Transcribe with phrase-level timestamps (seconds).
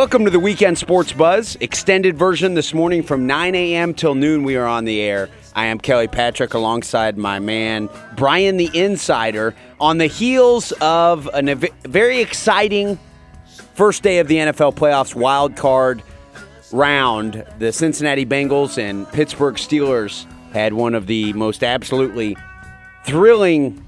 [0.00, 3.92] Welcome to the Weekend Sports Buzz, extended version this morning from 9 a.m.
[3.92, 4.44] till noon.
[4.44, 5.28] We are on the air.
[5.54, 11.54] I am Kelly Patrick alongside my man, Brian the Insider, on the heels of a
[11.82, 12.98] very exciting
[13.74, 16.02] first day of the NFL playoffs wild card
[16.72, 17.44] round.
[17.58, 20.24] The Cincinnati Bengals and Pittsburgh Steelers
[20.54, 22.38] had one of the most absolutely
[23.04, 23.84] thrilling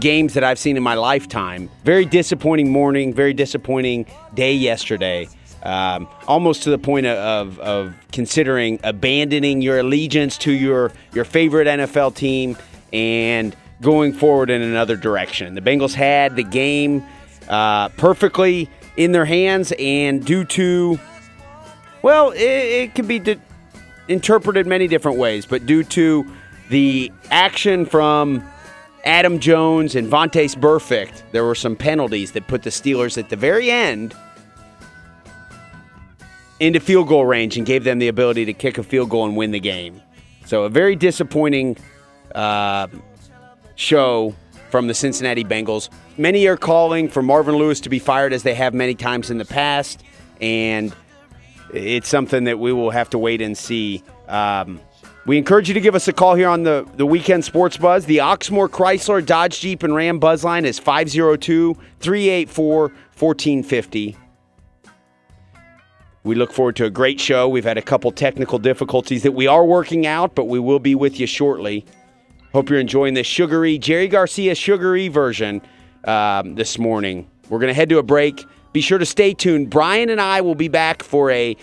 [0.00, 1.70] games that I've seen in my lifetime.
[1.84, 5.28] Very disappointing morning, very disappointing day yesterday.
[5.62, 11.66] Um, almost to the point of, of considering abandoning your allegiance to your, your favorite
[11.66, 12.56] NFL team
[12.92, 15.54] and going forward in another direction.
[15.54, 17.04] The Bengals had the game
[17.48, 20.98] uh, perfectly in their hands, and due to,
[22.02, 23.38] well, it, it can be
[24.08, 26.26] interpreted many different ways, but due to
[26.68, 28.42] the action from
[29.08, 33.36] Adam Jones and Vontaze Burfict, there were some penalties that put the Steelers at the
[33.36, 34.14] very end
[36.60, 39.34] into field goal range and gave them the ability to kick a field goal and
[39.34, 40.02] win the game.
[40.44, 41.78] So a very disappointing
[42.34, 42.88] uh,
[43.76, 44.34] show
[44.68, 45.88] from the Cincinnati Bengals.
[46.18, 49.38] Many are calling for Marvin Lewis to be fired, as they have many times in
[49.38, 50.04] the past,
[50.42, 50.94] and
[51.72, 54.02] it's something that we will have to wait and see.
[54.28, 54.82] Um,
[55.28, 58.06] we encourage you to give us a call here on the, the Weekend Sports Buzz.
[58.06, 64.16] The Oxmoor Chrysler Dodge Jeep and Ram Buzz line is 502 384 1450.
[66.24, 67.46] We look forward to a great show.
[67.46, 70.94] We've had a couple technical difficulties that we are working out, but we will be
[70.94, 71.84] with you shortly.
[72.54, 75.60] Hope you're enjoying this sugary, Jerry Garcia sugary version
[76.04, 77.28] um, this morning.
[77.50, 78.46] We're going to head to a break.
[78.72, 79.68] Be sure to stay tuned.
[79.68, 81.54] Brian and I will be back for a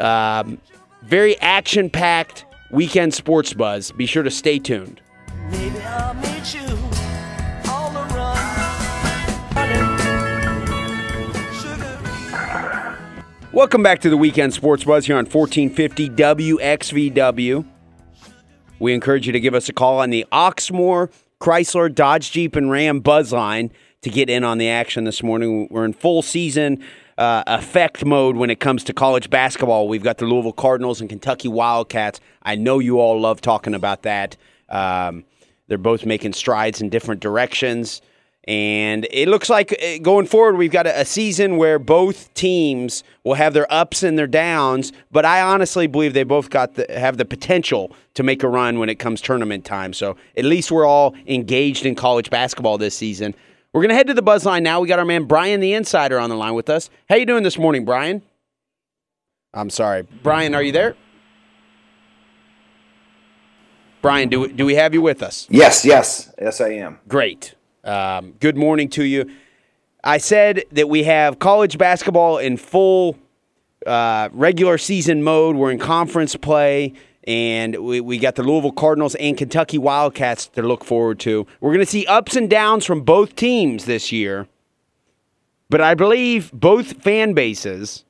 [0.00, 0.58] um,
[1.02, 3.92] very action packed Weekend Sports Buzz.
[3.92, 5.00] Be sure to stay tuned.
[13.52, 17.64] Welcome back to the Weekend Sports Buzz here on 1450 WXVW.
[18.80, 22.72] We encourage you to give us a call on the Oxmoor Chrysler Dodge Jeep and
[22.72, 23.70] Ram Buzz line
[24.02, 25.68] to get in on the action this morning.
[25.70, 26.82] We're in full season
[27.18, 29.88] uh, effect mode when it comes to college basketball.
[29.88, 32.20] We've got the Louisville Cardinals and Kentucky Wildcats.
[32.42, 34.36] I know you all love talking about that.
[34.68, 35.24] Um,
[35.68, 38.02] they're both making strides in different directions.
[38.46, 43.02] And it looks like uh, going forward, we've got a, a, season where both teams
[43.22, 44.92] will have their ups and their downs.
[45.10, 48.78] But I honestly believe they both got the, have the potential to make a run
[48.78, 49.94] when it comes tournament time.
[49.94, 53.34] So at least we're all engaged in college basketball this season.
[53.74, 54.78] We're going to head to the buzz line now.
[54.80, 56.90] We got our man Brian the Insider on the line with us.
[57.08, 58.22] How you doing this morning, Brian?
[59.52, 60.06] I'm sorry.
[60.22, 60.94] Brian, are you there?
[64.00, 65.48] Brian, do, do we have you with us?
[65.50, 66.32] Yes, yes.
[66.40, 67.00] Yes, I am.
[67.08, 67.56] Great.
[67.82, 69.28] Um, good morning to you.
[70.04, 73.18] I said that we have college basketball in full
[73.84, 75.56] uh, regular season mode.
[75.56, 76.92] We're in conference play
[77.26, 81.46] and we, we got the Louisville Cardinals and Kentucky Wildcats to look forward to.
[81.60, 84.46] We're going to see ups and downs from both teams this year,
[85.70, 88.04] but I believe both fan bases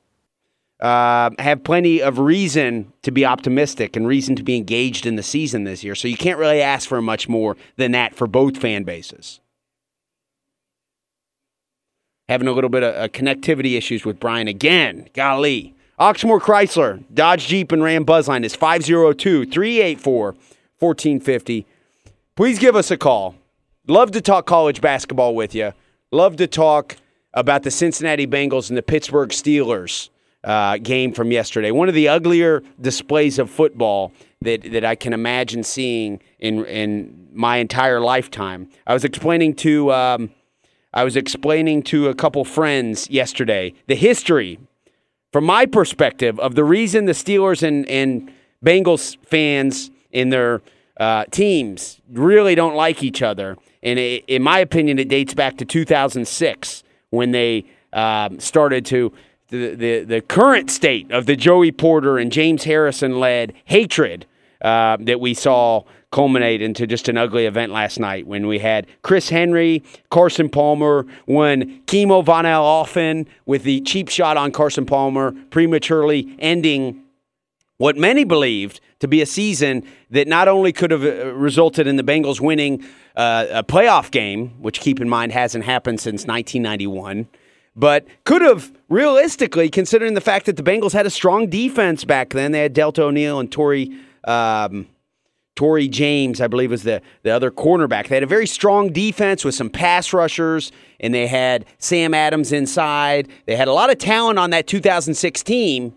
[0.79, 5.23] uh, have plenty of reason to be optimistic and reason to be engaged in the
[5.23, 5.95] season this year.
[5.95, 9.39] So you can't really ask for much more than that for both fan bases.
[12.27, 15.07] Having a little bit of uh, connectivity issues with Brian again.
[15.13, 15.74] Golly.
[15.99, 20.25] Oxmoor Chrysler, Dodge Jeep, and Ram Buzzline is 502 384
[20.79, 21.65] 1450.
[22.35, 23.35] Please give us a call.
[23.87, 25.71] Love to talk college basketball with you.
[26.11, 26.97] Love to talk
[27.33, 30.09] about the Cincinnati Bengals and the Pittsburgh Steelers
[30.43, 31.71] uh, game from yesterday.
[31.71, 34.11] One of the uglier displays of football
[34.41, 38.69] that, that I can imagine seeing in in my entire lifetime.
[38.85, 40.31] I was explaining to um,
[40.93, 44.59] I was explaining to a couple friends yesterday the history
[45.35, 48.31] from my perspective, of the reason the Steelers and, and
[48.63, 50.61] Bengals fans in their
[50.97, 53.57] uh, teams really don't like each other.
[53.83, 59.11] And it, in my opinion, it dates back to 2006 when they um, started to
[59.49, 64.25] the, the, the current state of the Joey Porter and James Harrison led hatred
[64.61, 65.83] uh, that we saw
[66.15, 71.05] culminate into just an ugly event last night when we had Chris Henry, Carson Palmer,
[71.25, 77.03] one Kimo von Oelhoffen with the cheap shot on Carson Palmer, prematurely ending
[77.79, 81.97] what many believed to be a season that not only could have uh, resulted in
[81.97, 82.81] the Bengals winning
[83.17, 87.27] uh, a playoff game, which keep in mind hasn't happened since 1991,
[87.75, 92.29] but could have realistically, considering the fact that the Bengals had a strong defense back
[92.29, 93.91] then, they had Delta O'Neal and Tory.
[94.23, 94.87] Um,
[95.55, 98.09] Tory James, I believe, was the, the other cornerback.
[98.09, 102.51] They had a very strong defense with some pass rushers, and they had Sam Adams
[102.51, 103.29] inside.
[103.45, 105.95] They had a lot of talent on that 2006 team.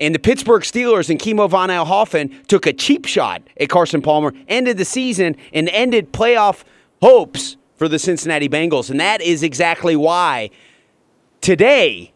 [0.00, 4.32] And the Pittsburgh Steelers and Kimo von Oelhoffen took a cheap shot at Carson Palmer,
[4.48, 6.64] ended the season, and ended playoff
[7.00, 8.90] hopes for the Cincinnati Bengals.
[8.90, 10.50] And that is exactly why
[11.40, 12.11] today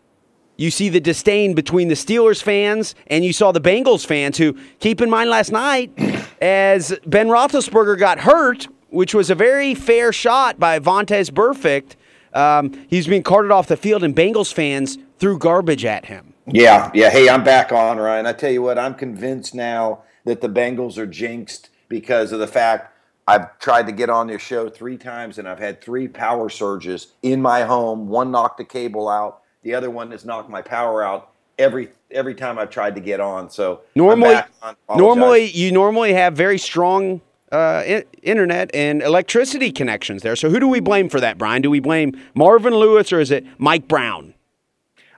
[0.56, 4.56] you see the disdain between the Steelers fans and you saw the Bengals fans who,
[4.80, 5.92] keep in mind last night,
[6.40, 11.96] as Ben Roethlisberger got hurt, which was a very fair shot by Vontaze Burfict,
[12.32, 16.34] um, he's being carted off the field, and Bengals fans threw garbage at him.
[16.46, 17.10] Yeah, yeah.
[17.10, 18.26] Hey, I'm back on, Ryan.
[18.26, 22.46] I tell you what, I'm convinced now that the Bengals are jinxed because of the
[22.46, 22.92] fact
[23.26, 27.08] I've tried to get on their show three times and I've had three power surges
[27.22, 28.08] in my home.
[28.08, 32.36] One knocked the cable out, the other one has knocked my power out every every
[32.36, 33.50] time I've tried to get on.
[33.50, 34.36] So normally,
[34.96, 37.20] normally you normally have very strong
[37.50, 40.36] uh, I- internet and electricity connections there.
[40.36, 41.62] So who do we blame for that, Brian?
[41.62, 44.34] Do we blame Marvin Lewis or is it Mike Brown?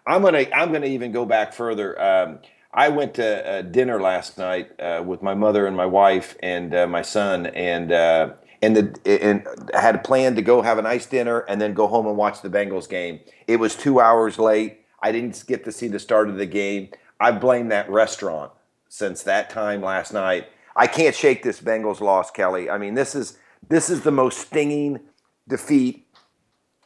[0.06, 2.00] I'm gonna I'm gonna even go back further.
[2.00, 2.38] Um,
[2.72, 6.74] I went to uh, dinner last night uh, with my mother and my wife and
[6.74, 8.30] uh, my son, and uh,
[8.62, 11.86] and the and I had planned to go have a nice dinner and then go
[11.86, 13.20] home and watch the Bengals game.
[13.48, 14.84] It was two hours late.
[15.02, 16.90] I didn't get to see the start of the game.
[17.18, 18.52] I blame that restaurant
[18.88, 20.48] since that time last night.
[20.76, 22.70] I can't shake this Bengals loss, Kelly.
[22.70, 25.00] I mean, this is this is the most stinging
[25.48, 26.06] defeat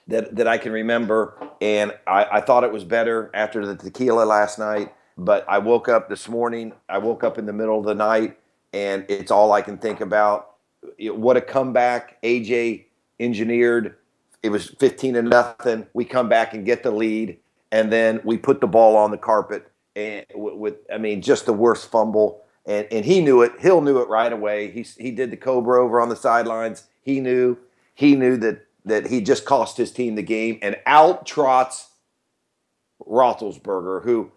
[0.07, 4.25] that that I can remember, and I, I thought it was better after the tequila
[4.25, 4.95] last night.
[5.19, 6.73] But I woke up this morning.
[6.89, 8.39] I woke up in the middle of the night,
[8.73, 10.55] and it's all I can think about.
[10.99, 12.87] What a comeback AJ
[13.21, 13.97] engineered.
[14.43, 15.87] It was 15 to nothing.
[15.93, 17.39] We come back and get the lead,
[17.71, 19.71] and then we put the ball on the carpet.
[19.95, 22.43] And with, with I mean, just the worst fumble.
[22.67, 23.61] And, and he knew it.
[23.61, 24.71] Hill knew it right away.
[24.71, 26.85] He, he did the Cobra over on the sidelines.
[27.03, 27.57] He knew.
[27.95, 31.91] He knew that that he just cost his team the game and out trots
[33.07, 34.33] Roethlisberger, who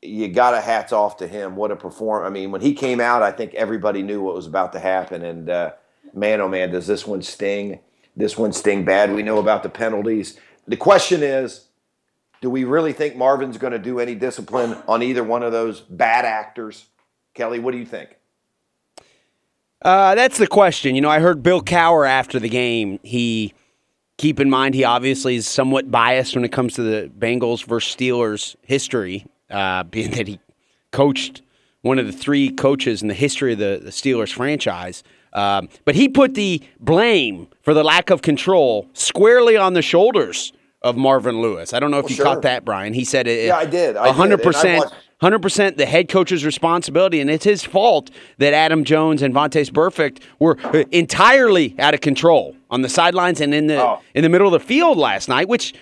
[0.00, 1.56] you got a hats off to him.
[1.56, 2.24] What a perform!
[2.24, 5.22] I mean, when he came out, I think everybody knew what was about to happen.
[5.22, 5.72] And uh,
[6.12, 7.80] man, oh man, does this one sting?
[8.16, 9.14] This one sting bad.
[9.14, 10.38] We know about the penalties.
[10.66, 11.66] The question is,
[12.40, 15.80] do we really think Marvin's going to do any discipline on either one of those
[15.80, 16.86] bad actors?
[17.34, 18.16] Kelly, what do you think?
[19.80, 20.94] Uh, that's the question.
[20.94, 23.00] You know, I heard Bill Cowher after the game.
[23.02, 23.54] He
[24.18, 27.94] keep in mind he obviously is somewhat biased when it comes to the Bengals versus
[27.94, 30.38] Steelers history, uh, being that he
[30.90, 31.42] coached
[31.80, 35.02] one of the three coaches in the history of the, the Steelers franchise.
[35.34, 40.52] Um, but he put the blame for the lack of control squarely on the shoulders
[40.82, 41.72] of Marvin Lewis.
[41.72, 42.24] I don't know if Well, you sure.
[42.26, 42.92] caught that, Brian.
[42.92, 43.46] He said it.
[43.46, 43.96] Yeah, I did.
[43.96, 44.14] I did.
[44.16, 44.78] hundred And I percent.
[44.84, 49.32] watched- Hundred percent, the head coach's responsibility, and it's his fault that Adam Jones and
[49.32, 54.00] Vontaze Burfict were uh, entirely out of control on the sidelines and in the Oh.
[54.16, 55.74] in the middle of the field last night, which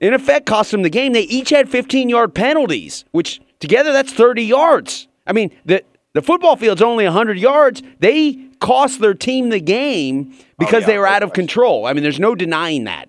[0.00, 1.12] in effect cost them the game.
[1.12, 5.06] They each had 15 yard penalties, which together that's 30 yards.
[5.24, 7.84] I mean, the the football field's only 100 yards.
[8.00, 11.46] They cost their team the game because Oh, yeah, they were out of question.
[11.46, 11.86] control.
[11.86, 13.08] I mean, there's no denying that.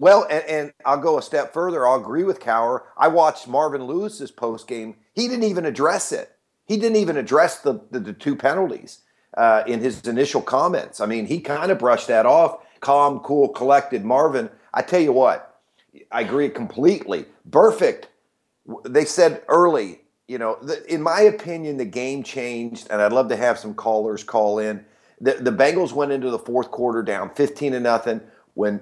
[0.00, 1.86] Well, and, and I'll go a step further.
[1.86, 2.82] I'll agree with Cowher.
[2.96, 4.94] I watched Marvin Lewis's post game.
[5.14, 6.30] He didn't even address it.
[6.66, 9.00] He didn't even address the, the, the two penalties
[9.36, 11.00] uh, in his initial comments.
[11.00, 12.58] I mean, he kind of brushed that off.
[12.80, 14.04] Calm, cool, collected.
[14.04, 15.60] Marvin, I tell you what,
[16.12, 17.24] I agree completely.
[17.50, 18.08] Perfect.
[18.84, 23.28] They said early, you know, the, in my opinion, the game changed, and I'd love
[23.30, 24.84] to have some callers call in.
[25.20, 28.20] The, the Bengals went into the fourth quarter down 15 to nothing
[28.54, 28.80] when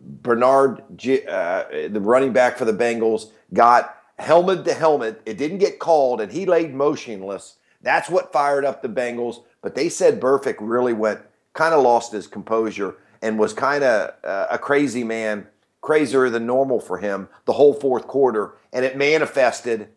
[0.00, 5.20] Bernard, uh, the running back for the Bengals, got helmet to helmet.
[5.26, 7.56] It didn't get called, and he laid motionless.
[7.82, 9.42] That's what fired up the Bengals.
[9.60, 11.20] But they said Burfict really went,
[11.52, 15.46] kind of lost his composure and was kind of uh, a crazy man,
[15.80, 18.54] crazier than normal for him the whole fourth quarter.
[18.72, 19.88] And it manifested.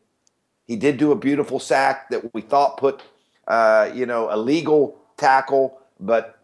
[0.67, 3.03] He did do a beautiful sack that we thought put,
[3.47, 6.39] uh, you know, a legal tackle, but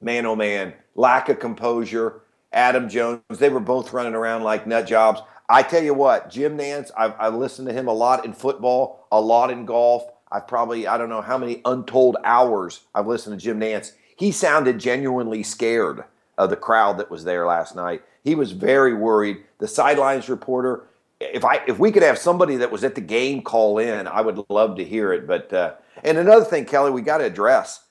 [0.00, 2.22] man, oh man, lack of composure.
[2.52, 5.20] Adam Jones, they were both running around like nut jobs.
[5.48, 9.06] I tell you what, Jim Nantz, I've, I've listened to him a lot in football,
[9.10, 10.04] a lot in golf.
[10.30, 13.92] I've probably, I don't know how many untold hours I've listened to Jim Nantz.
[14.16, 16.04] He sounded genuinely scared
[16.38, 18.02] of the crowd that was there last night.
[18.24, 19.38] He was very worried.
[19.58, 20.84] The sidelines reporter,
[21.20, 24.20] if I if we could have somebody that was at the game call in, I
[24.20, 25.26] would love to hear it.
[25.26, 27.81] But uh, and another thing, Kelly, we got to address.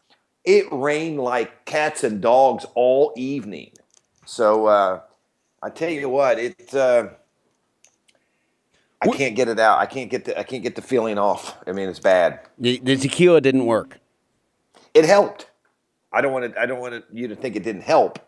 [0.44, 3.72] It rained like cats and dogs all evening.
[4.26, 5.02] So uh,
[5.62, 6.74] I tell you what, it.
[6.74, 7.10] Uh,
[9.02, 9.80] I can't get it out.
[9.80, 11.58] I can't get the I can't get the feeling off.
[11.68, 12.40] I mean, it's bad.
[12.60, 14.00] The, the tequila didn't work.
[14.94, 15.48] it helped.
[16.14, 16.62] I don't want to.
[16.62, 18.20] I don't want you to think it didn't help.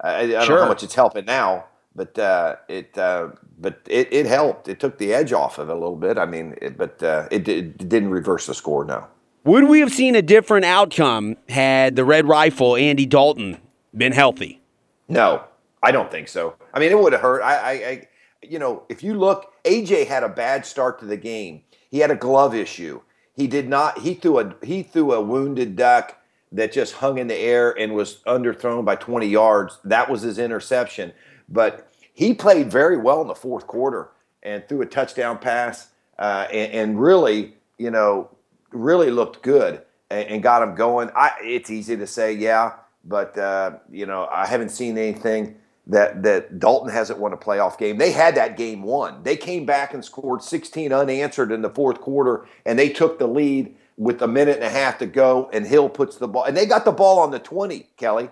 [0.00, 2.96] I, I don't know how much it's helping now, but uh, it.
[2.98, 3.28] Uh,
[3.60, 4.68] but it, it helped.
[4.68, 6.18] It took the edge off of it a little bit.
[6.18, 8.84] I mean, it, but uh, it, did- it didn't reverse the score.
[8.84, 9.06] No.
[9.48, 13.56] Would we have seen a different outcome had the Red Rifle, Andy Dalton,
[13.96, 14.60] been healthy?
[15.08, 15.42] No,
[15.82, 16.56] I don't think so.
[16.74, 17.40] I mean, it would have hurt.
[17.40, 18.08] I, I, I,
[18.42, 21.62] you know, if you look, AJ had a bad start to the game.
[21.90, 23.00] He had a glove issue.
[23.32, 24.00] He did not.
[24.00, 26.18] He threw a he threw a wounded duck
[26.52, 29.78] that just hung in the air and was underthrown by 20 yards.
[29.82, 31.14] That was his interception.
[31.48, 34.10] But he played very well in the fourth quarter
[34.42, 35.88] and threw a touchdown pass
[36.18, 38.28] uh, and, and really, you know,
[38.70, 41.10] really looked good and, and got him going.
[41.14, 42.72] I, it's easy to say, yeah,
[43.04, 45.56] but uh, you know, I haven't seen anything
[45.86, 47.98] that that Dalton hasn't won a playoff game.
[47.98, 49.22] They had that game won.
[49.22, 53.26] They came back and scored 16 unanswered in the fourth quarter, and they took the
[53.26, 55.50] lead with a minute and a half to go.
[55.52, 57.88] And Hill puts the ball, and they got the ball on the 20.
[57.96, 58.28] Kelly,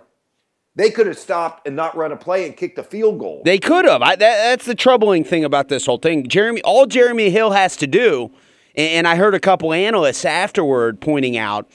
[0.77, 3.43] they could have stopped and not run a play and kicked a field goal.
[3.45, 4.03] They could have.
[4.03, 6.29] I, that, that's the troubling thing about this whole thing.
[6.29, 8.31] Jeremy, all Jeremy Hill has to do,
[8.77, 11.69] and, I heard a couple analysts afterward pointing out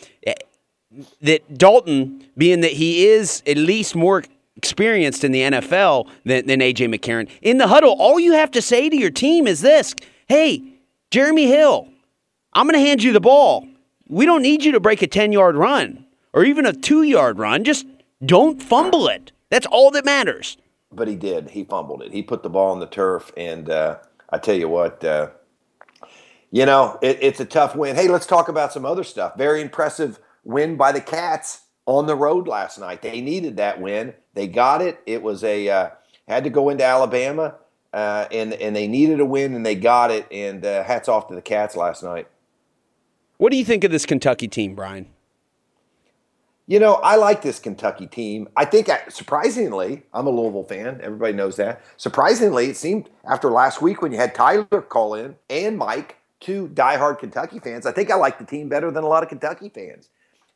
[1.22, 4.24] that Dalton, being that he is at least more
[4.58, 8.62] experienced in the NFL than, than AJ McCarron, in the huddle, all you have to
[8.62, 9.96] say to your team is this:
[10.27, 10.62] Hey,
[11.10, 11.88] Jeremy Hill,
[12.53, 13.67] I'm going to hand you the ball.
[14.08, 17.39] We don't need you to break a 10 yard run or even a two yard
[17.39, 17.63] run.
[17.63, 17.86] Just
[18.25, 19.31] don't fumble it.
[19.50, 20.58] That's all that matters.
[20.93, 21.51] but he did.
[21.51, 22.12] He fumbled it.
[22.12, 23.98] He put the ball on the turf, and uh,
[24.29, 25.29] I tell you what, uh,
[26.51, 27.96] you know, it, it's a tough win.
[27.96, 29.36] Hey, let's talk about some other stuff.
[29.38, 33.01] Very impressive win by the Cats on the road last night.
[33.01, 34.13] They needed that win.
[34.34, 35.01] They got it.
[35.05, 35.89] It was a uh,
[36.27, 37.55] had to go into Alabama,
[37.93, 40.27] uh, and and they needed a win, and they got it.
[40.31, 42.27] And uh, hats off to the Cats last night.
[43.38, 45.08] What do you think of this Kentucky team, Brian?
[46.67, 48.48] You know, I like this Kentucky team.
[48.55, 51.01] I think, I, surprisingly, I'm a Louisville fan.
[51.01, 51.81] Everybody knows that.
[51.98, 56.67] Surprisingly, it seemed after last week when you had Tyler call in and Mike, two
[56.74, 59.69] diehard Kentucky fans, I think I like the team better than a lot of Kentucky
[59.69, 60.10] fans.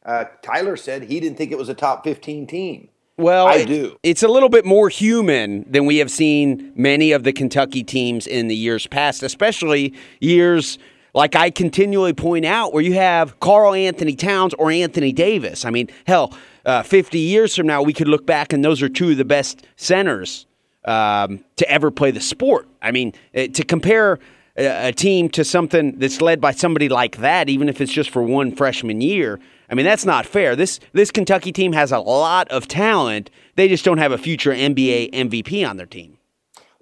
[0.05, 2.89] Uh, Tyler said he didn't think it was a top 15 team.
[3.17, 3.97] Well, I it- do.
[4.03, 8.27] It's a little bit more human than we have seen many of the Kentucky teams
[8.27, 10.77] in the years past, especially years
[11.13, 15.63] like I continually point out where you have Karl-Anthony Towns or Anthony Davis.
[15.63, 18.89] I mean, hell, uh, 50 years from now, we could look back and those are
[18.89, 20.45] two of the best centers
[20.83, 22.67] um, to ever play the sport.
[22.81, 24.19] I mean, to compare
[24.57, 28.09] a, a team to something that's led by somebody like that, even if it's just
[28.09, 30.55] for one freshman year, I mean, that's not fair.
[30.55, 33.29] This this Kentucky team has a lot of talent.
[33.55, 36.17] They just don't have a future NBA MVP on their team.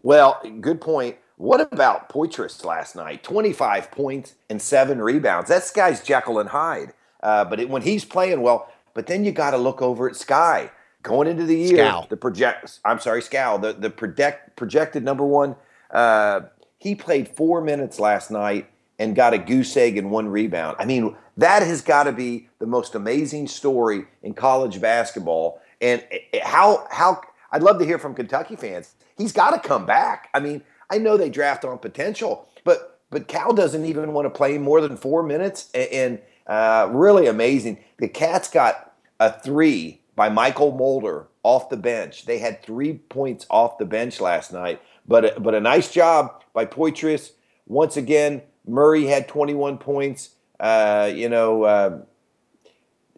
[0.01, 1.18] Well, good point.
[1.38, 3.24] What about Poythress last night?
[3.24, 5.50] 25 points and seven rebounds.
[5.50, 6.94] That guy's Jekyll and Hyde.
[7.22, 10.15] Uh, but it, when he's playing well, but then you got to look over at
[10.15, 12.01] Sky going into the year.
[12.10, 15.56] The project, I'm sorry, Skal, the the project, projected number one.
[15.89, 16.42] Uh,
[16.84, 18.68] he played four minutes last night
[19.00, 20.75] and got a goose egg and one rebound.
[20.80, 25.62] I mean, that has got to be the most amazing story in college basketball.
[25.80, 27.22] And eh, eh, how how
[27.54, 28.96] I'd love to hear from Kentucky fans.
[29.18, 30.28] He's got to come back.
[30.34, 34.30] I mean, I know they draft on potential, but but Cal doesn't even want to
[34.30, 37.78] play more than four minutes, and uh, really amazing.
[37.98, 42.25] The Cats got a three by Mychal Mulder off the bench.
[42.25, 46.65] They had three points off the bench last night, but but a nice job by
[46.65, 47.31] Poythress.
[47.65, 50.31] Once again, Murray had 21 points.
[50.60, 52.00] Uh, you know, uh,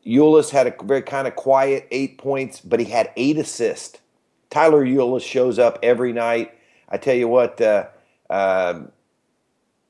[0.05, 3.99] Ulis had a very kind of quiet eight points, but he had eight assists.
[4.49, 6.53] Tyler Ulis shows up every night.
[6.89, 7.87] I tell you what, uh,
[8.29, 8.91] um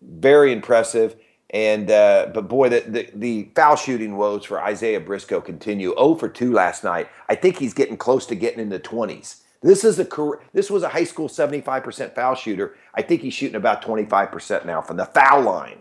[0.01, 1.15] very impressive.
[1.51, 5.93] And uh, but boy, the, the the foul shooting woes for Isaiah Briscoe continue.
[5.95, 7.07] 0 for 2 last night.
[7.29, 9.41] I think he's getting close to getting in the 20s.
[9.65, 12.75] This is a career, this was a high school 75% foul shooter.
[12.93, 15.79] I think he's shooting about 25% now from the foul line.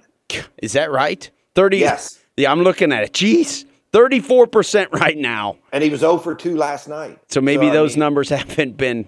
[0.62, 1.30] Is that right?
[1.54, 2.18] 30 Yes.
[2.38, 3.12] Yeah, I'm looking at it.
[3.12, 3.66] Jeez.
[3.92, 5.58] 34% right now.
[5.70, 7.18] And he was 0 for 2 last night.
[7.28, 9.06] So maybe I those mean, numbers haven't been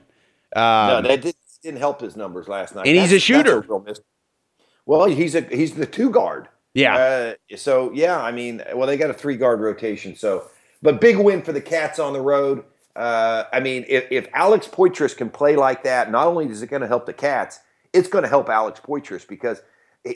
[0.55, 2.87] No, um, that did, didn't help his numbers last night.
[2.87, 3.65] And he's a shooter.
[3.83, 4.01] miss.
[4.85, 6.49] Well, he's a he's the two guard.
[6.75, 6.97] Yeah.
[7.51, 10.15] Uh, so yeah, I mean, well, they got a three guard rotation.
[10.15, 10.51] So,
[10.83, 12.63] but big win for the Cats on the road.
[12.97, 16.69] Uh, I mean, if, if Alex Poythress can play like that, not only is it
[16.69, 17.61] going to help the Cats,
[17.93, 19.61] it's going to help Alex Poythress because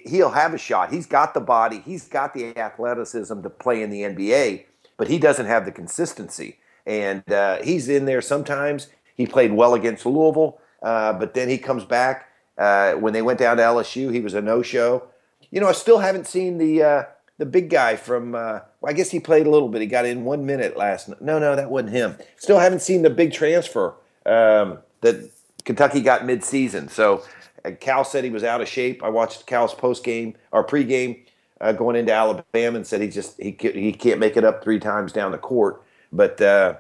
[0.06, 0.92] he'll have a shot.
[0.92, 4.64] He's got the body, he's got the athleticism to play in the NBA,
[4.96, 6.58] but he doesn't have the consistency.
[6.86, 8.88] And uh, he's in there sometimes.
[9.14, 12.28] He played well against Louisville, uh, but then he comes back.
[12.56, 15.08] Uh, when they went down to LSU, he was a no-show.
[15.50, 17.02] You know, I still haven't seen the uh,
[17.38, 18.34] the big guy from
[18.82, 19.80] uh, I guess he played a little bit.
[19.80, 21.20] He got in one minute last night.
[21.20, 22.16] No, no, that wasn't him.
[22.36, 23.94] Still haven't seen the big transfer
[24.26, 25.30] um, that
[25.64, 26.88] Kentucky got mid-season.
[26.88, 27.22] So
[27.64, 29.02] uh, Cal said he was out of shape.
[29.02, 31.20] I watched Cal's post game or pregame
[31.60, 34.78] uh, going into Alabama and said he just he he can't make it up three
[34.78, 35.82] times down the court.
[36.12, 36.76] But uh,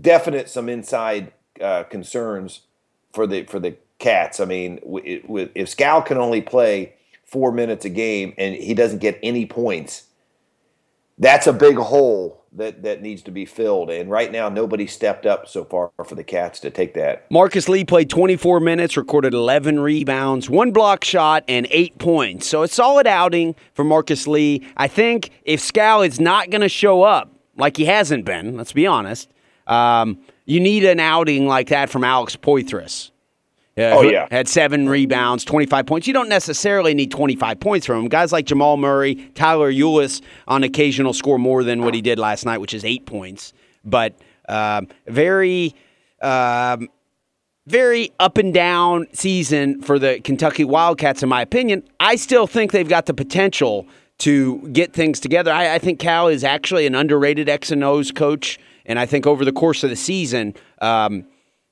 [0.00, 2.62] definite some inside uh, concerns
[3.12, 4.40] for the for the Cats.
[4.40, 6.94] I mean, if Skal can only play
[7.24, 10.08] four minutes a game and he doesn't get any points,
[11.18, 13.90] that's a big hole that that needs to be filled.
[13.90, 17.30] And right now, nobody stepped up so far for the Cats to take that.
[17.30, 22.46] Marcus Lee played 24 minutes, recorded 11 rebounds, one block shot, and eight points.
[22.46, 24.66] So a solid outing for Marcus Lee.
[24.76, 28.72] I think if Skal is not going to show up like he hasn't been, let's
[28.72, 29.28] be honest,
[29.66, 33.10] um, you need an outing like that from Alex Poythress.
[33.76, 34.28] Uh, oh, yeah.
[34.30, 36.06] Had seven rebounds, 25 points.
[36.06, 38.08] You don't necessarily need 25 points from him.
[38.08, 42.46] Guys like Jamal Murray, Tyler Ulis on occasional score more than what he did last
[42.46, 43.52] night, which is eight points.
[43.84, 44.14] But
[44.48, 45.74] um, very,
[46.22, 46.88] um,
[47.66, 51.82] very up and down season for the Kentucky Wildcats, in my opinion.
[51.98, 53.88] I still think they've got the potential
[54.18, 55.50] to get things together.
[55.50, 58.58] I, I think Cal is actually an underrated X and O's coach.
[58.86, 61.26] And I think over the course of the season, um,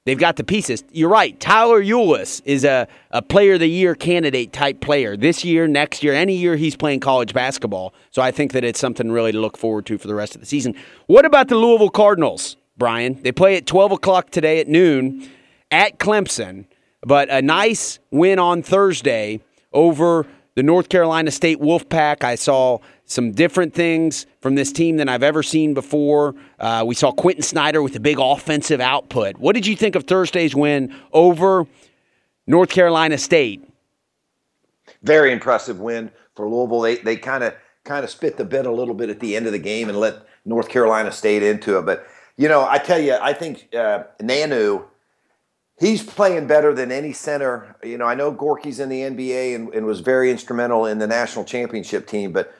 [0.05, 0.83] They've got the pieces.
[0.91, 1.39] You're right.
[1.39, 6.03] Tyler Ulis is a, a player of the year candidate type player this year, next
[6.03, 7.95] year, any year he's playing college basketball.
[8.11, 10.41] So I think that it's something really to look forward to for the rest of
[10.41, 10.75] the season.
[11.07, 13.23] What about the Louisville Cardinals, Brian?
[13.23, 15.29] They play at 12 o'clock today at noon
[15.71, 16.67] at Clemson,
[17.03, 19.41] but a nice win on Thursday
[19.73, 22.25] over the North Carolina State Wolfpack.
[22.25, 26.35] I saw some different things from this team than I've ever seen before.
[26.59, 29.39] Uh, we saw Quentin Snider with a big offensive output.
[29.39, 31.67] What did you think of Thursday's win over
[32.47, 33.67] North Carolina State?
[35.03, 36.81] Very impressive win for Louisville.
[36.81, 37.55] They they kind of
[37.85, 39.99] kind of spit the bit a little bit at the end of the game and
[39.99, 41.87] let North Carolina State into it.
[41.87, 44.85] But you know, I tell you, I think uh, Nanu
[45.83, 47.77] he's playing better than any center.
[47.83, 51.09] You know, I know Gorgui's in the NBA and, and, was very instrumental in the
[51.09, 52.55] national championship team, but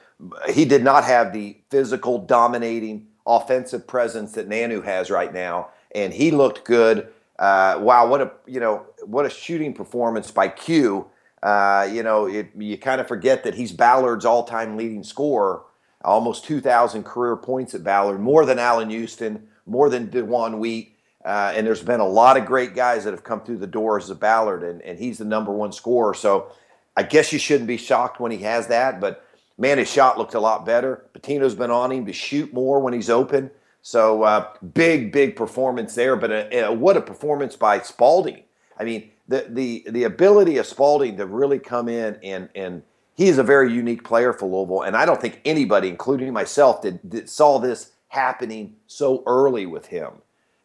[0.51, 6.13] he did not have the physical, dominating offensive presence that Nanu has right now, and
[6.13, 7.07] he looked good.
[7.39, 11.07] Uh, wow, what a you know what a shooting performance by Q.
[11.41, 15.63] Uh, you know, it, you kind of forget that he's Ballard's all-time leading scorer,
[16.01, 20.92] almost 2,000 career points at Ballard, more than Allan Houston, more than DeJuan Wheat.
[21.23, 24.09] Uh, and there's been a lot of great guys that have come through the doors
[24.09, 26.13] of Ballard, and, and he's the number one scorer.
[26.13, 26.51] So
[26.97, 29.25] I guess you shouldn't be shocked when he has that, but
[29.57, 31.05] man, his shot looked a lot better.
[31.13, 33.51] Pitino's been on him to shoot more when he's open.
[33.81, 36.15] So uh, big, big performance there.
[36.15, 38.43] But uh, uh, what a performance by Spalding.
[38.79, 42.83] I mean, the, the, the ability of Spalding to really come in and, and
[43.15, 44.81] he is a very unique player for Louisville.
[44.81, 49.87] And I don't think anybody, including myself, did, did saw this happening so early with
[49.87, 50.13] him.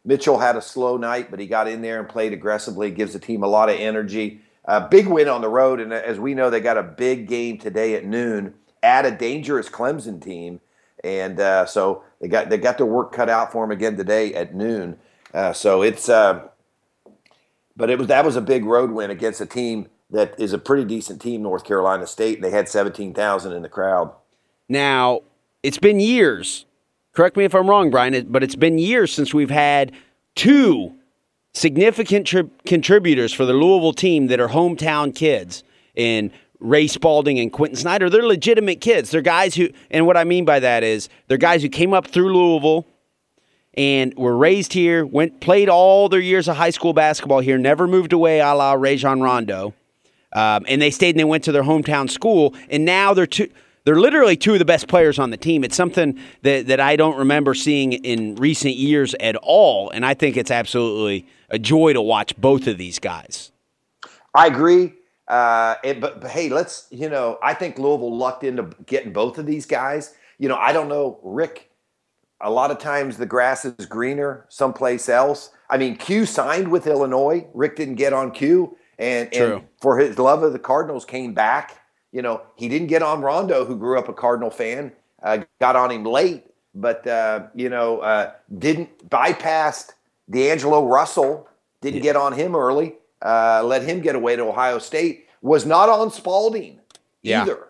[0.05, 3.19] Mitchell had a slow night, but he got in there and played aggressively, gives the
[3.19, 4.41] team a lot of energy.
[4.65, 7.57] A big win on the road, and as we know, they got a big game
[7.57, 10.61] today at noon at a dangerous Clemson team,
[11.03, 14.33] and uh, so they got they got their work cut out for them again today
[14.33, 14.97] at noon.
[15.33, 16.47] Uh, so it's, uh,
[17.75, 20.57] but it was that was a big road win against a team that is a
[20.57, 22.35] pretty decent team, North Carolina State.
[22.35, 24.13] And they had seventeen thousand in the crowd.
[24.67, 25.21] Now
[25.63, 26.65] it's been years.
[27.13, 29.91] Correct me if I'm wrong, Brian, but it's been years since we've had
[30.35, 30.93] two
[31.53, 35.63] significant tri- contributors for the Louisville team that are hometown kids
[35.95, 38.09] in Ray Spalding and Quentin Snider.
[38.09, 39.11] they're legitimate kids.
[39.11, 42.07] They're guys who, and what I mean by that is they're guys who came up
[42.07, 42.85] through Louisville
[43.75, 47.87] and were raised here, went played all their years of high school basketball here, never
[47.87, 49.73] moved away, a la Rajon Rondo,
[50.33, 53.49] um, and they stayed and they went to their hometown school, and now they're two.
[53.89, 55.63] They're literally two of the best players on the team.
[55.63, 60.13] It's something that, that I don't remember seeing in recent years at all, and I
[60.13, 63.51] think it's absolutely a joy to watch both of these guys.
[64.35, 64.93] I agree.
[65.27, 69.39] Uh, and, but, but hey, let's you know, I think Louisville lucked into getting both
[69.39, 70.13] of these guys.
[70.37, 71.71] You know, I don't know, Rick.
[72.41, 75.49] A lot of times the grass is greener someplace else.
[75.67, 77.47] I mean, Q signed with Illinois.
[77.55, 81.78] Rick didn't get on Q, and, and for his love of the Cardinals, came back.
[82.11, 84.91] You know, he didn't get on Rondo, who grew up a Cardinal fan.
[85.21, 89.91] Uh, got on him late, but uh, you know, uh, didn't bypass
[90.29, 91.47] D'Angelo Russell.
[91.81, 92.03] Didn't yeah.
[92.03, 96.11] get on him early uh, let him get away to Ohio State, was not on
[96.11, 96.79] Spalding
[97.21, 97.41] yeah.
[97.41, 97.67] either.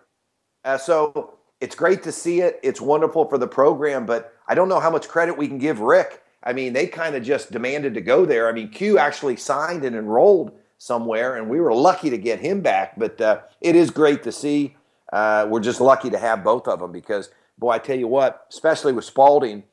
[0.64, 2.60] Uh, so it's great to see it.
[2.62, 5.80] It's wonderful for the program, but I don't know how much credit we can give
[5.80, 6.22] Rick.
[6.42, 8.48] I mean, they kind of just demanded to go there.
[8.48, 12.62] I mean, Q actually signed and enrolled somewhere, and we were lucky to get him
[12.62, 12.98] back.
[12.98, 14.76] But uh, it is great to see.
[15.12, 18.46] Uh, we're just lucky to have both of them because boy, I tell you what,
[18.50, 19.64] especially with Spalding,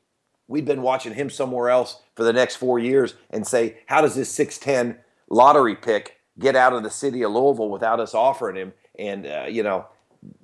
[0.46, 4.14] we've been watching him somewhere else for the next four years and say, how does
[4.14, 4.98] this 6'10
[5.30, 8.72] lottery pick get out of the city of Louisville without us offering him?
[8.98, 9.86] And, uh, you know,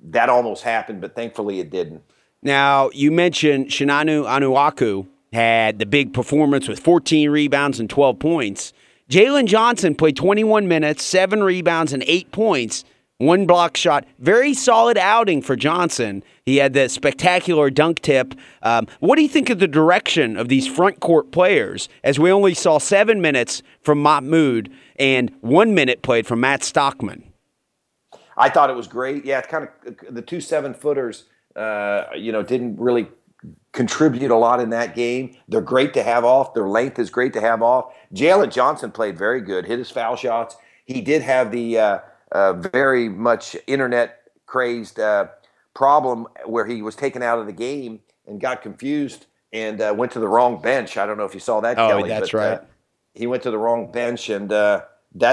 [0.05, 2.01] that almost happened, but thankfully it didn't.
[2.41, 8.73] Now, you mentioned Chinanu Onuaku had the big performance with 14 rebounds and 12 points.
[9.09, 12.83] Jaylen Johnson played 21 minutes, seven rebounds, and eight points.
[13.17, 14.05] One block shot.
[14.19, 16.23] Very solid outing for Johnson.
[16.43, 18.33] He had that spectacular dunk tip.
[18.61, 22.31] Um, what do you think of the direction of these front court players as we
[22.31, 27.31] only saw seven minutes from Mahmoud and one minute played from Matz Stockman?
[28.35, 29.23] I thought it was great.
[29.23, 33.07] Yeah, it's kind of the two seven footers, uh, you know, didn't really
[33.71, 35.35] contribute a lot in that game.
[35.47, 36.53] They're great to have off.
[36.53, 37.93] Their length is great to have off.
[38.13, 40.55] Jaylen Johnson played very good, hit his foul shots.
[40.85, 41.79] He did have the.
[41.79, 41.99] Uh,
[42.31, 45.27] uh, very much internet crazed uh,
[45.73, 50.11] problem where he was taken out of the game and got confused and uh, went
[50.11, 50.97] to the wrong bench.
[50.97, 51.79] I don't know if you saw that.
[51.79, 52.61] Oh, Kelly, that's but, right.
[53.13, 54.89] he went to the wrong bench, and that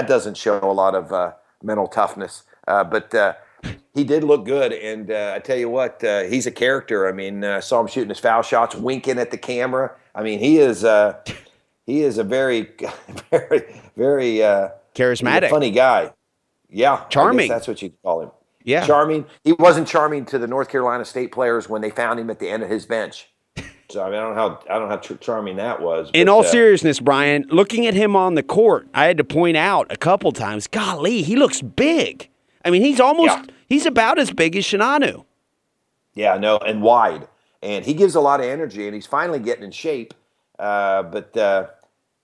[0.07, 2.43] doesn't show a lot of mental toughness.
[2.65, 3.13] but
[3.93, 7.07] he did look good, and uh, I tell you what, uh, he's a character.
[7.07, 9.91] I mean, I uh, saw him shooting his foul shots, winking at the camera.
[10.15, 10.85] I mean, he is
[11.85, 12.71] he is a very,
[13.31, 14.37] very, very
[14.95, 16.11] charismatic, funny guy.
[16.69, 17.49] Yeah, charming.
[17.49, 18.31] That's what you call him.
[18.63, 19.25] Yeah, charming.
[19.43, 22.49] He wasn't charming to the North Carolina State players when they found him at the
[22.49, 23.29] end of his bench.
[23.93, 26.07] So I mean, I don't know how I don't know how charming that was.
[26.07, 29.23] But, In all uh, seriousness, Brian, looking at him on the court, I had to
[29.23, 30.67] point out a couple times.
[30.67, 32.29] Golly, he looks big.
[32.65, 33.45] I mean, he's almost yeah.
[33.67, 35.25] he's about as big as Chinanu.
[36.15, 37.27] Yeah, no, and wide,
[37.61, 40.13] and he gives a lot of energy, and he's finally getting in shape.
[40.59, 41.67] Uh, but uh,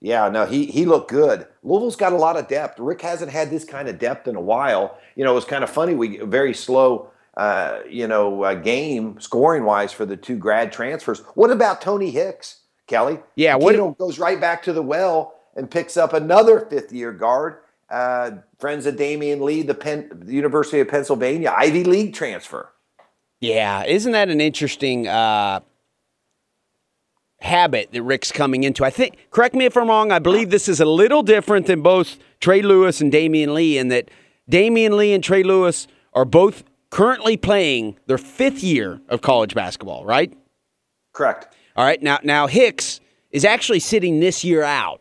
[0.00, 1.46] yeah, no, he he looked good.
[1.62, 2.78] Louisville's got a lot of depth.
[2.78, 4.98] Rick hasn't had this kind of depth in a while.
[5.16, 5.94] You know, it was kind of funny.
[5.94, 11.20] We very slow, uh, you know, uh, game scoring wise for the two grad transfers.
[11.34, 13.18] What about Tony Hicks, Kelly?
[13.34, 17.58] Yeah, what goes right back to the well and picks up another fifth year guard.
[17.90, 22.68] Uh, friends of Damion Lee, the, Penn, the University of Pennsylvania Ivy League transfer.
[23.40, 25.60] Yeah, isn't that an interesting uh,
[27.40, 28.84] habit that Rick's coming into.
[28.84, 31.82] I think, correct me if I'm wrong, I believe this is a little different than
[31.82, 34.10] both Trey Lewis and Damion Lee in that
[34.50, 40.04] Damion Lee and Trey Lewis are both currently playing their fifth year of college basketball,
[40.04, 40.32] right?
[41.12, 41.54] Correct.
[41.76, 42.02] All right.
[42.02, 45.00] Now, now Hicks is actually sitting this year out.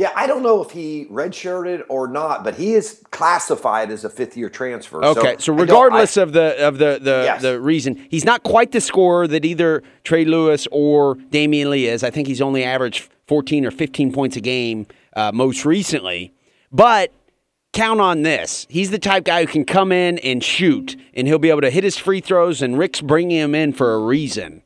[0.00, 4.08] Yeah, I don't know if he redshirted or not, but he is classified as a
[4.08, 5.04] fifth year transfer.
[5.04, 7.42] Okay, so, so regardless I, of the of the the, yes.
[7.42, 12.02] the reason, he's not quite the scorer that either Trey Lewis or Damion Lee is.
[12.02, 14.86] I think he's only averaged 14 or 15 points a game
[15.16, 16.32] uh, most recently.
[16.72, 17.12] But
[17.74, 18.66] count on this.
[18.70, 21.70] He's the type guy who can come in and shoot, and he'll be able to
[21.70, 24.62] hit his free throws, and Rick's bringing him in for a reason.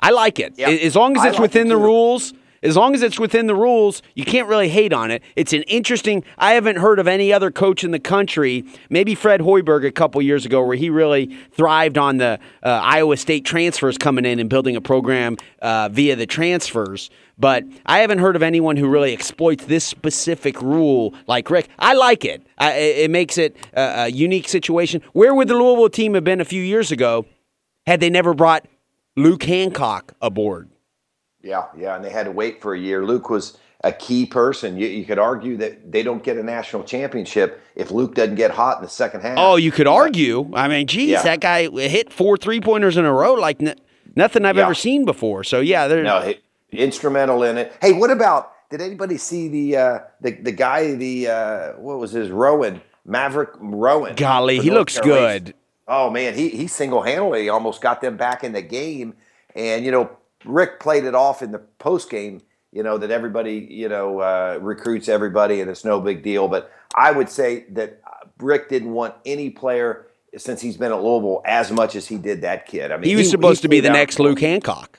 [0.00, 0.54] I like it.
[0.58, 0.80] Yep.
[0.80, 3.54] As long as it's like within it the rules as long as it's within the
[3.54, 5.22] rules, you can't really hate on it.
[5.36, 6.24] It's an interesting.
[6.38, 8.64] I haven't heard of any other coach in the country.
[8.88, 13.16] Maybe Fred Hoiberg a couple years ago, where he really thrived on the uh, Iowa
[13.16, 17.10] State transfers coming in and building a program uh, via the transfers.
[17.38, 21.68] But I haven't heard of anyone who really exploits this specific rule like Rick.
[21.78, 22.46] I like it.
[22.58, 25.02] I, it makes it a, a unique situation.
[25.12, 27.26] Where would the Louisville team have been a few years ago
[27.86, 28.66] had they never brought
[29.16, 30.71] Luke Hancock aboard?
[31.42, 33.04] Yeah, yeah, and they had to wait for a year.
[33.04, 34.76] Luke was a key person.
[34.76, 38.52] You, you, could argue that they don't get a national championship if Luke doesn't get
[38.52, 39.38] hot in the second half.
[39.38, 40.50] Oh, you could argue.
[40.54, 41.22] I mean, geez, yeah.
[41.22, 43.74] that guy hit four three pointers in a row like n-
[44.14, 44.64] nothing I've yeah.
[44.64, 45.42] ever seen before.
[45.42, 46.38] So yeah, they're no he,
[46.70, 47.72] instrumental in it.
[47.80, 48.52] Hey, what about?
[48.70, 50.94] Did anybody see the uh, the the guy?
[50.94, 54.14] The uh, what was his Rowan Maverick Rowan?
[54.14, 55.40] Golly, he North looks Carolina.
[55.40, 55.54] good.
[55.88, 59.14] Oh man, he he single handedly almost got them back in the game.
[59.54, 60.10] And you know,
[60.44, 62.40] Rick played it off in the post game,
[62.72, 66.48] you know, that everybody, you know, uh, recruits everybody and it's no big deal.
[66.48, 68.00] But I would say that
[68.38, 72.40] Rick didn't want any player since he's been at Louisville as much as he did
[72.42, 72.90] that kid.
[72.90, 74.98] I mean, he was he, supposed he to be the next Luke Hancock.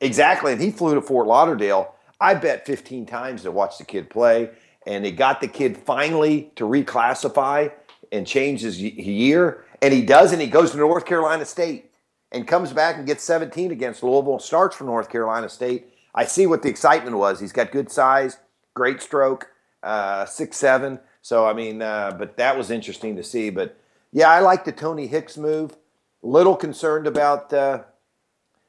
[0.00, 1.94] Exactly, and he flew to Fort Lauderdale.
[2.20, 4.50] I bet 15 times to watch the kid play,
[4.86, 7.72] and they got the kid finally to reclassify
[8.10, 11.89] and change his year, and he does, and he goes to North Carolina State
[12.32, 15.88] and comes back and gets 17 against Louisville, starts for North Carolina State.
[16.14, 17.40] I see what the excitement was.
[17.40, 18.38] He's got good size,
[18.74, 19.50] great stroke,
[19.82, 21.00] uh, six seven.
[21.22, 23.50] So I mean, uh, but that was interesting to see.
[23.50, 23.76] But
[24.12, 25.76] yeah, I like the Tony Hicks move.
[26.22, 27.84] Little concerned about, uh,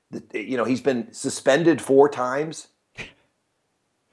[0.09, 2.67] the, you know, he's been suspended four times.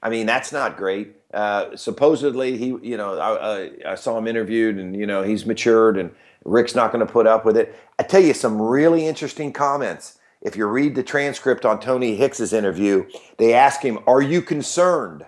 [0.01, 1.15] I mean, that's not great.
[1.33, 5.97] Uh, supposedly, he, you know, I, I, saw him interviewed, and you know, he's matured,
[5.97, 6.11] and
[6.45, 7.75] Rick's not going to put up with it.
[7.97, 10.17] I tell you some really interesting comments.
[10.41, 15.25] If you read the transcript on Tony Hicks's interview, they ask him, "Are you concerned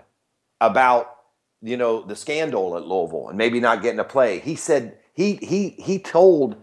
[0.60, 1.16] about,
[1.60, 5.36] you know, the scandal at Louisville and maybe not getting a play?" He said he
[5.36, 6.56] he he told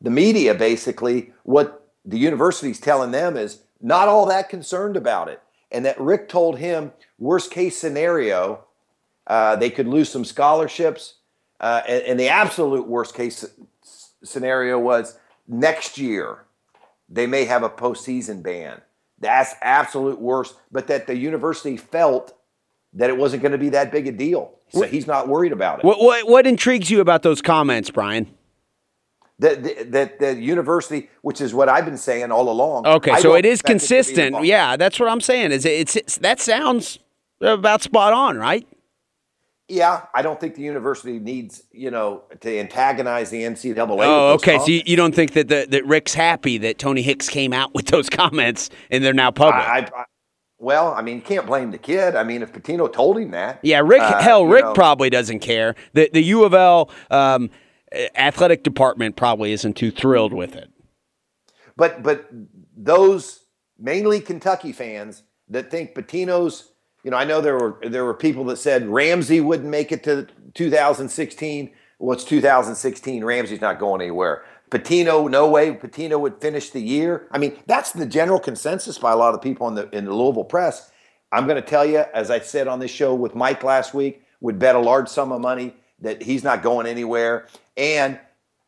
[0.00, 5.42] the media basically what the university's telling them is not all that concerned about it,
[5.72, 8.64] and that Rick told him worst case scenario
[9.28, 11.14] uh, they could lose some scholarships.
[11.60, 13.44] Uh, and, and, the absolute worst case
[14.22, 16.44] scenario was next year
[17.08, 18.80] they may have a postseason ban.
[19.18, 20.56] That's absolute worst.
[20.70, 22.34] But that the university felt
[22.92, 24.54] that it wasn't going to be that big a deal.
[24.70, 25.84] So he's not worried about it.
[25.84, 28.26] What, what, what intrigues you about those comments, Brian?
[29.38, 32.86] That the, the, the, university, which is what I've been saying all along.
[32.86, 34.36] Okay, so it is consistent.
[34.36, 35.52] It yeah, that's what I'm saying.
[35.52, 36.98] Is it, it's, it's that sounds
[37.40, 38.66] about spot on, right?
[39.68, 43.76] Yeah, I don't think the university needs, you know, to antagonize the NCAA.
[44.06, 44.52] Oh, okay.
[44.52, 44.64] Comments.
[44.64, 47.74] So you, you, don't think that the, that Rick's happy that Tony Hicks came out
[47.74, 49.56] with those comments and they're now public?
[49.56, 50.04] I, I,
[50.58, 52.16] well, I mean, you can't blame the kid.
[52.16, 53.60] I mean, if Pitino told him that.
[53.62, 54.00] Yeah, Rick.
[54.00, 54.72] Uh, hell, Rick know.
[54.72, 55.74] probably doesn't care.
[55.92, 57.50] The the U of L um,
[58.16, 60.70] athletic department probably isn't too thrilled with it.
[61.76, 62.28] But but
[62.76, 63.44] those
[63.78, 66.72] mainly Kentucky fans that think Pitino's
[67.08, 70.04] you know, I know there were there were people that said Ramsey wouldn't make it
[70.04, 71.70] to 2016.
[71.98, 73.24] Well, it's 2016.
[73.24, 74.44] Ramsey's not going anywhere.
[74.70, 75.72] Pitino, no way.
[75.72, 77.26] Pitino would finish the year.
[77.30, 80.12] I mean, that's the general consensus by a lot of people in the in the
[80.12, 80.92] Louisville press.
[81.32, 84.22] I'm going to tell you, as I said on this show with Mike last week,
[84.42, 88.20] would bet a large sum of money that he's not going anywhere, and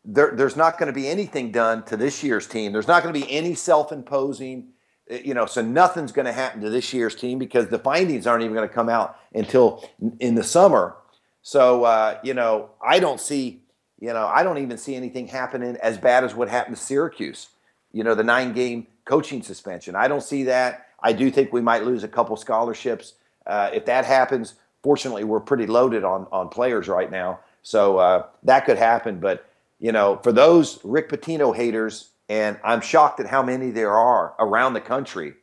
[0.02, 2.72] there, there's not going to be anything done to this year's team.
[2.72, 4.69] There's not going to be any self-imposing uh,
[5.10, 8.44] you know, so nothing's going to happen to this year's team because the findings aren't
[8.44, 9.84] even going to come out until
[10.20, 10.96] in the summer.
[11.42, 13.62] So, uh, you know, I don't see,
[13.98, 17.48] you know, I don't even see anything happening as bad as what happened to Syracuse.
[17.92, 19.96] You know, the nine game coaching suspension.
[19.96, 20.86] I don't see that.
[21.02, 23.14] I do think we might lose a couple scholarships.
[23.46, 27.40] Uh, if that happens, fortunately, we're pretty loaded on, on players right now.
[27.62, 29.18] So uh, that could happen.
[29.18, 29.46] But,
[29.80, 34.36] you know, for those Rick Pitino haters, and I'm shocked at how many there are
[34.38, 35.34] around the country.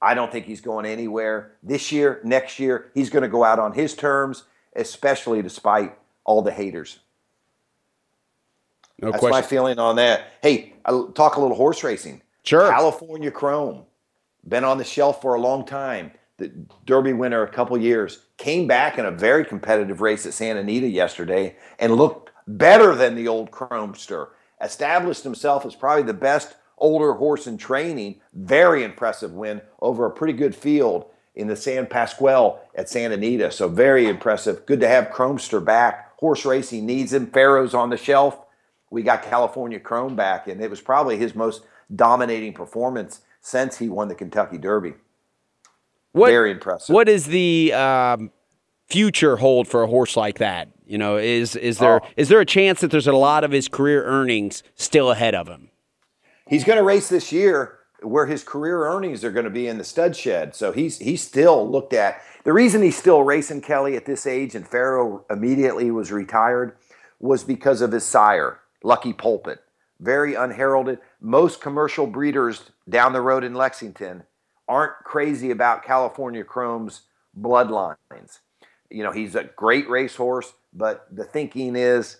[0.00, 2.90] I don't think he's going anywhere this year, next year.
[2.94, 6.98] He's going to go out on his terms, especially despite all the haters.
[9.02, 9.36] No That's question.
[9.36, 10.32] my feeling on that.
[10.42, 12.22] Hey, I'll talk a little horse racing.
[12.42, 12.70] Sure.
[12.70, 13.84] California Chrome,
[14.48, 16.10] been on the shelf for a long time.
[16.38, 16.50] The
[16.86, 20.88] Derby winner a couple years came back in a very competitive race at Santa Anita
[20.88, 24.28] yesterday and looked better than the old Chromester
[24.64, 28.20] established himself as probably the best older horse in training.
[28.32, 33.50] Very impressive win over a pretty good field in the San Pasqual at Santa Anita.
[33.50, 34.66] So very impressive.
[34.66, 36.16] Good to have Chromester back.
[36.18, 37.26] Horse racing needs him.
[37.26, 38.38] Pharoah's on the shelf.
[38.90, 43.88] We got California Chrome back, and it was probably his most dominating performance since he
[43.88, 44.94] won the Kentucky Derby.
[46.12, 46.94] What, very impressive.
[46.94, 48.30] What is the um,
[48.86, 50.68] future hold for a horse like that?
[50.86, 52.08] You know, is is there oh.
[52.16, 55.48] is there a chance that there's a lot of his career earnings still ahead of
[55.48, 55.70] him?
[56.48, 59.78] He's going to race this year where his career earnings are going to be in
[59.78, 60.54] the stud shed.
[60.54, 62.20] So he's he's still looked at.
[62.44, 66.76] The reason he's still racing Kelly at this age and Pharoah immediately was retired
[67.18, 69.60] was because of his sire, Lucky Pulpit.
[70.00, 70.98] Very unheralded.
[71.20, 74.24] Most commercial breeders down the road in Lexington
[74.68, 77.02] aren't crazy about California Chrome's
[77.38, 78.40] bloodlines.
[78.90, 82.18] You know, he's a great racehorse but the thinking is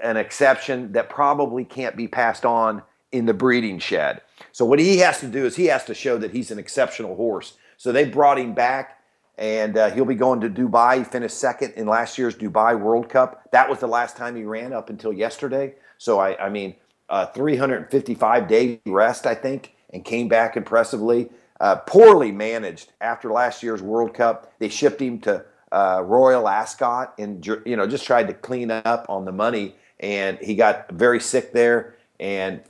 [0.00, 4.20] an exception that probably can't be passed on in the breeding shed.
[4.52, 7.14] So what he has to do is he has to show that he's an exceptional
[7.16, 7.54] horse.
[7.76, 8.98] So they brought him back,
[9.38, 10.98] and uh, he'll be going to Dubai.
[10.98, 13.48] He finished second in last year's Dubai World Cup.
[13.52, 15.74] That was the last time he ran up until yesterday.
[15.98, 16.74] So I, I mean,
[17.08, 21.30] uh, 355 day rest, I think, and came back impressively.
[21.60, 24.52] Uh, poorly managed after last year's World Cup.
[24.58, 29.06] They shipped him to uh, Royal Ascot and you know just tried to clean up
[29.08, 32.62] on the money, and he got very sick there and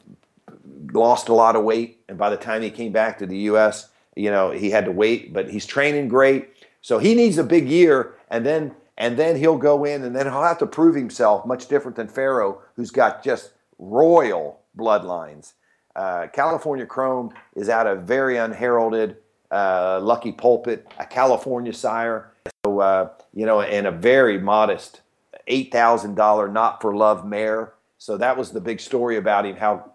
[0.92, 2.00] lost a lot of weight.
[2.08, 4.90] And by the time he came back to the U.S., you know he had to
[4.90, 6.48] wait, but he's training great.
[6.80, 10.24] So he needs a big year, and then and then he'll go in, and then
[10.24, 11.44] he'll have to prove himself.
[11.44, 15.52] Much different than Pharoah, who's got just royal bloodlines.
[15.94, 19.18] Uh, California Chrome is out of very unheralded,
[19.50, 22.30] uh, lucky pulpit, a California sire.
[22.64, 25.00] So, uh, you know, and a very modest
[25.48, 27.74] $8,000 not for love mare.
[27.98, 29.92] So that was the big story about him, how,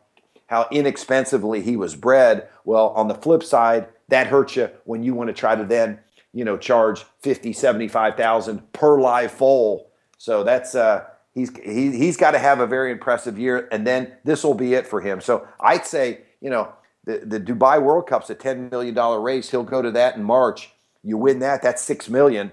[0.47, 2.47] how inexpensively he was bred.
[2.65, 5.99] Well, on the flip side, that hurts you when you want to try to then
[6.33, 9.91] you know, charge 50, 75,000 per live foal.
[10.17, 14.13] So that's uh, he's he, he's got to have a very impressive year, and then
[14.23, 15.21] this will be it for him.
[15.21, 16.73] So I'd say, you know,
[17.05, 19.49] the, the Dubai World Cup's a $10 million race.
[19.49, 20.71] He'll go to that in March.
[21.03, 22.51] You win that, that's 6 million.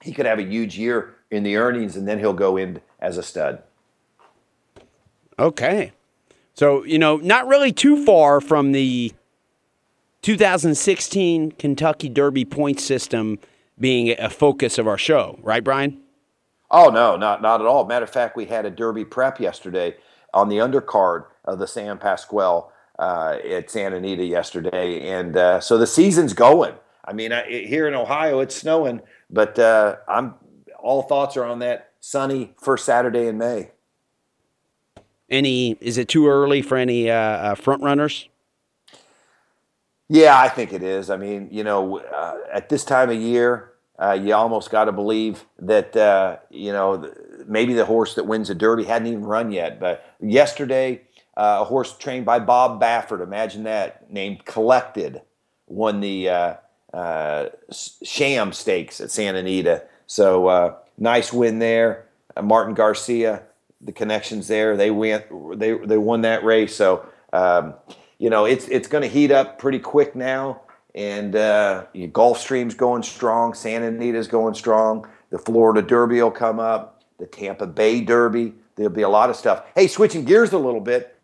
[0.00, 3.16] He could have a huge year in the earnings, and then he'll go in as
[3.16, 3.62] a stud.
[5.38, 5.92] Okay.
[6.54, 9.12] So, you know, not really too far from the
[10.22, 13.38] 2016 Kentucky Derby point system
[13.78, 16.00] being a focus of our show, right, Brian?
[16.70, 17.84] Oh no, not not at all.
[17.84, 19.96] Matter of fact, we had a Derby prep yesterday
[20.32, 25.78] on the undercard of the San Pasqual uh, at Santa Anita yesterday, and uh, so
[25.78, 26.74] the season's going.
[27.04, 30.34] I mean, I, here in Ohio, it's snowing, but uh, I'm
[30.78, 33.70] all thoughts are on that sunny first Saturday in May.
[35.30, 35.76] Any?
[35.80, 38.28] Is it too early for any uh, uh, front runners?
[40.08, 41.08] Yeah, I think it is.
[41.10, 43.72] I mean, you know, uh, at this time of year,
[44.20, 47.10] you almost got to believe that you know
[47.46, 49.80] maybe the horse that wins the Derby hadn't even run yet.
[49.80, 51.02] But yesterday,
[51.36, 55.22] uh, a horse trained by Bob Baffert, imagine that, named Collected,
[55.66, 56.58] won the
[56.94, 57.48] uh,
[58.04, 59.82] Sham Stakes at Santa Anita.
[60.06, 62.06] So uh, nice win there.
[62.36, 63.42] Uh, Martin Garcia,
[63.80, 65.24] the connections there, they went,
[65.58, 66.74] they they won that race.
[66.74, 67.74] So um,
[68.18, 70.60] you know it's it's going to heat up pretty quick now,
[70.94, 75.08] and uh, Gulfstream's going strong, Santa Anita's going strong.
[75.30, 78.54] The Florida Derby will come up, the Tampa Bay Derby.
[78.76, 79.64] There'll be a lot of stuff.
[79.74, 81.14] Hey, switching gears a little bit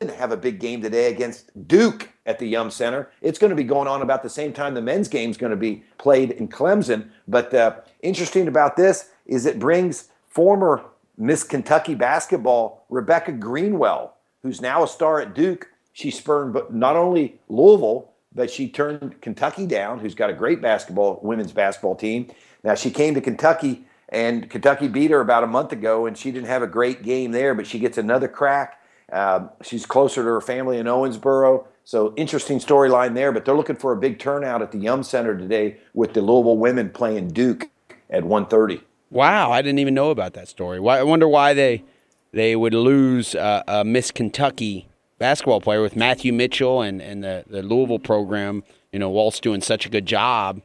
[0.00, 3.10] didn't have a big game today against Duke at the Yum Center.
[3.22, 5.50] It's going to be going on about the same time the men's game is going
[5.50, 7.08] to be played in Clemson.
[7.26, 10.84] But uh, interesting about this is it brings former
[11.16, 15.70] Miss Kentucky basketball Rebecca Greenwell, who's now a star at Duke.
[15.94, 20.60] She spurned but not only Louisville, but she turned Kentucky down, who's got a great
[20.60, 22.30] basketball women's basketball team.
[22.62, 26.30] Now she came to Kentucky and Kentucky beat her about a month ago, and she
[26.30, 28.78] didn't have a great game there, but she gets another crack
[29.12, 31.66] um, she's closer to her family in Owensboro.
[31.88, 35.34] So interesting storyline there, but they're looking for a big turnout at the Yum Center
[35.38, 37.70] today with the Louisville women playing Duke
[38.10, 38.82] at 1:30.
[39.08, 40.78] Wow, I didn't even know about that story.
[40.80, 41.84] Why, I wonder why they
[42.30, 44.86] they would lose uh, a Miss Kentucky
[45.18, 48.64] basketball player with Matthew Mitchell and, and the, the Louisville program.
[48.92, 50.60] You know, Walz's doing such a good job.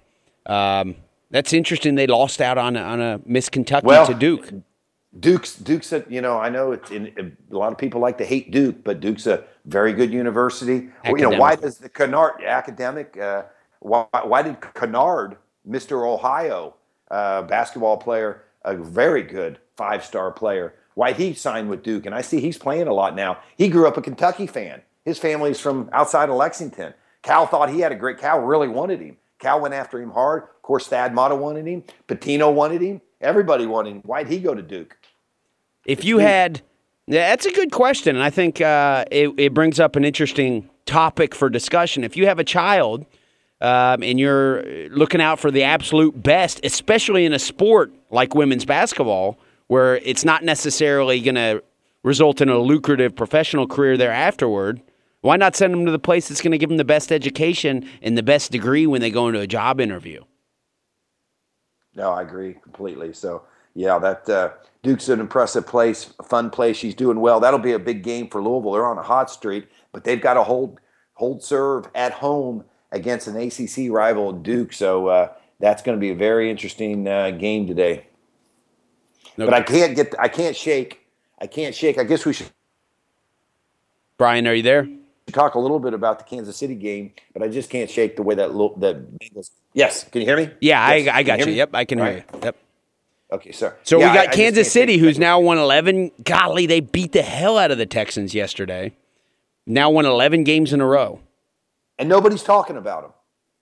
[0.45, 0.97] Um,
[1.31, 1.95] that's interesting.
[1.95, 4.51] They lost out on a, on a Miss Kentucky well, to Duke.
[5.19, 8.25] Duke's Duke's a, you know I know it's in, a lot of people like to
[8.25, 10.89] hate Duke, but Duke's a very good university.
[11.03, 11.21] Academic.
[11.21, 13.15] You know why does the Kennard academic?
[13.17, 13.43] Uh,
[13.79, 16.75] why, why did Kennard, Mister Ohio
[17.11, 22.07] uh, basketball player, a very good five star player, why he signed with Duke?
[22.07, 23.37] And I see he's playing a lot now.
[23.55, 24.81] He grew up a Kentucky fan.
[25.05, 26.95] His family's from outside of Lexington.
[27.21, 28.17] Cal thought he had a great.
[28.17, 29.17] Cal really wanted him.
[29.37, 30.43] Cal went after him hard.
[30.43, 31.83] Of course, Thad Matta wanted him.
[32.07, 33.01] Pitino wanted him.
[33.21, 34.01] Everybody wanted him.
[34.01, 34.97] Why'd he go to Duke?
[35.85, 36.61] If you had,
[37.07, 41.35] that's a good question, and I think uh, it, it brings up an interesting topic
[41.35, 42.03] for discussion.
[42.03, 43.05] If you have a child
[43.61, 48.65] um, and you're looking out for the absolute best, especially in a sport like women's
[48.65, 51.63] basketball, where it's not necessarily going to
[52.03, 54.81] result in a lucrative professional career there afterward.
[55.21, 57.89] Why not send them to the place that's going to give them the best education
[58.01, 60.23] and the best degree when they go into a job interview?
[61.95, 63.13] No, I agree completely.
[63.13, 63.43] So,
[63.73, 64.49] yeah, that uh,
[64.83, 66.75] Duke's an impressive place, a fun place.
[66.75, 67.39] She's doing well.
[67.39, 68.73] That'll be a big game for Louisville.
[68.73, 70.79] They're on a hot streak, but they've got to hold
[71.13, 74.73] hold serve at home against an ACC rival, Duke.
[74.73, 78.07] So uh, that's going to be a very interesting uh, game today.
[79.37, 81.07] No, but I can't get, I can't shake,
[81.39, 81.97] I can't shake.
[81.97, 82.51] I guess we should.
[84.17, 84.87] Brian, are you there?
[85.31, 88.21] Talk a little bit about the Kansas City game, but I just can't shake the
[88.21, 89.47] way that that.
[89.73, 90.51] Yes, can you hear me?
[90.59, 91.07] Yeah, yes.
[91.07, 91.45] I, I got you.
[91.45, 92.25] you Yep, I can hear right.
[92.33, 92.39] you.
[92.43, 92.57] Yep.
[93.33, 93.73] Okay, sorry.
[93.81, 96.11] So yeah, we got I, Kansas I City, who's now won 11.
[96.23, 98.95] Golly, they beat the hell out of the Texans yesterday.
[99.65, 101.19] Now won 11 games in a row.
[101.97, 103.15] And nobody's talking about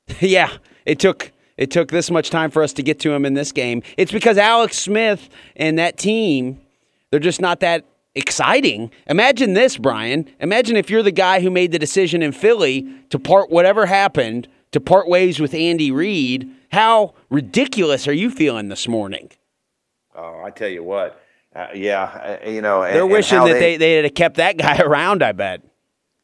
[0.07, 0.17] them.
[0.29, 0.51] yeah,
[0.85, 3.51] it took it took this much time for us to get to him in this
[3.51, 3.81] game.
[3.97, 6.59] It's because Alex Smith and that team,
[7.09, 8.91] they're just not that exciting.
[9.07, 10.27] Imagine this, Brian.
[10.39, 14.47] Imagine if you're the guy who made the decision in Philly to part whatever happened,
[14.71, 16.49] to part ways with Andy Reid.
[16.71, 19.29] How ridiculous are you feeling this morning?
[20.15, 21.21] Oh, I tell you what.
[21.53, 25.21] Uh, yeah, uh, you know, they're wishing that they, they had kept that guy around.
[25.21, 25.61] I bet.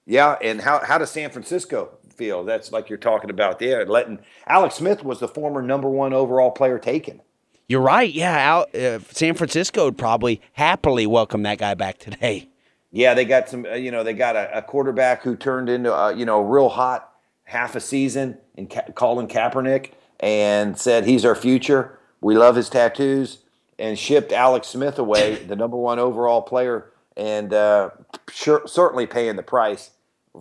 [0.06, 2.46] Yeah, and how how does San Francisco feel?
[2.46, 3.86] That's like you're talking about there.
[3.86, 7.22] Letting Alex Smith was the former number one overall player taken.
[7.68, 8.12] You're right.
[8.12, 12.48] Yeah, Al, uh, San Francisco would probably happily welcome that guy back today.
[12.92, 13.66] Yeah, they got some.
[13.66, 16.70] Uh, you know, they got a, a, quarterback who turned into a, you know real
[16.70, 17.12] hot
[17.44, 22.00] half a season in Ka- Colin Kaepernick and said he's our future.
[22.22, 23.40] We love his tattoos
[23.80, 27.92] and shipped Alex Smith away, the number one overall player, and uh,
[28.32, 29.92] sure, certainly paying the price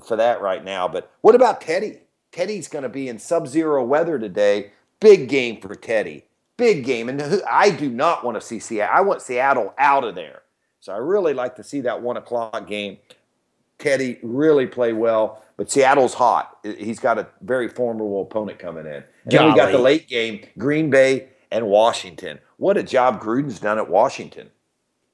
[0.07, 0.89] for that right now.
[0.89, 2.01] But what about Teddy?
[2.32, 4.72] Teddy's going to be in sub-zero weather today.
[5.01, 6.24] Big game for Teddy.
[6.57, 8.95] Big game, and who, I do not want to see Seattle.
[8.97, 10.43] I want Seattle out of there.
[10.80, 12.99] So I really like to see that one o'clock game.
[13.78, 16.59] Teddy really play well, but Seattle's hot.
[16.62, 18.93] He's got a very formidable opponent coming in.
[18.93, 22.39] And then we got the late game, Green Bay and Washington.
[22.59, 24.51] What a job Gruden's done at Washington.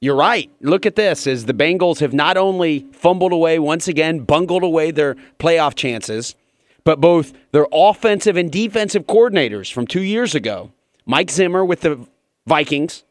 [0.00, 0.50] You're right.
[0.60, 4.90] Look at this as the Bengals have not only fumbled away once again, bungled away
[4.90, 6.34] their playoff chances,
[6.82, 10.72] but both their offensive and defensive coordinators from 2 years ago.
[11.06, 12.04] Mike Zimmer with the
[12.46, 13.04] Vikings,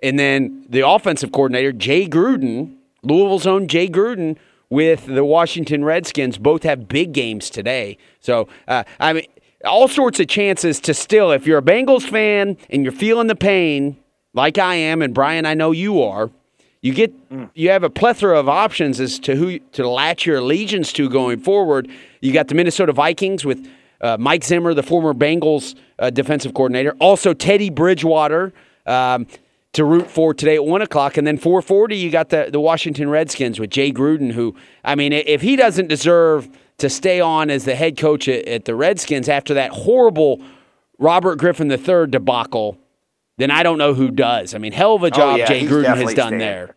[0.00, 4.36] and then the offensive coordinator Jay Gruden, Louisville's own Jay Gruden
[4.70, 7.98] with the Washington Redskins both have big games today.
[8.20, 9.26] So, uh, I mean,
[9.64, 13.36] all sorts of chances to still, if you're a Bengals fan and you're feeling the
[13.36, 13.96] pain,
[14.34, 16.30] like I am, and Brian, I know you are,
[16.80, 17.14] you get
[17.54, 21.38] you have a plethora of options as to who to latch your allegiance to going
[21.38, 21.88] forward.
[22.20, 23.68] You got the Minnesota Vikings with
[24.00, 28.52] uh, Mike Zimmer, the former Bengals uh, defensive coordinator, also Teddy Bridgewater.
[28.84, 29.26] Um,
[29.74, 31.96] to root for today at one o'clock, and then four forty.
[31.96, 34.54] You got the the Washington Redskins with Jay Gruden, who
[34.84, 36.48] I mean, if he doesn't deserve
[36.82, 40.42] to stay on as the head coach at, at the Redskins after that horrible
[40.98, 42.76] Robert Griffin III debacle,
[43.38, 44.52] then I don't know who does.
[44.52, 46.76] I mean, hell of a job oh, yeah, Jay Gruden has done there.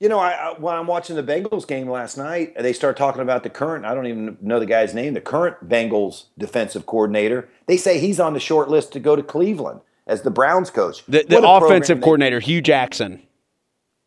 [0.00, 3.20] You know, I, I, when I'm watching the Bengals game last night, they start talking
[3.20, 3.84] about the current.
[3.84, 5.12] I don't even know the guy's name.
[5.12, 7.48] The current Bengals defensive coordinator.
[7.66, 11.04] They say he's on the short list to go to Cleveland as the Browns coach.
[11.06, 13.22] The, the offensive coordinator, Hue Jackson.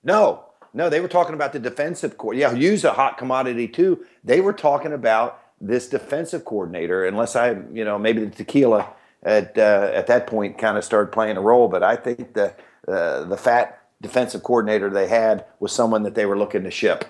[0.03, 2.55] No, no, they were talking about the defensive coordinator.
[2.55, 4.05] Yeah, Hue's a hot commodity too.
[4.23, 8.93] They were talking about this defensive coordinator, unless I, you know, maybe the tequila
[9.23, 11.67] at uh, at that point kind of started playing a role.
[11.67, 12.55] But I think the
[12.87, 17.05] uh, the fat defensive coordinator they had was someone that they were looking to ship.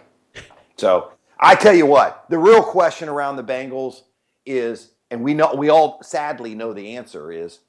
[0.75, 4.01] So I tell you what, the real question around the Bengals
[4.45, 7.59] is, and we know we all sadly know the answer is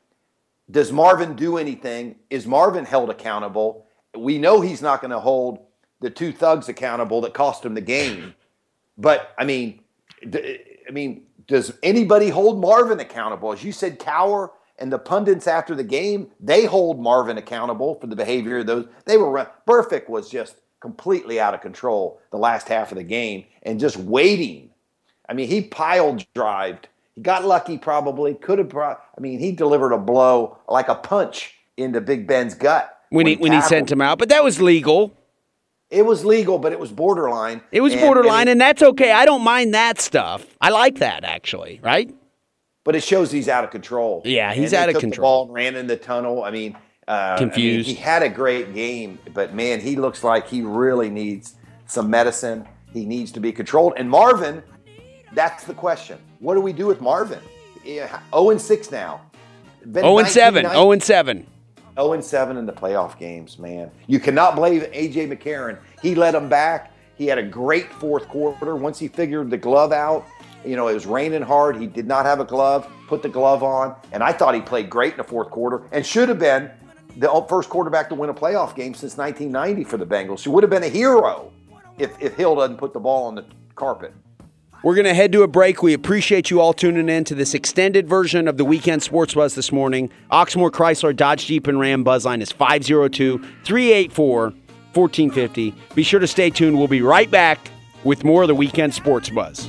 [0.70, 2.16] does Marvin do anything?
[2.30, 3.86] Is Marvin held accountable?
[4.16, 5.58] We know he's not going to hold
[6.02, 8.34] the two thugs accountable that cost him the game.
[8.98, 9.80] But I mean,
[10.22, 13.52] I mean, does anybody hold Marvin accountable?
[13.52, 18.06] As you said, Cowher and the pundits after the game, they hold Marvin accountable for
[18.06, 18.86] the behavior of those.
[19.06, 23.44] They were Burfict was just completely out of control the last half of the game
[23.62, 24.70] and just waiting.
[25.28, 28.34] I mean, he pile drived he got lucky, probably.
[28.34, 29.04] Could have brought.
[29.16, 33.26] I mean, he delivered a blow like a punch into Big Ben's gut when, when
[33.26, 34.18] he, when he sent him out.
[34.18, 35.14] But that was legal.
[35.92, 37.60] It was legal, but it was borderline.
[37.70, 39.12] It was and, borderline, and, it, and that's okay.
[39.12, 40.46] I don't mind that stuff.
[40.58, 42.12] I like that actually, right?
[42.82, 44.22] But it shows he's out of control.
[44.24, 45.24] Yeah, he's out of control.
[45.24, 46.44] ball and ran in the tunnel.
[46.44, 47.88] I mean, uh, confused.
[47.88, 51.56] I mean, he had a great game, but man, he looks like he really needs
[51.86, 52.66] some medicine.
[52.94, 53.92] He needs to be controlled.
[53.98, 54.62] And Marvin,
[55.34, 56.18] that's the question.
[56.38, 57.40] What do we do with Marvin?
[57.84, 59.20] 0 and 6 now.
[59.92, 60.66] 0 and 7.
[60.70, 61.46] 0 and 7.
[61.96, 63.90] 0 and 7 in the playoff games, man.
[64.06, 65.78] You cannot blame AJ McCarron.
[66.00, 66.92] He led them back.
[67.16, 68.76] He had a great fourth quarter.
[68.76, 70.26] Once he figured the glove out,
[70.64, 71.76] you know, it was raining hard.
[71.76, 74.88] He did not have a glove, put the glove on, and I thought he played
[74.88, 76.70] great in the fourth quarter and should have been
[77.16, 80.42] the first quarterback to win a playoff game since 1990 for the Bengals.
[80.42, 81.52] He would have been a hero
[81.98, 84.14] if, if Hill doesn't put the ball on the carpet.
[84.82, 85.82] We're going to head to a break.
[85.82, 89.54] We appreciate you all tuning in to this extended version of the Weekend Sports Buzz
[89.54, 90.10] this morning.
[90.32, 94.42] Oxmoor Chrysler Dodge Jeep and Ram Buzzline is 502 384
[94.94, 95.74] 1450.
[95.94, 96.76] Be sure to stay tuned.
[96.76, 97.70] We'll be right back
[98.02, 99.68] with more of the Weekend Sports Buzz.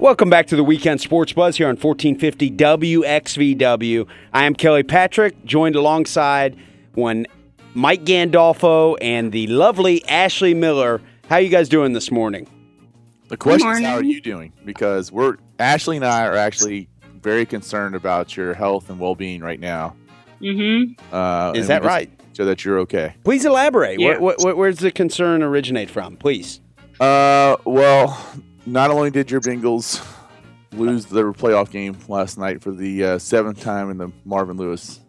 [0.00, 4.06] Welcome back to the Weekend Sports Buzz here on 1450 WXVW.
[4.32, 6.56] I am Kelly Patrick, joined alongside
[6.94, 7.26] one
[7.74, 11.02] Mike Gandolfo and the lovely Ashley Miller.
[11.28, 12.48] How are you guys doing this morning?
[13.28, 14.54] The question is, how are you doing?
[14.64, 16.88] Because we're Ashley and I are actually
[17.20, 19.94] very concerned about your health and well-being right now.
[20.40, 21.14] Mm-hmm.
[21.14, 22.10] Uh, is that right?
[22.32, 23.16] So that you're okay.
[23.22, 24.00] Please elaborate.
[24.00, 24.16] Yeah.
[24.18, 26.16] Where, where, where's the concern originate from?
[26.16, 26.62] Please.
[26.98, 28.18] Uh, well,
[28.66, 30.06] not only did your Bengals
[30.72, 35.00] lose their playoff game last night for the uh, seventh time in the Marvin Lewis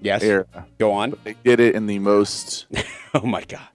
[0.00, 0.22] yes.
[0.22, 0.46] era,
[0.78, 1.14] go on.
[1.24, 2.66] they did it in the most
[3.14, 3.68] oh my god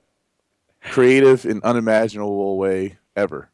[0.84, 3.50] creative and unimaginable way ever.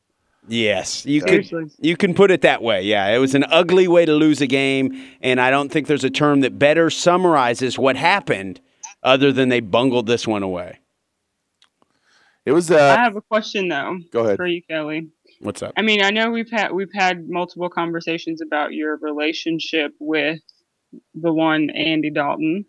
[0.49, 2.83] Yes, you could you can put it that way.
[2.83, 6.05] Yeah, it was an ugly way to lose a game, and I don't think there's
[6.05, 8.61] a term that better summarizes what happened,
[9.03, 10.79] other than they bungled this one away.
[12.45, 12.71] It was.
[12.71, 13.99] Uh, I have a question though.
[14.09, 15.09] Go ahead for you, Kelly.
[15.39, 15.73] What's up?
[15.77, 20.39] I mean, I know we've had we've had multiple conversations about your relationship with
[21.13, 22.65] the one Andy Dalton.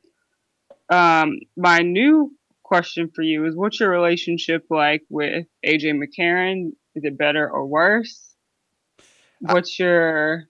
[0.90, 6.72] Um, my new question for you is: What's your relationship like with AJ McCarron?
[6.94, 8.34] Is it better or worse?
[9.40, 10.48] What's your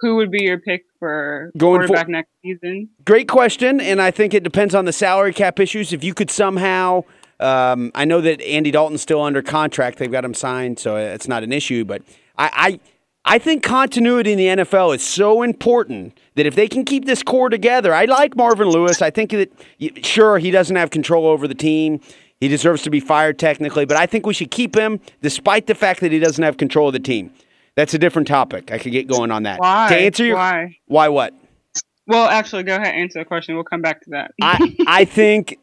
[0.00, 2.90] who would be your pick for Going quarterback for- next season?
[3.04, 5.92] Great question, and I think it depends on the salary cap issues.
[5.92, 7.04] If you could somehow,
[7.42, 11.28] um, I know that Andy Dalton's still under contract; they've got him signed, so it's
[11.28, 11.84] not an issue.
[11.84, 12.02] But
[12.38, 12.78] I,
[13.24, 17.04] I, I think continuity in the NFL is so important that if they can keep
[17.04, 19.02] this core together, I like Marvin Lewis.
[19.02, 19.52] I think that
[20.04, 22.00] sure he doesn't have control over the team.
[22.40, 25.76] He deserves to be fired technically, but I think we should keep him despite the
[25.76, 27.32] fact that he doesn't have control of the team.
[27.76, 28.72] That's a different topic.
[28.72, 29.60] I could get going on that.
[29.60, 29.88] Why?
[29.88, 30.76] To answer your Why?
[30.86, 31.34] why what?
[32.06, 33.54] Well, actually, go ahead answer the question.
[33.54, 34.32] We'll come back to that.
[34.42, 35.58] I, I think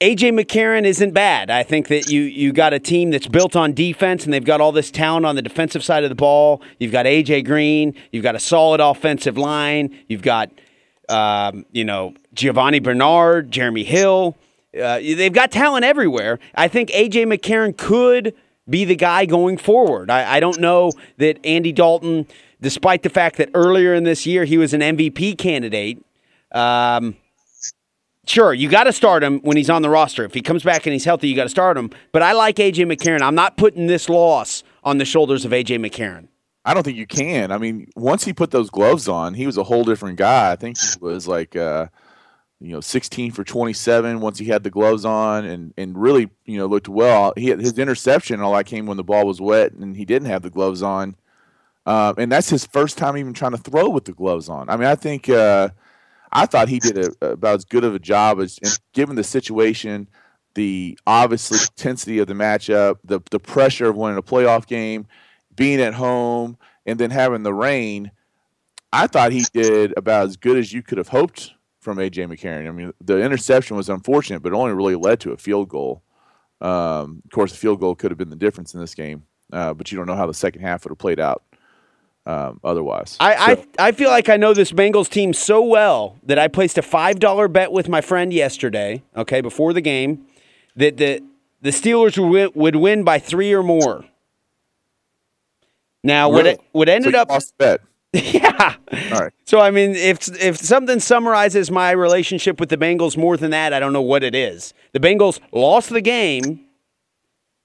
[0.00, 1.50] AJ McCarron isn't bad.
[1.50, 4.60] I think that you you got a team that's built on defense and they've got
[4.60, 6.62] all this talent on the defensive side of the ball.
[6.78, 7.94] You've got AJ Green.
[8.12, 9.96] You've got a solid offensive line.
[10.08, 10.50] You've got
[11.08, 14.36] um, you know Giovani Bernard, Jeremy Hill.
[14.72, 16.38] Uh, they've got talent everywhere.
[16.54, 18.34] I think AJ McCarron could
[18.70, 20.10] be the guy going forward.
[20.10, 22.28] I, I don't know that Andy Dalton,
[22.60, 25.98] despite the fact that earlier in this year he was an MVP candidate.
[26.52, 27.16] Um,
[28.28, 30.22] Sure, you got to start him when he's on the roster.
[30.22, 31.90] If he comes back and he's healthy, you got to start him.
[32.12, 33.22] But I like AJ McCarron.
[33.22, 36.28] I'm not putting this loss on the shoulders of AJ McCarron.
[36.62, 37.50] I don't think you can.
[37.50, 40.52] I mean, once he put those gloves on, he was a whole different guy.
[40.52, 41.86] I think he was like, uh,
[42.60, 46.58] you know, 16 for 27 once he had the gloves on, and and really, you
[46.58, 47.32] know, looked well.
[47.34, 50.42] He his interception all that came when the ball was wet, and he didn't have
[50.42, 51.16] the gloves on.
[51.86, 54.68] Um, and that's his first time even trying to throw with the gloves on.
[54.68, 55.70] I mean, I think uh,
[56.32, 58.58] I thought he did a, about as good of a job as,
[58.92, 60.08] given the situation,
[60.54, 65.06] the obviously intensity of the matchup, the the pressure of winning a playoff game,
[65.54, 66.56] being at home,
[66.86, 68.10] and then having the rain.
[68.92, 72.66] I thought he did about as good as you could have hoped from AJ McCarron.
[72.66, 76.02] I mean, the interception was unfortunate, but it only really led to a field goal.
[76.60, 79.74] Um, of course, the field goal could have been the difference in this game, uh,
[79.74, 81.42] but you don't know how the second half would have played out
[82.28, 83.16] um, otherwise.
[83.18, 86.46] I, So- I I feel like I know this Bengals team so well that I
[86.46, 89.02] placed a five dollar bet with my friend yesterday.
[89.16, 90.24] Okay, before the game,
[90.76, 91.20] that the
[91.62, 94.04] the Steelers would win, would win by three or more.
[96.04, 96.50] Now, what Really?
[96.50, 97.80] it, what ended you up lost the bet.
[98.34, 98.74] yeah.
[99.12, 99.32] All right.
[99.44, 103.72] So I mean, if if something summarizes my relationship with the Bengals more than that,
[103.72, 104.72] I don't know what it is.
[104.92, 106.60] The Bengals lost the game,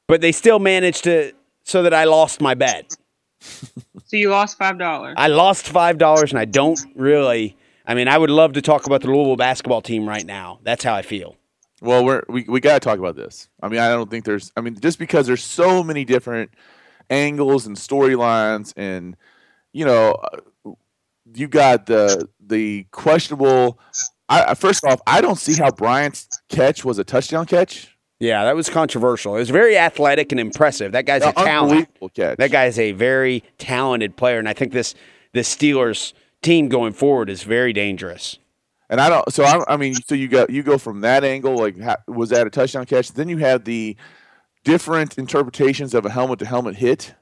[0.08, 1.32] but they still managed to
[1.64, 2.96] so that I lost my bet.
[4.06, 5.16] so you lost five dollars.
[5.18, 7.58] I lost five dollars, and I don't really.
[7.86, 10.60] I mean, I would love to talk about the Louisville basketball team right now.
[10.64, 11.36] That's how I feel.
[11.82, 13.50] Well, we're, we we got to talk about this.
[13.62, 14.52] I mean, I don't think there's.
[14.56, 16.52] I mean, just because there's so many different
[17.10, 19.18] angles and storylines, and
[19.74, 20.72] you know, uh,
[21.36, 23.80] you got the the questionable.
[24.30, 27.93] I, I- first off, I don't see how Bryant's catch was a touchdown catch.
[28.24, 29.36] Yeah, that was controversial.
[29.36, 30.94] It was very athletic and impressive.
[30.94, 31.90] That guy's a talent.
[32.14, 32.38] Catch.
[32.38, 34.96] That guy is a very talented player, and I think this
[35.34, 38.40] this Steelers team going forward is very dangerous.
[38.90, 39.34] And I don't.
[39.34, 42.30] So I, I mean, so you go you go from that angle, like ha, was
[42.30, 43.12] that a touchdown catch?
[43.12, 43.98] Then you have the
[44.64, 47.16] different interpretations of a helmet to helmet hit.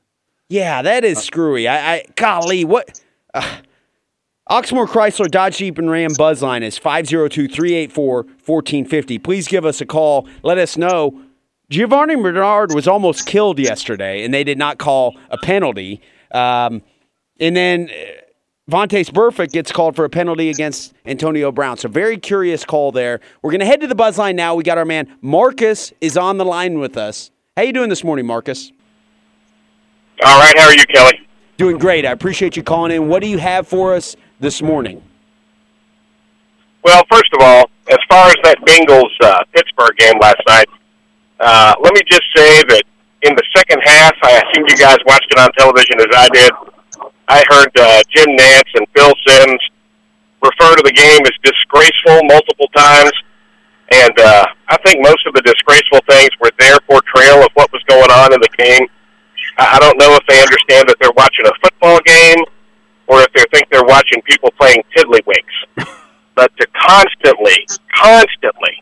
[0.49, 1.67] Yeah, that is screwy.
[1.67, 3.01] I, I golly, what?
[3.33, 3.57] Uh,
[4.51, 9.23] Oxmoor Chrysler Dodge Jeep and Ram Buzzline is 502-384-1450.
[9.23, 10.27] Please give us a call.
[10.43, 11.21] Let us know.
[11.69, 16.01] Giovani Bernard was almost killed yesterday, and they did not call a penalty.
[16.31, 16.81] Um,
[17.39, 17.93] and then uh,
[18.69, 21.77] Vontaze Burfict gets called for a penalty against Antonio Brown.
[21.77, 23.21] So very curious call there.
[23.41, 24.55] We're going to head to the Buzzline now.
[24.55, 27.31] We got our man Marcus is on the line with us.
[27.55, 28.73] How you doing this morning, Marcus?
[30.25, 31.25] All right, how are you, Kelly?
[31.55, 32.05] Doing great.
[32.05, 33.07] I appreciate you calling in.
[33.07, 35.01] What do you have for us this morning?
[36.83, 40.65] Well, first of all, as far as that Bengals uh, Pittsburgh game last night,
[41.39, 42.83] uh, let me just say that
[43.21, 46.51] in the second half, I assume you guys watched it on television as I did.
[47.29, 49.61] I heard uh, Jim Nantz and Phil Simms
[50.41, 53.13] refer to the game as disgraceful multiple times,
[53.93, 57.83] and uh, I think most of the disgraceful things were their portrayal of what was
[57.85, 58.87] going on in the game.
[59.59, 62.41] I don't know if they understand that they're watching a football game
[63.12, 65.86] or if they think they're watching people playing tiddlywinks.
[66.36, 68.82] but to constantly, constantly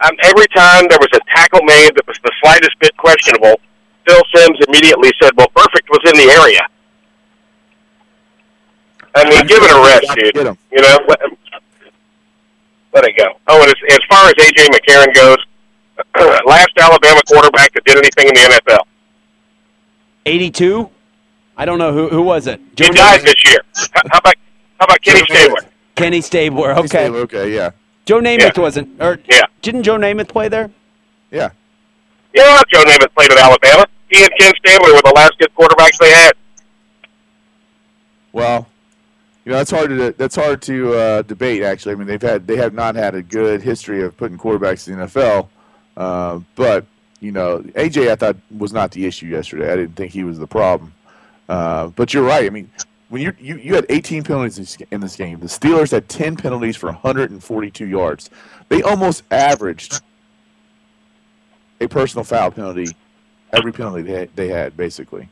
[0.00, 3.60] um, every time there was a tackle made that was the slightest bit questionable,
[4.06, 6.66] Phil Simms immediately said, "Well, Burfict was in the area."
[9.14, 10.36] I mean, give it a rest, dude.
[10.70, 11.20] You know, let,
[12.94, 13.38] let it go.
[13.48, 15.38] Oh, and as, as far as AJ McCarron goes,
[16.46, 18.84] last Alabama quarterback that did anything in the NFL.
[20.26, 20.90] 82?
[21.58, 22.60] I don't know who who was it.
[22.60, 23.24] He Joe died Namath?
[23.24, 23.60] this year.
[23.92, 24.34] How how about
[24.78, 25.60] how about Kenny Stabler?
[25.96, 26.72] Kenny Stabler.
[26.78, 26.86] Okay.
[26.86, 27.54] still Okay.
[27.54, 27.70] Yeah.
[28.06, 28.62] Joe Namath Yeah.
[28.62, 29.02] wasn't.
[29.02, 29.42] Or Yeah.
[29.60, 30.70] didn't Joe Namath play there?
[31.30, 31.50] Yeah.
[32.34, 33.86] Yeah, Joe Namath played at Alabama.
[34.08, 36.32] He and Ken Stabler were the last good quarterbacks they had.
[38.32, 38.66] Well,
[39.44, 41.62] you know that's hard to that's hard to uh, debate.
[41.62, 44.86] Actually, I mean they've had they have not had a good history of putting quarterbacks
[44.88, 45.48] in the NFL.
[45.96, 46.86] Uh, but
[47.20, 49.72] you know, AJ I thought was not the issue yesterday.
[49.72, 50.92] I didn't think he was the problem.
[51.48, 52.44] Uh, but you're right.
[52.46, 52.70] I mean,
[53.08, 56.76] when you you you had 18 penalties in this- game, the Steelers had 10 penalties
[56.76, 58.30] for 142 yards.
[58.68, 60.02] They almost averaged
[61.80, 62.88] a personal foul penalty
[63.52, 65.28] every penalty they had, they had basically.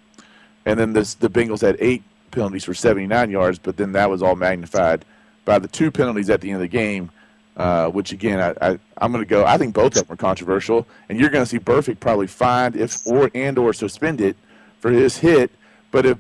[0.65, 4.23] And then this, the Bengals had eight penalties for 79 yards, but then that was
[4.23, 5.05] all magnified
[5.45, 7.11] by the two penalties at the end of the game,
[7.57, 9.45] uh, which again, I, I, I'm going to go.
[9.45, 12.77] I think both of them are controversial, and you're going to see Burfict probably fined
[12.77, 14.37] if or and or suspended
[14.81, 15.51] for his hit.
[15.91, 16.19] But if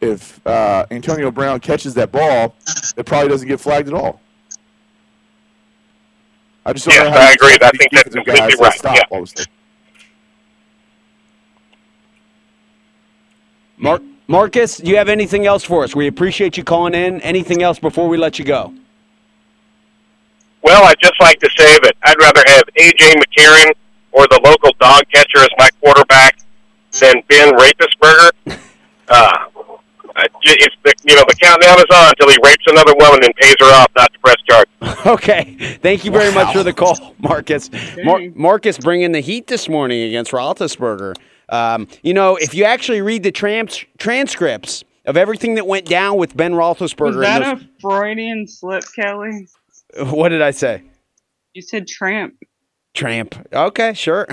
[0.00, 2.54] if uh, Antonio Brown catches that ball,
[2.96, 4.20] it probably doesn't get flagged at all.
[6.66, 7.58] I just don't Yes, know how I agree.
[7.60, 8.72] I think that's defensive completely guys to right.
[8.74, 9.02] Stop Yeah.
[9.10, 9.52] all of a sudden.
[14.26, 15.94] Marcus, do you have anything else for us?
[15.94, 17.20] We appreciate you calling in.
[17.20, 18.72] Anything else before we let you go?
[20.62, 23.72] Well, I'd just like to say that I'd rather have AJ McCarron
[24.12, 26.38] or the local dog catcher as my quarterback
[27.00, 28.58] than Ben Rapisberger.
[29.08, 29.30] Uh,
[30.16, 33.34] I- it's the, you know the countdown is on until he rapes another woman and
[33.36, 34.70] pays her off not to press charges.
[35.06, 35.54] Okay.
[35.82, 37.70] Thank you very much for the call, Marcus.
[38.04, 38.32] Mar- Dang.
[38.34, 41.14] Marcus bringing the heat this morning against Roethlisberger.
[41.50, 46.16] Um, you know, if you actually read the trans- transcripts of everything that went down
[46.16, 49.46] with Ben Was Roethlisberger, that and a Freudian slip, Kelly?
[49.98, 50.82] what did I say?
[51.52, 52.34] You said tramp.
[52.94, 53.34] Tramp.
[53.52, 54.28] Okay, sure.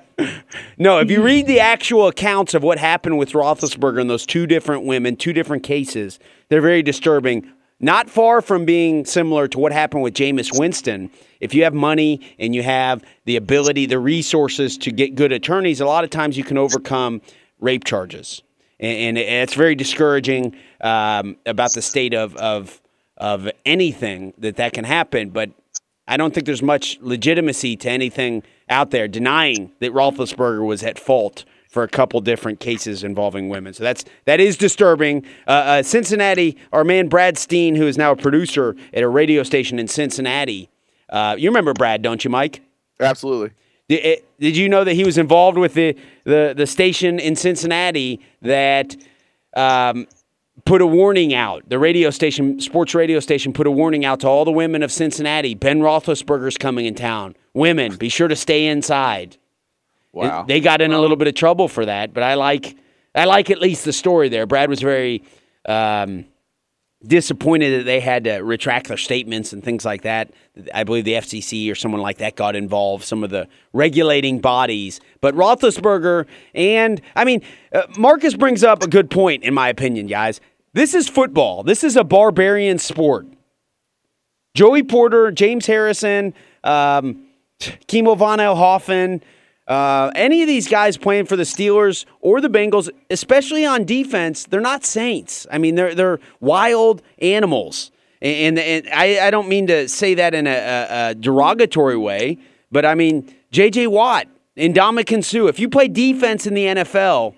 [0.78, 4.46] no, if you read the actual accounts of what happened with Roethlisberger and those two
[4.46, 7.52] different women, two different cases, they're very disturbing.
[7.78, 11.10] Not far from being similar to what happened with Jameis Winston.
[11.40, 15.80] If you have money and you have the ability, the resources to get good attorneys,
[15.80, 17.20] a lot of times you can overcome
[17.58, 18.42] rape charges.
[18.78, 22.80] And, and it's very discouraging um, about the state of, of,
[23.18, 25.30] of anything that that can happen.
[25.30, 25.50] But
[26.10, 30.98] I don't think there's much legitimacy to anything out there denying that Roethlisberger was at
[30.98, 33.72] fault for a couple different cases involving women.
[33.72, 35.24] So that's that is disturbing.
[35.46, 39.44] Uh, uh, Cincinnati, our man Brad Steen, who is now a producer at a radio
[39.44, 40.68] station in Cincinnati.
[41.08, 42.60] Uh, you remember Brad, don't you, Mike?
[42.98, 43.52] Absolutely.
[43.88, 45.94] Did, it- did you know that he was involved with the
[46.24, 48.96] the, the station in Cincinnati that
[49.54, 50.08] um,
[50.64, 51.68] put a warning out?
[51.68, 54.92] The radio station, sports radio station, put a warning out to all the women of
[54.92, 55.54] Cincinnati.
[55.54, 57.36] Ben Roethlisberger's coming in town.
[57.54, 59.36] Women, be sure to stay inside.
[60.12, 60.44] Wow.
[60.44, 62.76] They got in a little bit of trouble for that, but I like
[63.14, 64.46] I like at least the story there.
[64.46, 65.22] Brad was very
[65.66, 66.26] um,
[67.06, 70.30] disappointed that they had to retract their statements and things like that.
[70.74, 75.00] I believe the FCC or someone like that got involved, some of the regulating bodies.
[75.20, 77.42] But Roethlisberger and I mean,
[77.72, 80.40] uh, Marcus brings up a good point in my opinion, guys.
[80.72, 81.62] This is football.
[81.62, 83.26] This is a barbarian sport.
[84.54, 86.34] Joey Porter, James Harrison,
[86.64, 87.26] um,
[87.86, 88.40] Kimo von
[89.70, 94.44] uh, any of these guys playing for the Steelers or the Bengals, especially on defense,
[94.44, 95.46] they're not saints.
[95.48, 100.34] I mean, they're they're wild animals, and, and I, I don't mean to say that
[100.34, 102.38] in a, a, a derogatory way,
[102.72, 103.86] but I mean J.J.
[103.86, 105.46] Watt and Ndamukong Suh.
[105.46, 107.36] If you play defense in the NFL,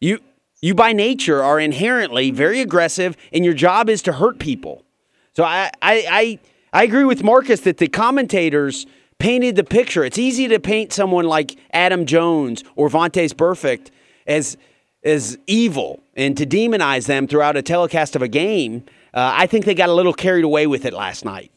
[0.00, 0.20] you
[0.62, 4.86] you by nature are inherently very aggressive, and your job is to hurt people.
[5.34, 6.38] So I, I, I,
[6.72, 8.86] I agree with Marcus that the commentators
[9.18, 10.04] painted the picture.
[10.04, 13.88] It's easy to paint someone like Adam Jones or Vontaze Burfict
[14.26, 14.56] as
[15.04, 18.84] as evil and to demonize them throughout a telecast of a game.
[19.12, 21.52] Uh, I think they got a little carried away with it last night.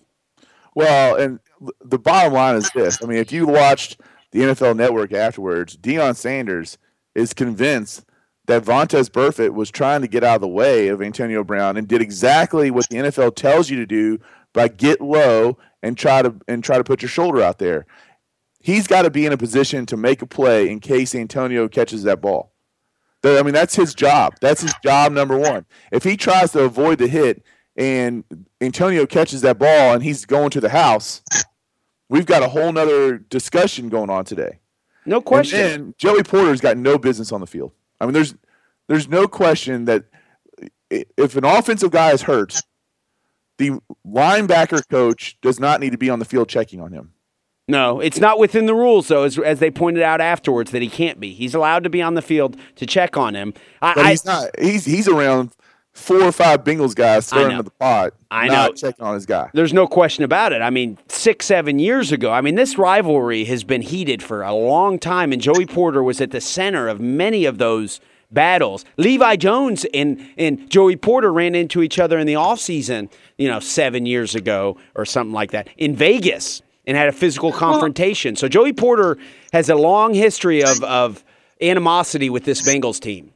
[0.75, 1.39] Well, and
[1.83, 3.01] the bottom line is this.
[3.01, 3.99] I mean, if you watched
[4.31, 6.77] the NFL Network afterwards, Deion Sanders
[7.15, 8.05] is convinced
[8.45, 11.87] that Vontaze Burfict was trying to get out of the way of Antonio Brown and
[11.87, 14.19] did exactly what the NFL tells you to do
[14.53, 17.85] by get low and try to and try to put your shoulder out there.
[18.59, 22.03] He's got to be in a position to make a play in case Antonio catches
[22.03, 22.51] that ball.
[23.23, 24.35] I mean, that's his job.
[24.41, 25.65] That's his job number one.
[25.91, 27.43] If he tries to avoid the hit
[27.75, 28.23] and
[28.61, 31.21] Antonio catches that ball and he's going to the house,
[32.09, 34.59] we've got a whole nother discussion going on today.
[35.05, 35.59] No question.
[35.59, 37.71] And then Joey Porter's got no business on the field.
[37.99, 38.35] I mean, there's
[38.87, 40.05] there's no question that
[40.89, 42.61] if an offensive guy is hurt,
[43.57, 47.13] the linebacker coach does not need to be on the field checking on him.
[47.69, 50.89] No, it's not within the rules, though, as, as they pointed out afterwards, that he
[50.89, 51.33] can't be.
[51.33, 53.53] He's allowed to be on the field to check on him.
[53.81, 54.59] I, but he's I, not.
[54.59, 55.51] He's he's around
[55.97, 58.13] four or five Bengals guys throwing into the pot.
[58.31, 58.71] I know.
[58.71, 59.49] checking on his guy.
[59.53, 60.61] There's no question about it.
[60.61, 64.53] I mean, six, seven years ago, I mean, this rivalry has been heated for a
[64.53, 67.99] long time, and Joey Porter was at the center of many of those
[68.31, 68.85] battles.
[68.97, 73.59] Levi Jones and, and Joey Porter ran into each other in the offseason, you know,
[73.59, 78.35] seven years ago or something like that in Vegas and had a physical confrontation.
[78.35, 79.17] So Joey Porter
[79.51, 81.23] has a long history of, of
[81.61, 83.31] animosity with this Bengals team.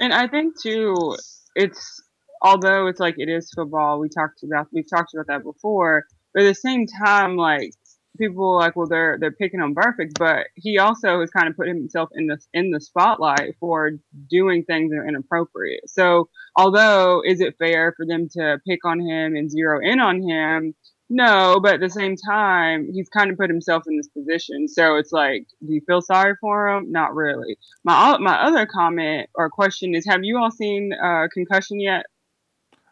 [0.00, 1.16] And I think too,
[1.54, 2.02] it's
[2.40, 4.00] although it's like it is football.
[4.00, 6.04] We talked about we've talked about that before,
[6.34, 7.70] but at the same time, like
[8.18, 11.68] people like, well, they're they're picking on Burfict, but he also has kind of put
[11.68, 13.92] himself in the in the spotlight for
[14.28, 15.88] doing things that are inappropriate.
[15.88, 20.22] So, although is it fair for them to pick on him and zero in on
[20.22, 20.74] him?
[21.14, 24.66] No, but at the same time, he's kind of put himself in this position.
[24.66, 26.90] So it's like, do you feel sorry for him?
[26.90, 27.58] Not really.
[27.84, 32.06] My my other comment or question is, have you all seen uh, Concussion yet?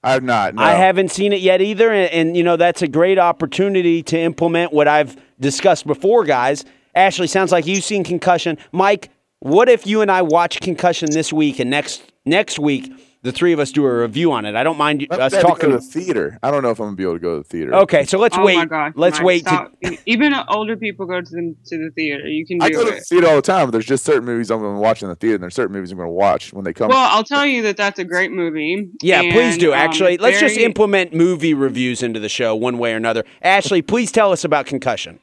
[0.02, 0.54] I have not.
[0.54, 0.62] No.
[0.62, 4.18] I haven't seen it yet either, and, and you know that's a great opportunity to
[4.18, 6.64] implement what I've discussed before, guys.
[6.94, 8.58] Ashley, sounds like you've seen Concussion.
[8.72, 12.92] Mike, what if you and I watch Concussion this week and next next week?
[13.22, 14.54] The three of us do a review on it.
[14.54, 16.38] I don't mind I'm us talking to the theater.
[16.42, 17.74] I don't know if I'm gonna be able to go to the theater.
[17.74, 18.56] Okay, so let's oh wait.
[18.56, 19.46] My God, let's wait.
[19.46, 19.70] To...
[20.06, 22.26] Even older people go to the to the theater.
[22.26, 22.60] You can.
[22.60, 23.60] I go to the theater all the time.
[23.66, 25.72] But there's just certain movies I'm going to watch in the theater, and there's certain
[25.72, 26.88] movies I'm going to watch when they come.
[26.88, 28.88] Well, I'll tell you that that's a great movie.
[29.02, 29.72] Yeah, and, please do.
[29.72, 30.50] Actually, um, let's very...
[30.50, 33.24] just implement movie reviews into the show one way or another.
[33.42, 35.20] Ashley, please tell us about Concussion.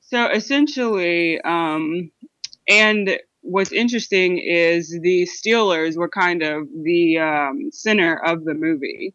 [0.00, 2.10] So essentially, um,
[2.68, 9.14] and what's interesting is the Steelers were kind of the um, center of the movie,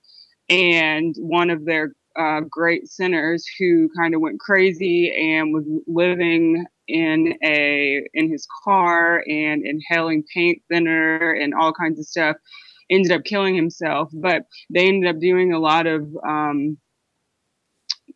[0.50, 6.66] and one of their uh, great centers who kind of went crazy and was living
[6.88, 12.36] in a in his car and inhaling paint thinner and all kinds of stuff
[12.90, 16.76] ended up killing himself but they ended up doing a lot of um,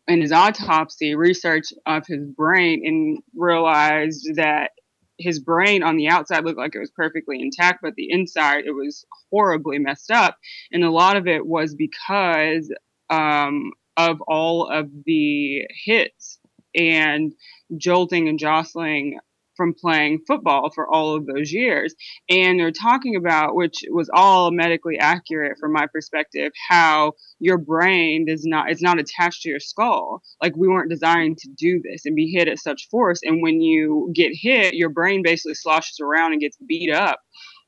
[0.08, 4.72] in his autopsy research of his brain and realized that
[5.18, 8.72] his brain on the outside looked like it was perfectly intact, but the inside it
[8.72, 10.38] was horribly messed up.
[10.72, 12.72] And a lot of it was because
[13.10, 16.38] um, of all of the hits
[16.74, 17.32] and
[17.76, 19.18] jolting and jostling
[19.56, 21.94] from playing football for all of those years.
[22.28, 28.26] And they're talking about, which was all medically accurate from my perspective, how your brain
[28.26, 30.22] does not, it's not attached to your skull.
[30.42, 33.20] Like we weren't designed to do this and be hit at such force.
[33.22, 37.20] And when you get hit, your brain basically sloshes around and gets beat up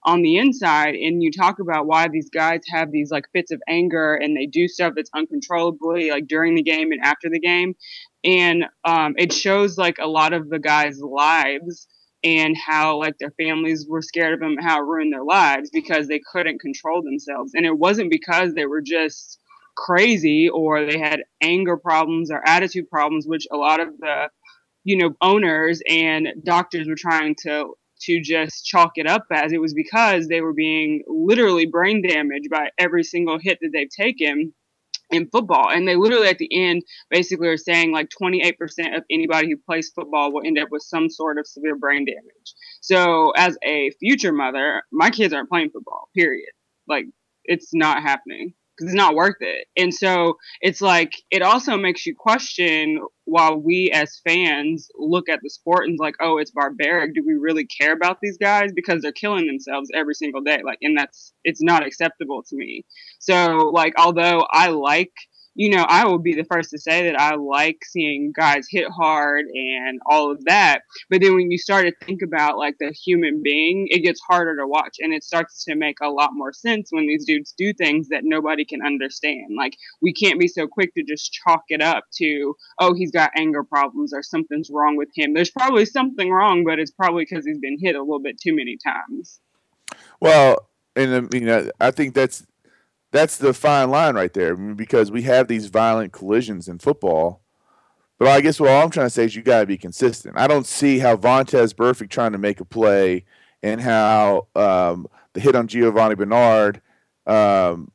[0.07, 3.61] on the inside and you talk about why these guys have these like fits of
[3.69, 7.75] anger and they do stuff that's uncontrollably like during the game and after the game.
[8.25, 11.89] And um, it shows like a lot of the guys lives
[12.23, 16.07] and how like their families were scared of them how it ruined their lives because
[16.07, 17.53] they couldn't control themselves.
[17.55, 19.41] And it wasn't because they were just
[19.77, 24.31] crazy or they had anger problems or attitude problems which a lot of the
[24.85, 27.75] you know owners and doctors were trying to
[28.07, 32.51] to just chalk it up as it was because they were being literally brain damaged
[32.51, 34.53] by every single hit that they've taken
[35.11, 35.71] in football.
[35.71, 38.55] And they literally at the end basically are saying like 28%
[38.97, 42.55] of anybody who plays football will end up with some sort of severe brain damage.
[42.81, 46.51] So as a future mother, my kids aren't playing football, period.
[46.89, 47.07] Like
[47.45, 49.67] it's not happening because it's not worth it.
[49.77, 55.41] And so it's like it also makes you question while we as fans look at
[55.43, 57.15] the sport and like, oh, it's barbaric.
[57.15, 60.61] Do we really care about these guys because they're killing themselves every single day?
[60.65, 62.85] Like, and that's it's not acceptable to me.
[63.19, 65.13] So like, although I like
[65.57, 68.89] you know, I will be the first to say that I like seeing guys hit
[68.91, 70.83] hard and all of that.
[71.09, 74.55] But then when you start to think about like the human being, it gets harder
[74.57, 77.73] to watch and it starts to make a lot more sense when these dudes do
[77.73, 79.57] things that nobody can understand.
[79.57, 83.31] Like we can't be so quick to just chalk it up to, oh, he's got
[83.35, 85.33] anger problems or something's wrong with him.
[85.33, 88.55] There's probably something wrong, but it's probably because he's been hit a little bit too
[88.55, 89.41] many times.
[90.21, 92.45] Well, and um, I mean, I think that's
[93.13, 97.41] that's the fine line right there because we have these violent collisions in football.
[98.19, 100.39] But I guess what I'm trying to say is you got to be consistent.
[100.39, 103.25] I don't see how Vontaze Burfict trying to make a play
[103.63, 106.81] and how um, the hit on Giovani Bernard,
[107.27, 107.91] um,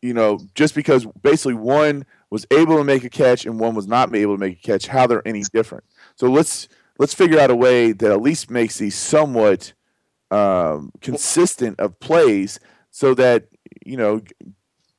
[0.00, 3.88] you know, just because basically one was able to make a catch and one was
[3.88, 5.84] not able to make a catch, how they're any different.
[6.14, 6.68] So let's
[6.98, 9.72] let's figure out a way that at least makes these somewhat
[10.30, 13.46] um, consistent of plays, so that
[13.84, 14.20] you know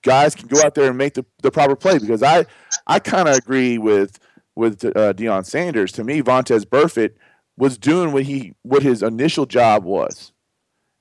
[0.02, 1.98] guys can go out there and make the, the proper play.
[1.98, 2.46] Because I
[2.88, 4.20] I kind of agree with
[4.56, 5.92] with uh, Deion Sanders.
[5.94, 7.16] To me, Vontaze Burfict
[7.58, 10.32] was doing what he what his initial job was,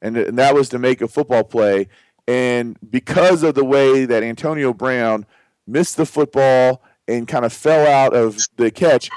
[0.03, 1.89] and, and that was to make a football play.
[2.27, 5.25] And because of the way that Antonio Brown
[5.67, 9.09] missed the football and kind of fell out of the catch,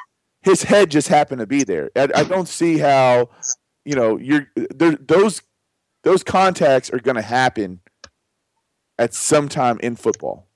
[0.44, 1.92] his head just happened to be there.
[1.96, 3.30] I, I don't see how,
[3.84, 4.96] you know, you're there.
[4.96, 5.42] Those
[6.04, 7.82] those contacts are going to happen
[9.02, 10.48] at some time in football.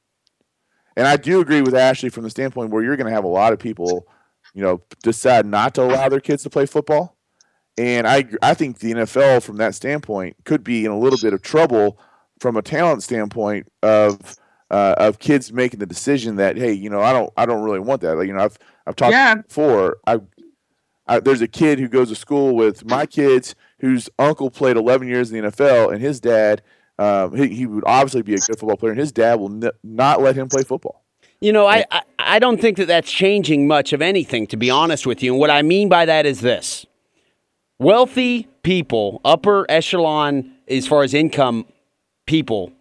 [0.95, 3.27] And I do agree with Ashley from the standpoint where you're going to have a
[3.27, 4.07] lot of people,
[4.53, 7.17] you know, decide not to allow their kids to play football.
[7.77, 11.33] And I I think the NFL from that standpoint could be in a little bit
[11.33, 11.99] of trouble
[12.39, 14.37] from a talent standpoint of
[14.69, 17.79] uh, of kids making the decision that hey, you know, I don't I don't really
[17.79, 18.15] want that.
[18.15, 19.35] Like, you know, I've I've talked Yeah.
[19.35, 19.97] before.
[20.05, 20.19] I,
[21.07, 25.07] I there's a kid who goes to school with my kids whose uncle played 11
[25.07, 26.61] years in the NFL, and his dad.
[26.97, 29.71] Um, he, he would obviously be a good football player, and his dad will n-
[29.83, 31.03] not let him play football.
[31.41, 34.69] You know, I, I I don't think that that's changing much of anything, to be
[34.69, 35.33] honest with you.
[35.33, 36.85] And what I mean by that is this:
[37.77, 41.65] wealthy people, upper echelon as far as income
[42.25, 42.71] people,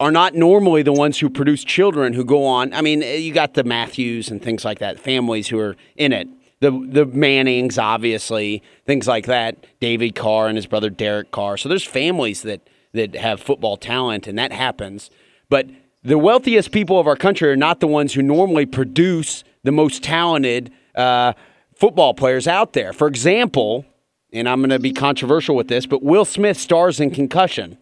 [0.00, 2.72] are not normally the ones who produce children who go on.
[2.72, 6.26] I mean, you got the Matthews and things like that, families who are in it.
[6.60, 9.66] The the Mannings, obviously, things like that.
[9.80, 11.58] David Carr and his brother Derek Carr.
[11.58, 12.60] So there's families that
[12.92, 15.10] that have football talent, and that happens.
[15.48, 15.68] But
[16.02, 20.02] the wealthiest people of our country are not the ones who normally produce the most
[20.02, 21.34] talented uh,
[21.74, 22.92] football players out there.
[22.92, 23.84] For example,
[24.32, 27.78] and I'm going to be controversial with this, but Will Smith stars in Concussion.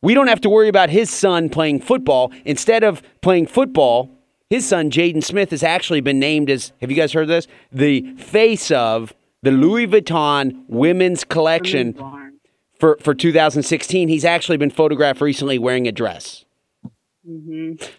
[0.00, 2.32] We don't have to worry about his son playing football.
[2.44, 4.10] Instead of playing football,
[4.50, 7.46] his son, Jaden Smith, has actually been named as, have you guys heard this?
[7.70, 11.94] The face of the Louis Vuitton women's collection
[12.82, 14.08] for, for 2016.
[14.08, 16.44] He's actually been photographed recently wearing a dress.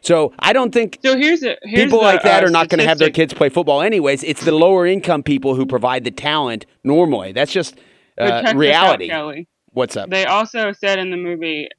[0.01, 2.67] So I don't think So here's a here's people the, like that uh, are not
[2.67, 4.25] going to have their kids play football anyways.
[4.25, 7.31] It's the lower income people who provide the talent normally.
[7.31, 7.79] That's just
[8.19, 9.07] uh, out, reality.
[9.07, 9.47] Kelly.
[9.67, 10.09] What's up?
[10.09, 11.69] They also said in the movie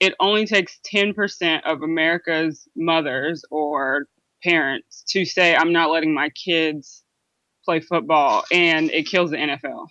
[0.00, 4.06] it only takes 10% of America's mothers or
[4.42, 7.04] parents to say, I'm not letting my kids
[7.64, 9.86] play football, and it kills the NFL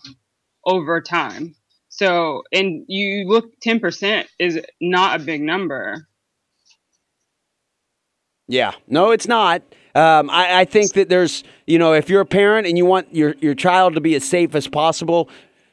[0.66, 1.56] over time.
[2.00, 6.08] So, and you look, 10% is not a big number.
[8.48, 9.64] Yeah, no, it's not.
[9.96, 13.14] Um, I, I think that there's, you know, if you're a parent and you want
[13.14, 15.30] your, your child to be as safe as possible,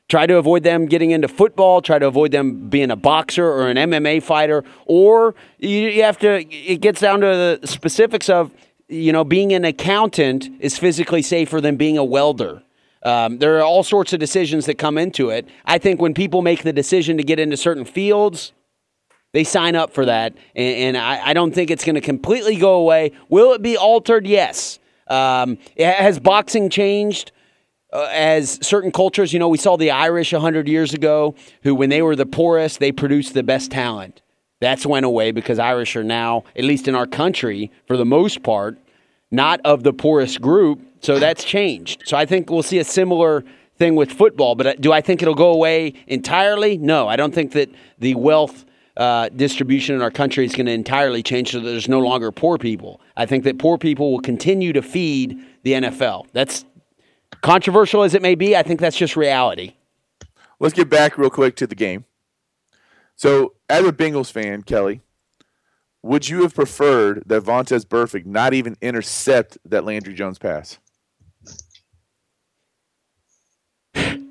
[0.09, 3.69] try to avoid them getting into football, try to avoid them being a boxer or
[3.69, 8.51] an MMA fighter, or you, you have to, it gets down to the specifics of,
[8.89, 12.65] you know, being an accountant is physically safer than being a welder.
[13.07, 15.49] Um, there are all sorts of decisions that come into it.
[15.65, 18.53] I think when people make the decision to get into certain fields,
[19.33, 22.57] they sign up for that, and, and I, I don't think it's going to completely
[22.57, 23.13] go away.
[23.29, 24.27] Will it be altered?
[24.27, 24.81] Yes.
[25.07, 27.31] Um, has boxing changed?
[27.93, 31.89] Uh, as certain cultures, you know, we saw the Irish 100 years ago, who, when
[31.89, 34.21] they were the poorest, they produced the best talent.
[34.61, 38.43] That's went away because Irish are now, at least in our country, for the most
[38.43, 38.79] part,
[39.31, 40.81] not of the poorest group.
[41.01, 42.03] So that's changed.
[42.07, 43.45] So I think we'll see a similar
[43.77, 44.55] thing with football.
[44.55, 46.79] But uh, do I think it'll go away entirely?
[46.79, 47.69] No, I don't think that
[47.99, 48.65] the wealth
[48.97, 52.59] uh, distribution in our country is going to entirely change so there's no longer poor
[52.59, 53.01] people.
[53.17, 56.27] I think that poor people will continue to feed the NFL.
[56.33, 56.65] That's
[57.43, 58.57] controversial as it may be.
[58.57, 59.75] I think that's just reality.
[60.59, 62.07] Let's get back real quick to the game.
[63.15, 65.01] So, as a Bengals fan, Kelly,
[66.03, 70.79] would you have preferred that Vontaze Burfict not even intercept that Landry Jones pass?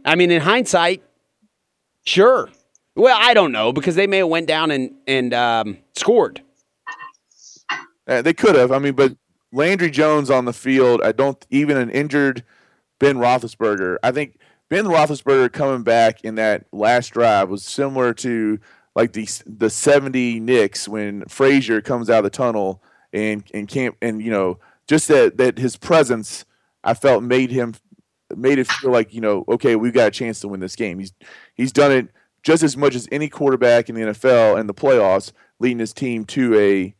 [0.05, 1.03] I mean, in hindsight,
[2.05, 2.49] sure.
[2.95, 6.41] Well, I don't know because they may have went down and and um, scored.
[8.07, 8.71] Uh, they could have.
[8.71, 9.17] I mean, but
[9.51, 12.43] Landry Jones on the field, I don't even an injured
[12.99, 13.97] Ben Roethlisberger.
[14.03, 14.37] I think
[14.69, 18.59] Ben Roethlisberger coming back in that last drive was similar to
[18.95, 22.81] like the the seventy Knicks when Frazier comes out of the tunnel
[23.11, 26.45] and and can't and you know just that that his presence
[26.83, 27.73] I felt made him
[28.35, 30.99] made it feel like you know okay we've got a chance to win this game.
[30.99, 31.13] He's
[31.55, 32.07] he's done it
[32.43, 36.25] just as much as any quarterback in the NFL in the playoffs, leading his team
[36.25, 36.95] to a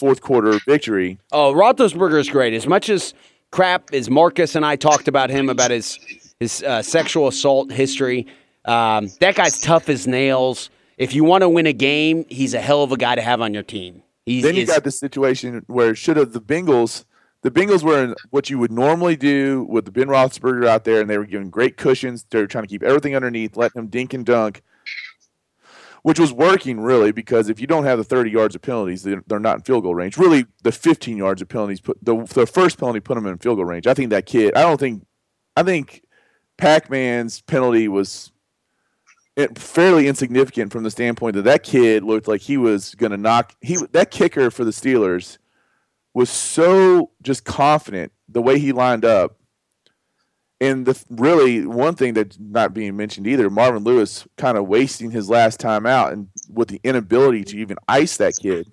[0.00, 1.18] fourth quarter victory.
[1.32, 2.54] Oh, Roethlisberger is great.
[2.54, 3.14] As much as
[3.50, 5.98] crap as Marcus and I talked about him about his
[6.40, 8.26] his uh, sexual assault history,
[8.64, 10.70] um, that guy's tough as nails.
[10.98, 13.40] If you want to win a game, he's a hell of a guy to have
[13.40, 14.02] on your team.
[14.24, 17.04] He's, then you got the situation where should have the Bengals.
[17.46, 21.00] The Bengals were in what you would normally do with the Ben Roethlisberger out there,
[21.00, 22.26] and they were giving great cushions.
[22.28, 24.62] They were trying to keep everything underneath, letting him dink and dunk,
[26.02, 29.22] which was working really because if you don't have the 30 yards of penalties, they're,
[29.28, 30.18] they're not in field goal range.
[30.18, 33.58] Really, the 15 yards of penalties put the the first penalty put them in field
[33.58, 33.86] goal range.
[33.86, 34.56] I think that kid.
[34.56, 35.06] I don't think.
[35.56, 36.02] I think
[36.56, 38.32] Pac-Man's penalty was
[39.54, 43.54] fairly insignificant from the standpoint that that kid looked like he was going to knock
[43.60, 45.38] he that kicker for the Steelers
[46.16, 49.36] was so just confident the way he lined up.
[50.62, 55.10] And the really one thing that's not being mentioned either, Marvin Lewis kind of wasting
[55.10, 58.66] his last time out and with the inability to even ice that kid.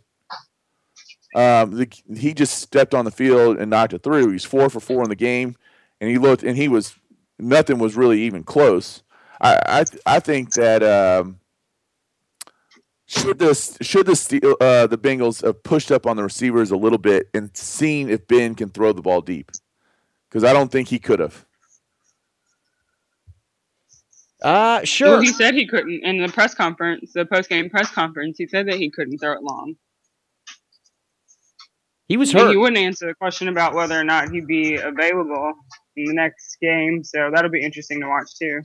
[1.36, 4.32] Um, the, he just stepped on the field and knocked it through.
[4.32, 5.58] He's four for four in the game,
[6.00, 6.96] and he looked and he was
[7.40, 9.04] nothing was really even close.
[9.42, 11.42] I I, I think that um,
[13.14, 16.78] should this should the Steel, uh, the Bengals have pushed up on the receivers a
[16.78, 19.52] little bit and seen if Ben can throw the ball deep
[20.30, 21.46] because I don't think he could have.
[24.44, 25.10] uh, sure.
[25.12, 28.38] Well, he said he couldn't in the press conference, the post game press conference.
[28.38, 29.76] He said that he couldn't throw it long.
[32.08, 32.52] he was And hurt.
[32.52, 35.54] he wouldn't answer the question about whether or not he'd be available
[35.96, 37.04] in the next game.
[37.04, 38.62] So that'll be interesting to watch too.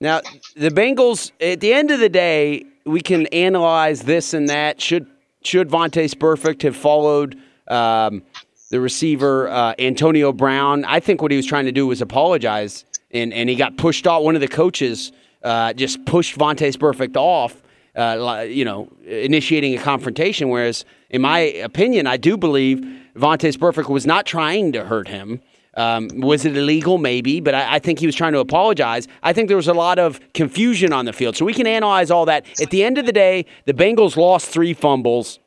[0.00, 0.20] Now,
[0.54, 4.80] the Bengals, at the end of the day, we can analyze this and that.
[4.80, 5.06] Should
[5.42, 7.38] should Vontaze Burfict have followed
[7.68, 8.22] um,
[8.70, 10.84] the receiver uh, Antonio Brown?
[10.84, 14.06] I think what he was trying to do was apologize, and, and he got pushed
[14.06, 14.22] off.
[14.22, 17.62] One of the coaches uh, just pushed Vontaze Burfict off,
[17.94, 20.48] uh, you know, initiating a confrontation.
[20.48, 22.80] Whereas, in my opinion, I do believe
[23.14, 25.40] Vontaze Burfict was not trying to hurt him.
[25.76, 26.98] Um, was it illegal?
[26.98, 29.06] Maybe, but I, I think he was trying to apologize.
[29.22, 31.36] I think there was a lot of confusion on the field.
[31.36, 32.46] So we can analyze all that.
[32.60, 35.38] At the end of the day, the Bengals lost three fumbles,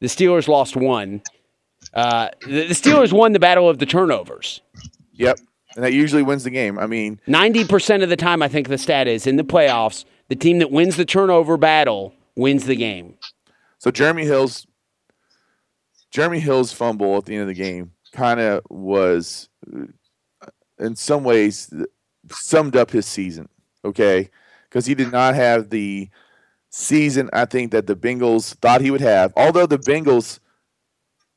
[0.00, 1.22] the Steelers lost one.
[1.92, 4.60] Uh, the, the Steelers won the battle of the turnovers.
[5.12, 5.38] Yep,
[5.74, 6.78] and that usually wins the game.
[6.78, 10.36] I mean, 90% of the time, I think the stat is in the playoffs, the
[10.36, 13.14] team that wins the turnover battle wins the game.
[13.78, 14.66] So Jeremy Hill's
[16.10, 19.86] Jeremy Hill's fumble at the end of the game kind of was, uh,
[20.78, 21.72] in some ways,
[22.30, 23.48] summed up his season.
[23.84, 24.30] Okay,
[24.64, 26.08] because he did not have the
[26.70, 29.32] season I think that the Bengals thought he would have.
[29.36, 30.40] Although the Bengals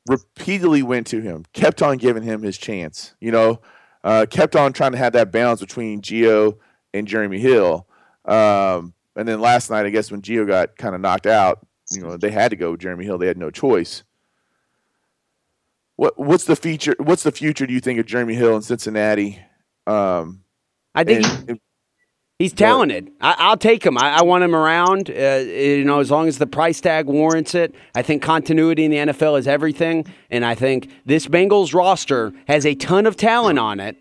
[0.08, 3.14] repeatedly went to him, kept on giving him his chance.
[3.20, 3.60] You know,
[4.02, 6.58] uh, kept on trying to have that balance between Gio
[6.92, 7.86] and Jeremy Hill.
[8.24, 12.02] Um, and then last night, I guess when Gio got kind of knocked out, you
[12.02, 13.18] know, they had to go Jeremy Hill.
[13.18, 14.02] They had no choice.
[16.00, 16.96] What what's the feature?
[16.98, 17.66] What's the future?
[17.66, 19.38] Do you think of Jeremy Hill in Cincinnati?
[19.86, 20.44] Um,
[20.94, 21.60] I think and- he-
[22.38, 23.10] he's talented.
[23.20, 23.98] I, I'll take him.
[23.98, 25.10] I, I want him around.
[25.10, 27.74] Uh, you know, as long as the price tag warrants it.
[27.94, 32.64] I think continuity in the NFL is everything, and I think this Bengals roster has
[32.64, 33.98] a ton of talent on it.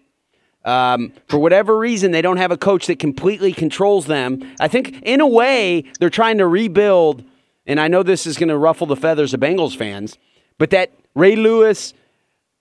[0.64, 4.50] Um, for whatever reason, they don't have a coach that completely controls them.
[4.62, 7.26] I think, in a way, they're trying to rebuild.
[7.66, 10.18] And I know this is going to ruffle the feathers of Bengals fans,
[10.60, 11.96] but that Ray Lewis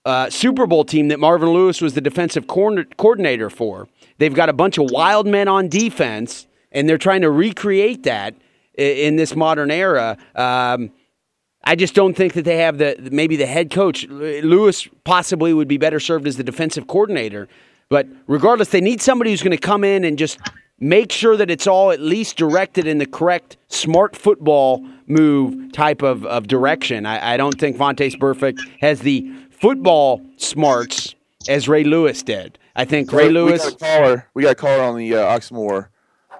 [0.06, 3.88] uh, Super Bowl team that Marvin Lewis was the defensive coordinator for.
[4.16, 8.34] They've got a bunch of wild men on defense, and they're trying to recreate that
[8.78, 10.16] in this modern era.
[10.34, 10.92] Um,
[11.62, 15.68] I just don't think that they have the maybe the head coach Lewis possibly would
[15.68, 17.48] be better served as the defensive coordinator.
[17.90, 20.38] But regardless, they need somebody who's going to come in and just
[20.78, 26.02] make sure that it's all at least directed in the correct smart football move type
[26.02, 27.06] of, of direction.
[27.06, 31.14] I, I don't think Vontaze Burfict has the football smarts
[31.48, 32.58] as Ray Lewis did.
[32.76, 33.62] I think Ray we Lewis.
[33.64, 34.26] got a caller.
[34.34, 35.88] We got a caller on the uh, Oxmoor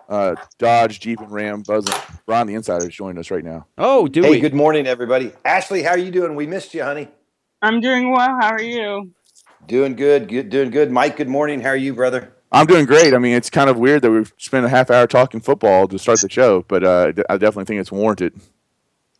[0.08, 1.94] uh, Dodge Jeep and Ram buzzing.
[2.26, 3.66] Ron, the insider, is joining us right now.
[3.76, 4.40] Oh, do Hey, we?
[4.40, 5.32] good morning, everybody.
[5.44, 6.34] Ashley, how are you doing?
[6.34, 7.08] We missed you, honey.
[7.60, 8.36] I'm doing well.
[8.40, 9.12] How are you?
[9.66, 10.90] Doing good, good, doing good.
[10.90, 11.60] Mike, good morning.
[11.60, 12.32] How are you, brother?
[12.50, 13.12] I'm doing great.
[13.12, 15.98] I mean, it's kind of weird that we've spent a half hour talking football to
[15.98, 18.40] start the show, but uh, I definitely think it's warranted.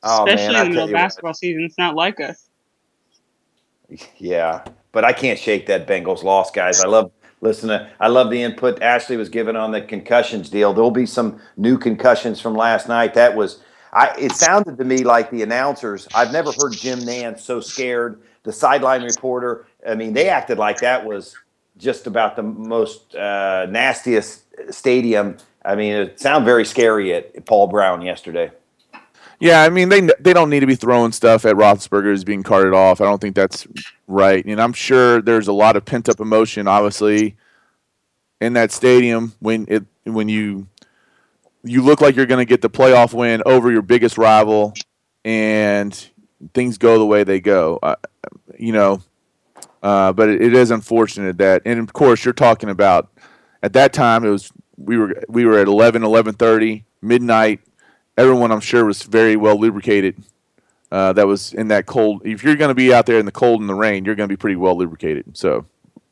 [0.03, 0.93] Oh Especially I in the of what.
[0.93, 1.65] basketball season.
[1.65, 2.49] It's not like us.
[4.19, 6.81] Yeah, but I can't shake that Bengals loss, guys.
[6.81, 10.73] I love listen to I love the input Ashley was given on the concussions deal.
[10.75, 13.15] There'll be some new concussions from last night.
[13.15, 13.61] That was
[13.93, 16.09] I it sounded to me like the announcers.
[16.15, 18.21] I've never heard Jim Nantz so scared.
[18.45, 21.37] The sideline reporter, I mean, they acted like that was
[21.77, 25.37] just about the most uh, nastiest stadium.
[25.65, 28.51] I mean, it sounded very scary at Paul Brown yesterday.
[29.41, 32.43] Yeah, I mean they they don't need to be throwing stuff at Roethlisberger as being
[32.43, 33.01] carted off.
[33.01, 33.67] I don't think that's
[34.09, 37.37] right, and I'm sure there's a lot of pent up emotion, obviously,
[38.41, 40.67] in that stadium when it when you
[41.63, 44.75] you look like you're going to get the playoff win over your biggest rival,
[45.25, 45.95] and
[46.55, 47.79] things go the way they go.
[47.83, 47.97] Uh,
[48.59, 49.03] you know,
[49.83, 53.11] uh, but it, it is unfortunate that, and of course, you're talking about
[53.63, 57.61] at that time it was we were we were at 11, 11:30 midnight.
[58.19, 60.17] Everyone, I'm sure, was very well lubricated.
[60.91, 62.23] Uh, that was in that cold.
[62.25, 64.29] If you're going to be out there in the cold and the rain, you're going
[64.29, 65.37] to be pretty well lubricated.
[65.37, 65.67] So,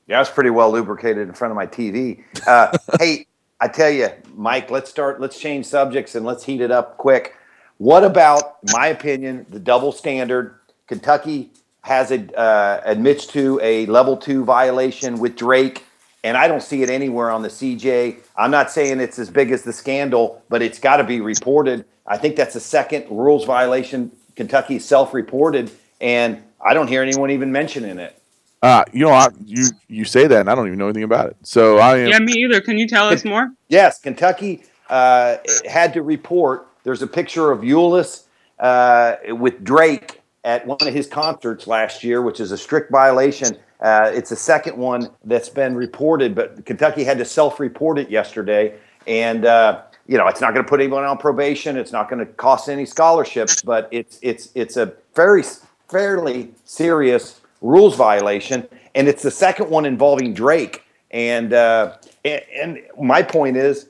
[0.06, 2.22] yeah, I was pretty well lubricated in front of my TV.
[2.46, 3.26] Uh, hey,
[3.60, 5.20] I tell you, Mike, let's start.
[5.20, 7.34] Let's change subjects and let's heat it up quick.
[7.78, 10.60] What about, my opinion, the double standard?
[10.86, 11.50] Kentucky
[11.82, 15.82] has a uh, admits to a level two violation with Drake,
[16.26, 18.16] and I don't see it anywhere on the CJ.
[18.36, 21.84] I'm not saying it's as big as the scandal, but it's got to be reported.
[22.04, 25.70] I think that's the second rules violation Kentucky self-reported,
[26.00, 28.20] and I don't hear anyone even mentioning it.
[28.60, 31.30] Uh, you know, I, you you say that, and I don't even know anything about
[31.30, 31.36] it.
[31.44, 32.08] So I am.
[32.08, 32.60] Yeah, me either.
[32.60, 33.52] Can you tell us more?
[33.68, 36.66] Yes, Kentucky uh, had to report.
[36.82, 38.24] There's a picture of Ulis
[38.58, 43.56] uh, with Drake at one of his concerts last year, which is a strict violation.
[43.80, 48.74] Uh, it's the second one that's been reported, but Kentucky had to self-report it yesterday,
[49.06, 51.76] and uh, you know it's not going to put anyone on probation.
[51.76, 55.42] It's not going to cost any scholarships, but it's it's it's a very
[55.88, 60.82] fairly serious rules violation, and it's the second one involving Drake.
[61.10, 63.88] And uh, and, and my point is,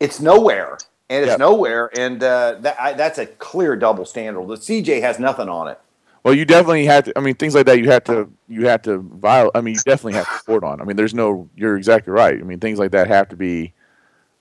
[0.00, 0.78] it's nowhere,
[1.10, 1.38] and it's Yep.
[1.40, 4.46] nowhere, and uh, that I, that's a clear double standard.
[4.48, 5.80] The CJ has nothing on it.
[6.28, 7.12] Well, you definitely have to.
[7.16, 9.52] I mean, things like that you have to you have to violate.
[9.54, 10.78] I mean, you definitely have to report on.
[10.78, 11.48] I mean, there's no.
[11.56, 12.38] You're exactly right.
[12.38, 13.72] I mean, things like that have to be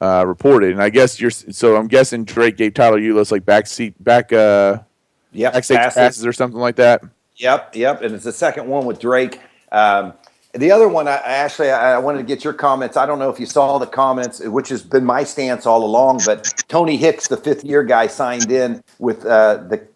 [0.01, 0.71] uh, reported.
[0.73, 1.31] And I guess you're.
[1.31, 4.79] So I'm guessing Drake gave Tyler Ulis like back seat back uh
[5.31, 5.95] Yep, backstage passes.
[5.95, 6.25] passes.
[6.25, 7.03] or something like that.
[7.37, 9.39] Yep, yep, and it's the second one with Drake.
[9.71, 10.11] Um,
[10.53, 12.97] the other one, I, actually, I, I wanted to get your comments.
[12.97, 16.21] I don't know if you saw the comments, which has been my stance all along.
[16.25, 19.87] But Tony Hicks, the fifth year guy, signed in with uh, the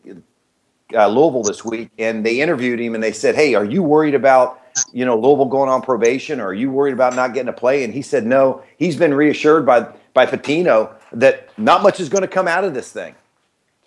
[0.95, 4.15] uh, Louisville this week, and they interviewed him, and they said, "Hey, are you worried
[4.15, 4.61] about
[4.93, 7.83] you know Louisville going on probation, or are you worried about not getting a play?"
[7.83, 12.21] And he said, "No, he's been reassured by by Pitino that not much is going
[12.21, 13.15] to come out of this thing."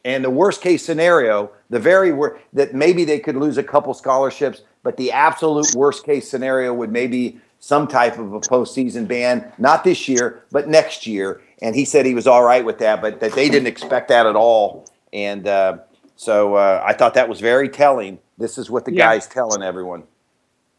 [0.04, 2.12] And the worst case scenario, the very
[2.52, 6.92] that maybe they could lose a couple scholarships, but the absolute worst case scenario would
[6.92, 11.40] maybe some type of a postseason ban, not this year, but next year.
[11.62, 14.26] And he said he was all right with that, but that they didn't expect that
[14.26, 14.86] at all.
[15.14, 15.78] And uh,
[16.16, 18.18] so uh, I thought that was very telling.
[18.38, 19.10] This is what the Yeah.
[19.10, 20.04] guy's telling everyone.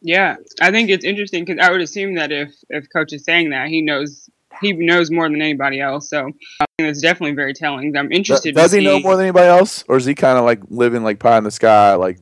[0.02, 3.50] Yeah, I think it's interesting because I would assume that if if coach is saying
[3.50, 4.30] that, he knows
[4.62, 6.10] he knows more than anybody else.
[6.10, 6.28] So
[6.60, 7.96] I think it's definitely very telling.
[7.98, 8.56] I'm interested.
[8.56, 11.04] Does to he know more than anybody else, or is he kind of like living
[11.04, 11.96] like pie in the sky?
[11.96, 12.20] Like,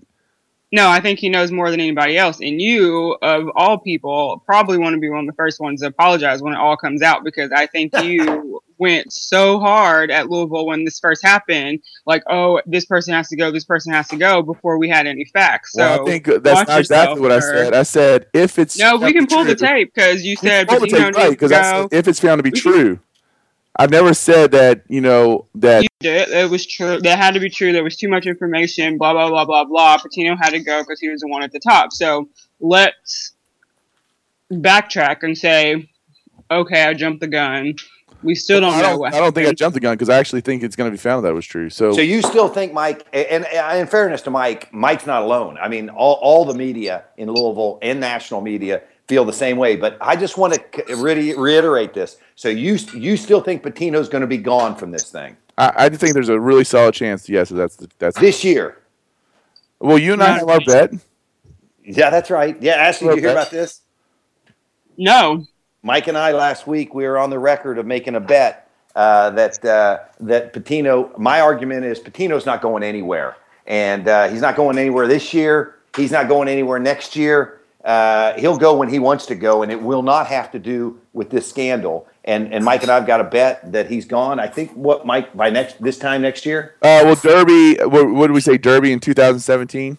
[0.72, 2.40] No, I think he knows more than anybody else.
[2.40, 5.88] And you, of all people, probably want to be one of the first ones to
[5.88, 10.66] apologize when it all comes out because I think you went so hard at Louisville
[10.66, 11.80] when this first happened.
[12.06, 15.08] Like, oh, this person has to go, this person has to go before we had
[15.08, 15.74] any facts.
[15.74, 17.74] So well, I think that's not exactly what I said.
[17.74, 20.88] I said if it's No, we can pull the tape because you said pull the
[20.88, 21.30] tape, right?
[21.30, 21.88] Because I go.
[21.90, 23.00] said if it's found to be can- true,
[23.76, 24.84] I've never said that.
[24.88, 26.30] You know that You did.
[26.30, 27.00] It was true.
[27.02, 27.72] That had to be true.
[27.74, 28.98] There was too much information.
[28.98, 29.98] Blah blah blah blah blah.
[29.98, 31.92] Pitino had to go because he was the one at the top.
[31.92, 33.34] So let's
[34.52, 35.90] backtrack and say,
[36.52, 37.76] okay, I jumped the gun.
[38.24, 39.14] We still don't I know don't, what.
[39.14, 40.98] I don't think I jumped the gun because I actually think it's going to be
[40.98, 41.70] found that was true.
[41.70, 43.06] So, So you still think Mike?
[43.14, 45.58] And, and in fairness to Mike, Mike's not alone.
[45.62, 49.76] I mean, all, all the media in Louisville and national media feel the same way.
[49.76, 52.18] But I just want to re- reiterate this.
[52.36, 55.90] So you you still think Pitino's going to be gone from this thing I, I
[55.90, 57.30] just think there's a really solid chance.
[57.30, 58.80] Yes, that's the, that's this year?
[59.80, 59.98] well.
[60.00, 60.66] You and I have our me.
[60.66, 60.92] bet.
[61.86, 62.56] Yeah, that's right.
[62.62, 63.40] Yeah, Ashley, did you hear Okay.
[63.40, 63.82] about this?
[64.98, 65.46] No.
[65.84, 69.30] Mike and I last week we were on the record of making a bet uh,
[69.32, 71.16] that uh, that Pitino.
[71.18, 73.36] My argument is Pitino's not going anywhere,
[73.68, 75.76] and uh, he's not going anywhere this year.
[75.96, 77.60] He's not going anywhere next year.
[77.84, 81.00] Uh, he'll go when he wants to go, and it will not have to do
[81.12, 82.08] with this scandal.
[82.24, 84.40] And and Mike and I've got a bet that he's gone.
[84.40, 86.76] I think what Mike by next this time next year.
[86.82, 87.76] Uh, well, Derby.
[87.84, 88.58] What, what did we say?
[88.58, 89.98] Derby in 2017.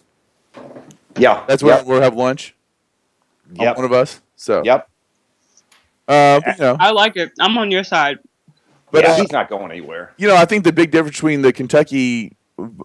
[1.17, 1.85] Yeah, That's where Yep.
[1.85, 2.55] we'll have lunch.
[3.53, 3.77] Yep.
[3.77, 4.19] One of us.
[4.35, 4.63] So.
[4.65, 4.89] Yep.
[6.07, 7.31] Uh, you know, I like it.
[7.39, 8.19] I'm on your side.
[8.91, 10.13] but yeah, uh, he's not going anywhere.
[10.17, 12.35] you know, I think the big difference between the Kentucky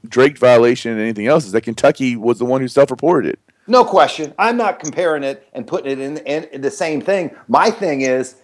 [0.09, 3.39] Drake violation and anything else is that Kentucky was the one who self-reported it.
[3.67, 4.35] No question.
[4.39, 7.31] I'm not comparing it and putting it in, in, the same thing.
[7.47, 8.35] My thing is,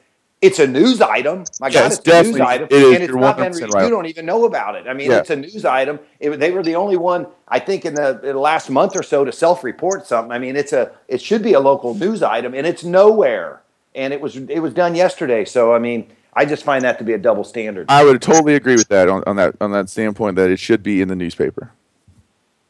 [0.40, 1.44] it's a news item.
[1.61, 2.94] My God, Yes, it's a news item, It is.
[2.94, 3.53] and it's You're not been.
[3.53, 4.86] 100% You don't even know about it.
[4.86, 5.19] I mean, Yeah.
[5.19, 5.98] it's a news item.
[6.20, 9.03] It, they were the only one, I think, in the, in the last month or
[9.03, 10.31] so to self-report something.
[10.31, 10.93] I mean, it's a.
[11.09, 13.62] It should be a local news item, and it's nowhere.
[13.97, 15.44] And it was it was done yesterday.
[15.44, 17.86] So I mean, I just find that to be a double standard.
[17.89, 20.82] I would totally agree with that on, on that on that standpoint that it should
[20.82, 21.73] be in the newspaper.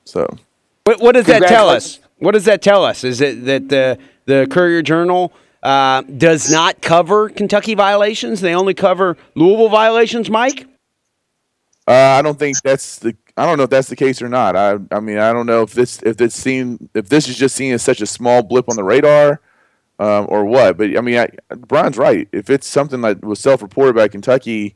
[0.04, 0.38] So
[0.84, 1.98] What, what does that tell us?
[2.18, 3.04] What does that tell us?
[3.04, 5.32] Is it that the the Courier Journal
[5.62, 8.40] uh, does not cover Kentucky violations?
[8.40, 10.66] They only cover Louisville violations, Mike.
[11.88, 13.16] uh, I don't think that's the.
[13.36, 14.54] I don't know if that's the case or not.
[14.54, 17.56] I I mean I don't know if this if this seen if this is just
[17.56, 19.40] seen as such a small blip on the radar.
[19.98, 20.76] Um, or what?
[20.76, 22.28] But I mean, I, Brian's right.
[22.32, 24.74] If it's something that was self-reported by Kentucky,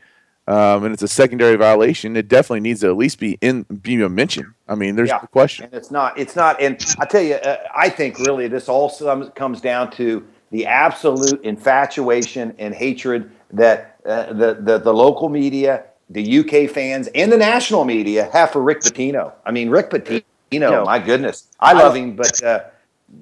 [0.48, 4.00] um, and it's a secondary violation, it definitely needs to at least be in be
[4.02, 4.54] a mention.
[4.66, 5.18] I mean, there's Yeah.
[5.22, 5.66] no question.
[5.66, 6.18] And it's not.
[6.18, 6.60] It's not.
[6.60, 8.90] And I tell you, uh, I think really this all
[9.34, 15.84] comes down to the absolute infatuation and hatred that uh, the, the the local media,
[16.08, 19.32] the UK fans, and the national media have for Rick Pitino.
[19.44, 20.84] I mean, Rick Pitino.
[20.84, 22.60] My goodness, I love him, but uh,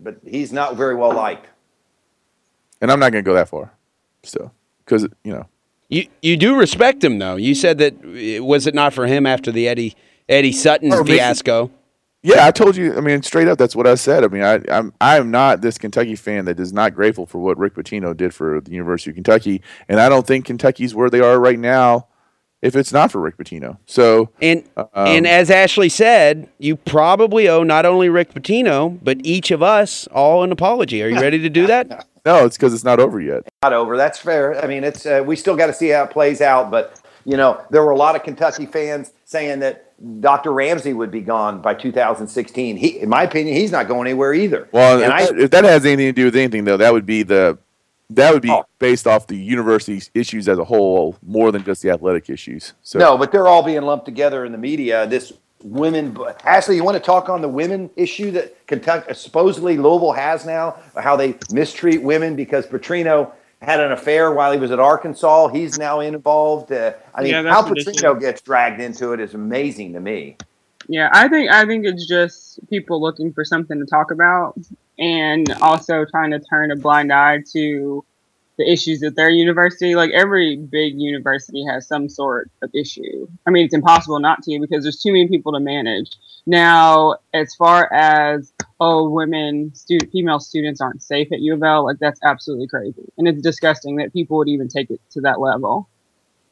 [0.02, 1.46] but he's not very well liked.
[2.80, 3.72] And I'm not going to go that far,
[4.22, 4.52] still,
[4.84, 5.46] because you know.
[5.88, 7.36] You you do respect him though.
[7.36, 9.96] You said that uh, was it not for him after the Eddie
[10.28, 11.70] Eddie Sutton maybe- fiasco?
[12.20, 12.96] Yeah, I told you.
[12.96, 14.24] I mean, straight up, that's what I said.
[14.24, 17.38] I mean, I, I'm I am not this Kentucky fan that is not grateful for
[17.38, 21.08] what Rick Pitino did for the University of Kentucky, and I don't think Kentucky's where
[21.10, 22.08] they are right now
[22.62, 23.78] if it's not for Rick Pitino.
[23.86, 29.18] So, And Um, and as Ashley said, you probably owe not only Rick Pitino but
[29.24, 31.02] each of us all an apology.
[31.02, 32.06] Are you ready to do that?
[32.26, 33.48] no, it's because it's not over yet.
[33.62, 33.96] Not over.
[33.96, 34.62] That's fair.
[34.62, 36.70] I mean, it's uh, we still got to see how it plays out.
[36.70, 39.84] But you know, there were a lot of Kentucky fans saying that
[40.20, 40.52] Dr.
[40.52, 42.76] Ramsey would be gone by 2016.
[42.76, 44.68] He, in my opinion, he's not going anywhere either.
[44.72, 47.04] Well, and if, I, if that has anything to do with anything, though, that would
[47.04, 47.58] be the
[48.10, 48.64] that would be Oh.
[48.78, 52.72] based off the university's issues as a whole, more than just the athletic issues.
[52.82, 55.06] So, no, but they're all being lumped together in the media.
[55.06, 55.32] This
[55.62, 60.46] women, Ashley, you want to talk on the women issue that Kentucky supposedly Louisville has
[60.46, 65.48] now, how they mistreat women because Petrino had an affair while he was at Arkansas.
[65.48, 66.70] He's now involved.
[66.70, 67.62] Uh, I mean, Yeah, how.
[67.62, 70.36] Petrino gets dragged into it is amazing to me.
[70.86, 74.54] Yeah, I think I think it's just people looking for something to talk about
[74.98, 78.04] and also trying to turn a blind eye to
[78.58, 79.94] the issues at their university.
[79.94, 83.28] Like every big university has some sort of issue.
[83.46, 86.10] I mean, it's impossible not to because there's too many people to manage.
[86.46, 91.84] Now, as far as oh, women, student, female students aren't safe at U of L,
[91.84, 95.40] like that's absolutely crazy, and it's disgusting that people would even take it to that
[95.40, 95.88] level.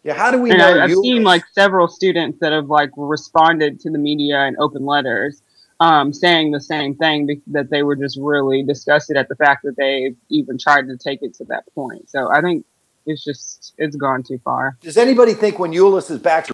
[0.02, 0.78] Yeah, how do we And know?
[0.78, 4.56] I, I've you- seen like several students that have like responded to the media in
[4.58, 5.40] open letters,
[5.80, 9.62] um, saying the same thing be- that they were just really disgusted at the fact
[9.64, 12.08] that they even tried to take it to that point.
[12.08, 12.64] So I think
[13.06, 14.76] it's just it's gone too far.
[14.80, 16.48] Does anybody think when Ulis is back,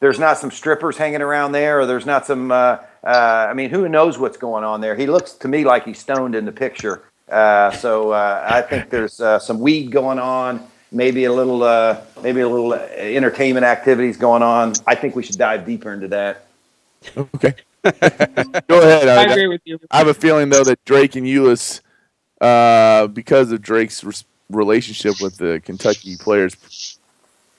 [0.00, 2.50] there's not some strippers hanging around there, or there's not some?
[2.50, 4.94] Uh, uh, I mean, who knows what's going on there?
[4.94, 7.02] He looks to me like he's stoned in the picture.
[7.28, 12.00] Uh, so uh, I think there's uh, some weed going on, maybe a little, uh,
[12.22, 14.74] maybe a little uh, entertainment activities going on.
[14.86, 16.46] I think we should dive deeper into that.
[17.16, 17.54] okay,
[18.68, 19.08] go ahead.
[19.08, 19.78] I I, agree with you.
[19.90, 21.80] I have a feeling though that Drake and Ulis,
[22.40, 26.98] uh, because of Drake's res- relationship with the Kentucky players,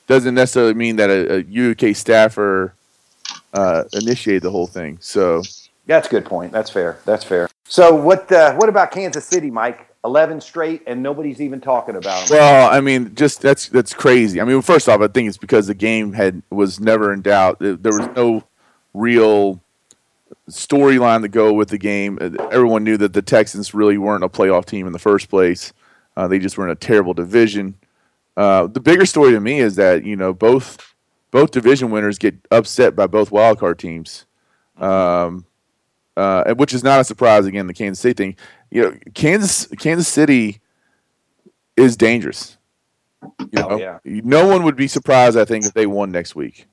[0.07, 2.73] doesn't necessarily mean that a, a UK staffer
[3.53, 4.97] uh, initiated the whole thing.
[4.99, 5.43] So
[5.85, 6.51] That's a good point.
[6.51, 6.97] That's fair.
[7.05, 7.47] That's fair.
[7.67, 8.31] So what?
[8.31, 9.87] Uh, what about Kansas City, Mike?
[10.03, 12.37] Eleven straight, and nobody's even talking about them.
[12.37, 14.39] Well, I mean, just that's that's crazy.
[14.39, 17.57] I mean, first off, I think it's because the game had was never in doubt.
[17.59, 18.43] There there was no
[18.93, 19.61] real
[20.49, 22.17] storyline to go with the game.
[22.21, 25.73] Uh, Everyone knew that the Texans really weren't a playoff team in the first place.
[26.17, 27.75] Uh, they just were in a terrible division.
[28.37, 30.93] Uh, the bigger story to me is that you know both
[31.31, 34.25] both division winners get upset by both wildcard teams,
[34.77, 35.45] um,
[36.17, 37.45] uh, which is not a surprise.
[37.45, 38.35] Again, the Kansas City thing.
[38.71, 40.59] You know, Kansas Kansas City
[41.77, 42.57] is dangerous.
[43.39, 43.99] You know, Oh, yeah.
[44.03, 45.37] no one would be surprised.
[45.37, 46.67] I think if they won next week.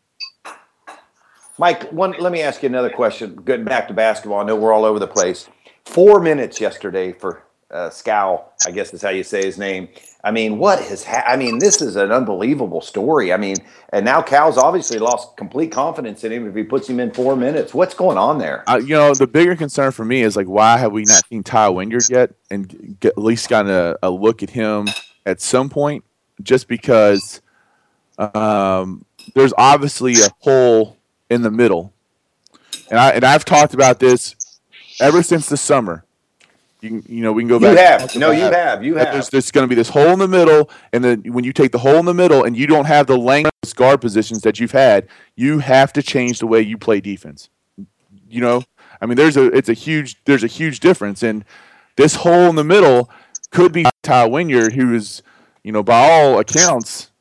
[1.62, 2.12] Mike, one.
[2.18, 3.36] Let me ask you another question.
[3.36, 5.48] Getting back to basketball, I know we're all over the place.
[5.84, 9.88] Four minutes yesterday for uh, Skal, I guess is how you say his name.
[10.24, 11.04] I mean, what has?
[11.04, 13.32] Ha- I mean, this is an unbelievable story.
[13.32, 13.54] I mean,
[13.92, 17.36] and now Cal's obviously lost complete confidence in him if he puts him in four
[17.36, 17.72] minutes.
[17.72, 18.68] What's going on there?
[18.68, 21.44] Uh, you know, the bigger concern for me is like, why have we not seen
[21.44, 24.88] Tai Wynyard yet, and get, at least gotten a, a look at him
[25.26, 26.02] at some point?
[26.42, 27.40] Just because
[28.18, 29.04] um,
[29.36, 30.96] there's obviously a hole
[31.32, 31.92] in the middle,
[32.90, 34.36] and I and I've talked about this
[35.00, 36.04] ever since the summer.
[36.80, 37.70] You can, you know, we can go back.
[37.70, 38.16] You have.
[38.16, 38.84] No, you have.
[38.84, 39.12] You have.
[39.12, 41.70] There's, there's going to be this hole in the middle, and then when you take
[41.70, 44.58] the hole in the middle and you don't have the length of guard positions that
[44.58, 45.06] you've had,
[45.36, 47.48] you have to change the way you play defense.
[48.28, 48.64] You know,
[49.00, 51.44] I mean, there's a it's a huge there's a huge difference, and
[51.96, 53.08] this hole in the middle
[53.52, 55.22] could be Tai Wynyard, who is,
[55.62, 57.11] you know, by all accounts,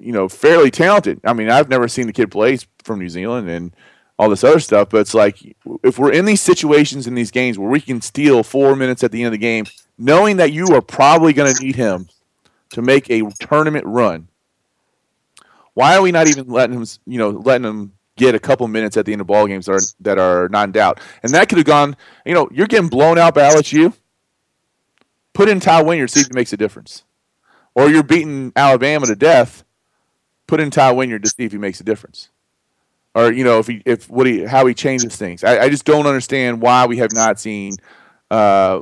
[0.00, 1.20] you know, fairly talented.
[1.24, 3.74] I mean, I've never seen the kid play from New Zealand and
[4.18, 7.58] all this other stuff, but it's like if we're in these situations in these games
[7.58, 9.64] where we can steal four minutes at the end of the game,
[9.96, 12.06] knowing that you are probably going to need him
[12.70, 14.28] to make a tournament run,
[15.72, 18.98] why are we not even letting him, you know, letting him get a couple minutes
[18.98, 21.00] at the end of ball games that are, that are not in doubt?
[21.22, 21.96] And that could have gone,
[22.26, 23.94] you know, you're getting blown out by LSU.
[25.32, 27.04] Put in Tai Wynyard, see if he makes a difference.
[27.74, 29.64] Or you're beating Alabama to death.
[30.50, 32.28] Put in Tai Wynyard to see if he makes a difference.
[33.14, 35.44] Or you know if he if what he how he changes things.
[35.44, 37.74] I, I just don't understand why we have not seen
[38.32, 38.80] uh,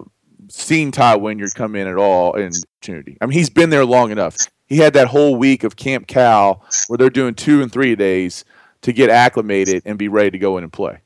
[0.49, 3.19] seen Tai Wynyard come in at all in opportunity.
[3.21, 4.35] I mean he's been there long enough.
[4.65, 8.47] He had that whole week of Camp Cal where they're doing two and three days
[8.81, 11.01] to get acclimated and be ready to go in and play.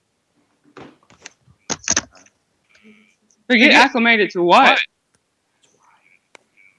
[3.50, 4.78] To get acclimated to what?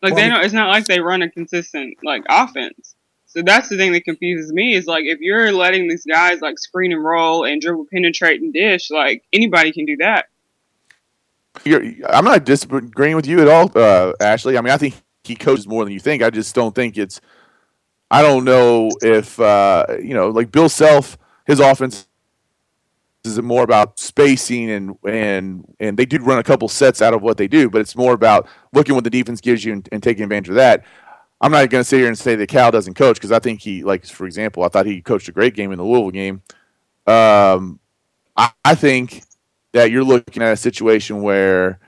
[0.01, 0.41] Like they don't.
[0.41, 2.95] It's not like they run a consistent like offense.
[3.33, 6.59] So that's the thing that confuses me is like if you're letting these guys like
[6.59, 10.27] screen and roll and dribble, penetrate and dish, like anybody can do that.
[11.65, 14.55] You're, I'm not disagreeing with you at all, uh, Ashley.
[14.55, 14.93] I mean, I think
[15.23, 16.21] he coaches more than you think.
[16.21, 17.21] I just don't think it's.
[18.11, 22.07] I don't know if uh, you know, like Bill Self, his offense
[23.23, 27.23] is more about spacing and and and they do run a couple sets out of
[27.23, 30.03] what they do, but it's more about looking what the defense gives you and, and
[30.03, 30.83] taking advantage of that.
[31.43, 33.59] I'm not going to sit here and say that Cal doesn't coach because I think
[33.59, 36.41] he, like for example, I thought he coached a great game in the Louisville game.
[37.05, 37.81] Um,
[38.37, 39.23] I, I think
[39.73, 41.79] that you're looking at a situation where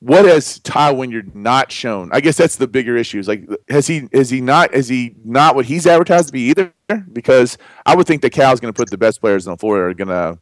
[0.00, 2.08] what has Tai Wynyard not shown?
[2.10, 3.18] I guess that's the bigger issue.
[3.18, 6.40] Is like has he is he not is he not what he's advertised to be
[6.40, 6.72] either?
[7.12, 9.88] Because I would think that Cal's going to put the best players on the floor
[9.88, 10.38] are going to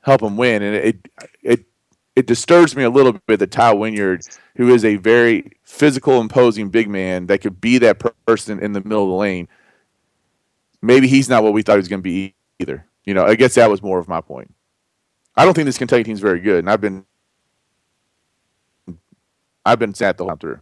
[0.00, 1.08] help him win, and it
[1.42, 1.66] it
[2.16, 4.26] it disturbs me a little bit that Tai Wynyard,
[4.56, 8.80] who is a very physical, imposing big man that could be that person in the
[8.82, 9.48] middle of the lane,
[10.82, 12.86] maybe he's not what we thought he was going to be either.
[13.04, 14.54] You know, I guess that was more of my point.
[15.34, 17.06] I don't think this Kentucky team is very good, and I've been
[19.64, 20.60] I've been sat the whole time through.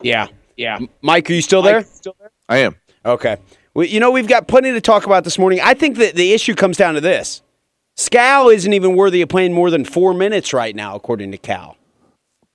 [0.00, 0.78] Yeah, yeah.
[1.02, 1.84] Mike, are you still there?
[2.48, 2.76] I am.
[3.04, 3.36] Okay.
[3.74, 5.60] Well, you know, we've got plenty to talk about this morning.
[5.62, 7.42] I think that the issue comes down to this.
[7.96, 11.76] Skal isn't even worthy of playing more than four minutes right now, according to Cal.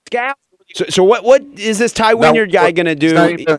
[0.06, 0.34] Skal.
[0.74, 1.24] So, so what?
[1.24, 3.56] What is this Tai Wynyard guy going to do?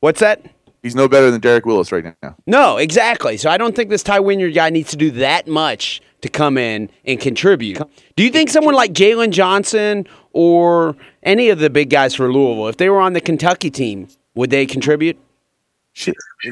[0.00, 0.44] What's that?
[0.82, 2.36] He's no better than Derek Willis right now.
[2.46, 3.36] No, exactly.
[3.36, 6.56] So I don't think this Tai Wynyard guy needs to do that much to come
[6.56, 7.78] in and contribute.
[8.16, 12.68] Do you think someone like Jaylen Johnson or any of the big guys for Louisville,
[12.68, 15.18] if they were on the Kentucky team, would they contribute?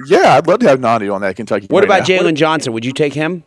[0.09, 1.67] Yeah, I'd love to have Nanu on that Kentucky.
[1.69, 2.73] What right about Jaylen Johnson?
[2.73, 3.45] Would you take him?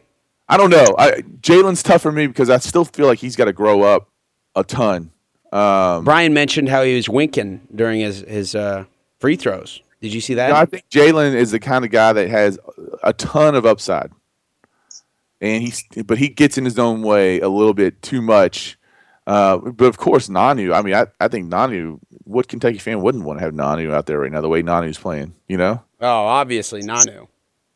[0.49, 0.95] I don't know.
[1.41, 4.09] Jaylen's tough for me because I still feel like he's got to grow up
[4.55, 5.11] a ton.
[5.51, 8.85] Um, Brian mentioned how he was winking during his his uh,
[9.19, 9.81] free throws.
[10.01, 10.47] Did you see that?
[10.47, 12.59] You know, I think Jalen is the kind of guy that has
[13.03, 14.11] a ton of upside,
[15.41, 18.77] and he's but he gets in his own way a little bit too much.
[19.25, 20.73] Uh, but of course, Nanu.
[20.73, 21.99] I mean, I, I think Nanu.
[22.23, 24.41] What Kentucky fan wouldn't want to have Nanu out there right now?
[24.41, 25.83] The way Nanu's playing, you know.
[25.99, 27.27] Oh, obviously Nanu.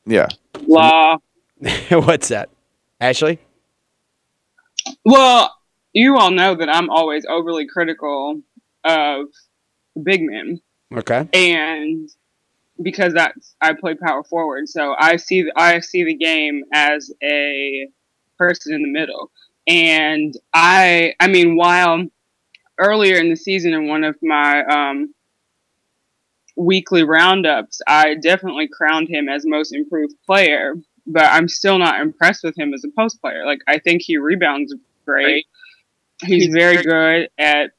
[0.06, 0.28] Yeah.
[0.68, 1.18] Law.
[1.90, 2.50] What's that,
[3.04, 3.38] Ashley?
[5.04, 5.54] Well,
[5.92, 8.42] you all know that I'm always overly critical
[8.86, 9.26] of
[10.02, 10.62] big men.
[10.96, 11.28] Okay.
[11.34, 12.10] And
[12.82, 17.90] because that's I play power forward, so I see I see the game as a
[18.38, 19.32] person in the middle.
[19.68, 22.06] And I I mean while
[22.80, 25.14] earlier in the season in one of my um,
[26.56, 30.76] weekly roundups, I definitely crowned him as most improved player,
[31.06, 33.46] but I'm still not impressed with him as a post player.
[33.46, 34.74] Like I think he rebounds
[35.06, 35.46] great.
[36.24, 37.72] He's very good at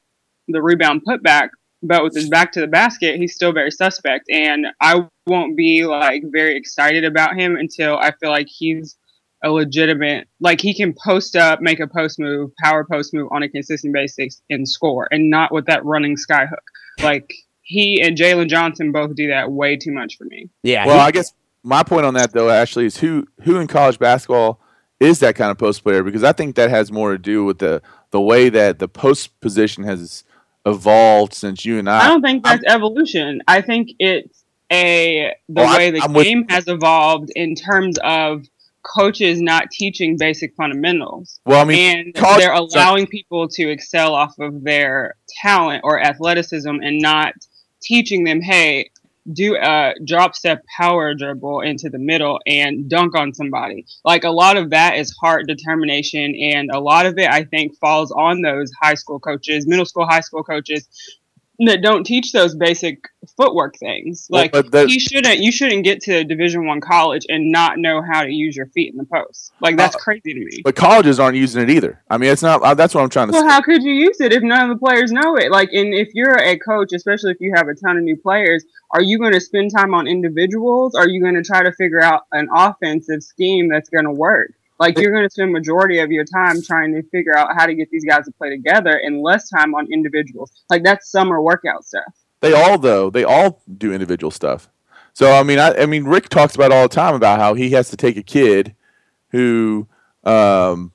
[0.47, 1.49] the rebound putback,
[1.81, 4.29] but with his back to the basket, he's still very suspect.
[4.29, 8.95] And I won't be like very excited about him until I feel like he's
[9.43, 13.43] a legitimate, like he can post up, make a post move, power post move on
[13.43, 16.55] a consistent basis and score, and not with that running skyhook.
[17.01, 17.31] Like
[17.61, 20.49] he and Jaylen Johnson both do that way too much for me.
[20.63, 20.85] Yeah.
[20.85, 21.33] Well, he, I guess
[21.65, 24.61] my point on that though, Ashley, is who who in college basketball
[24.99, 27.59] is that kind of post player because I think that has more to do with
[27.59, 27.81] the
[28.11, 30.23] the way that the post position has
[30.65, 32.05] evolved since you and I.
[32.05, 33.41] I don't think that's I'm, evolution.
[33.47, 37.55] I think it's a the oh, well, way the I'm game with, has evolved in
[37.55, 38.45] terms of
[38.83, 41.39] coaches not teaching basic fundamentals.
[41.45, 45.99] Well, I mean, and college, they're allowing people to excel off of their talent or
[45.99, 47.33] athleticism and not
[47.81, 48.91] teaching them, hey,
[49.31, 53.85] do a drop step power dribble into the middle and dunk on somebody.
[54.03, 57.75] Like a lot of that is heart determination, and a lot of it I think
[57.77, 60.87] falls on those high school coaches, middle school, high school coaches
[61.59, 63.03] that don't teach those basic
[63.37, 64.27] footwork things.
[64.29, 68.01] Like but that- you shouldn't you shouldn't get to Division One college and not know
[68.01, 69.51] how to use your feet in the post.
[69.61, 70.61] Like that's Uh, crazy to me.
[70.63, 72.01] But colleges aren't using it either.
[72.09, 72.61] I mean, it's not.
[72.61, 73.39] uh, That's what I'm trying to say.
[73.39, 73.53] Well, say.
[73.53, 75.51] how could you use it if none of the players know it?
[75.51, 78.63] Like, and if you're a coach, especially if you have a ton of new players,
[78.91, 80.93] are you going to spend time on individuals?
[80.95, 84.51] Are you going to try to figure out an offensive scheme that's going to work?
[84.79, 87.73] Like, you're going to spend majority of your time trying to figure out how to
[87.73, 90.51] get these guys to play together, and less time on individuals.
[90.69, 92.03] Like, that's summer workout stuff.
[92.41, 93.09] They all though.
[93.09, 94.69] They all do individual stuff.
[95.13, 97.71] So I mean, I, I mean, Rick talks about all the time about how he
[97.71, 98.75] has to take a kid
[99.29, 99.87] who,
[100.23, 100.91] um,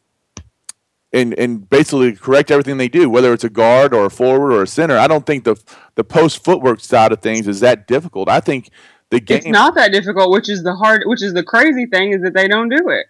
[1.12, 4.62] and and basically correct everything they do, whether it's a guard or a forward or
[4.62, 4.97] a center.
[4.97, 5.57] I don't think the
[5.97, 8.28] the post footwork side of things is that difficult.
[8.28, 8.70] I think
[9.09, 12.12] the game, It's not that difficult, which is the hard, which is the crazy thing
[12.12, 13.07] is that they don't do it.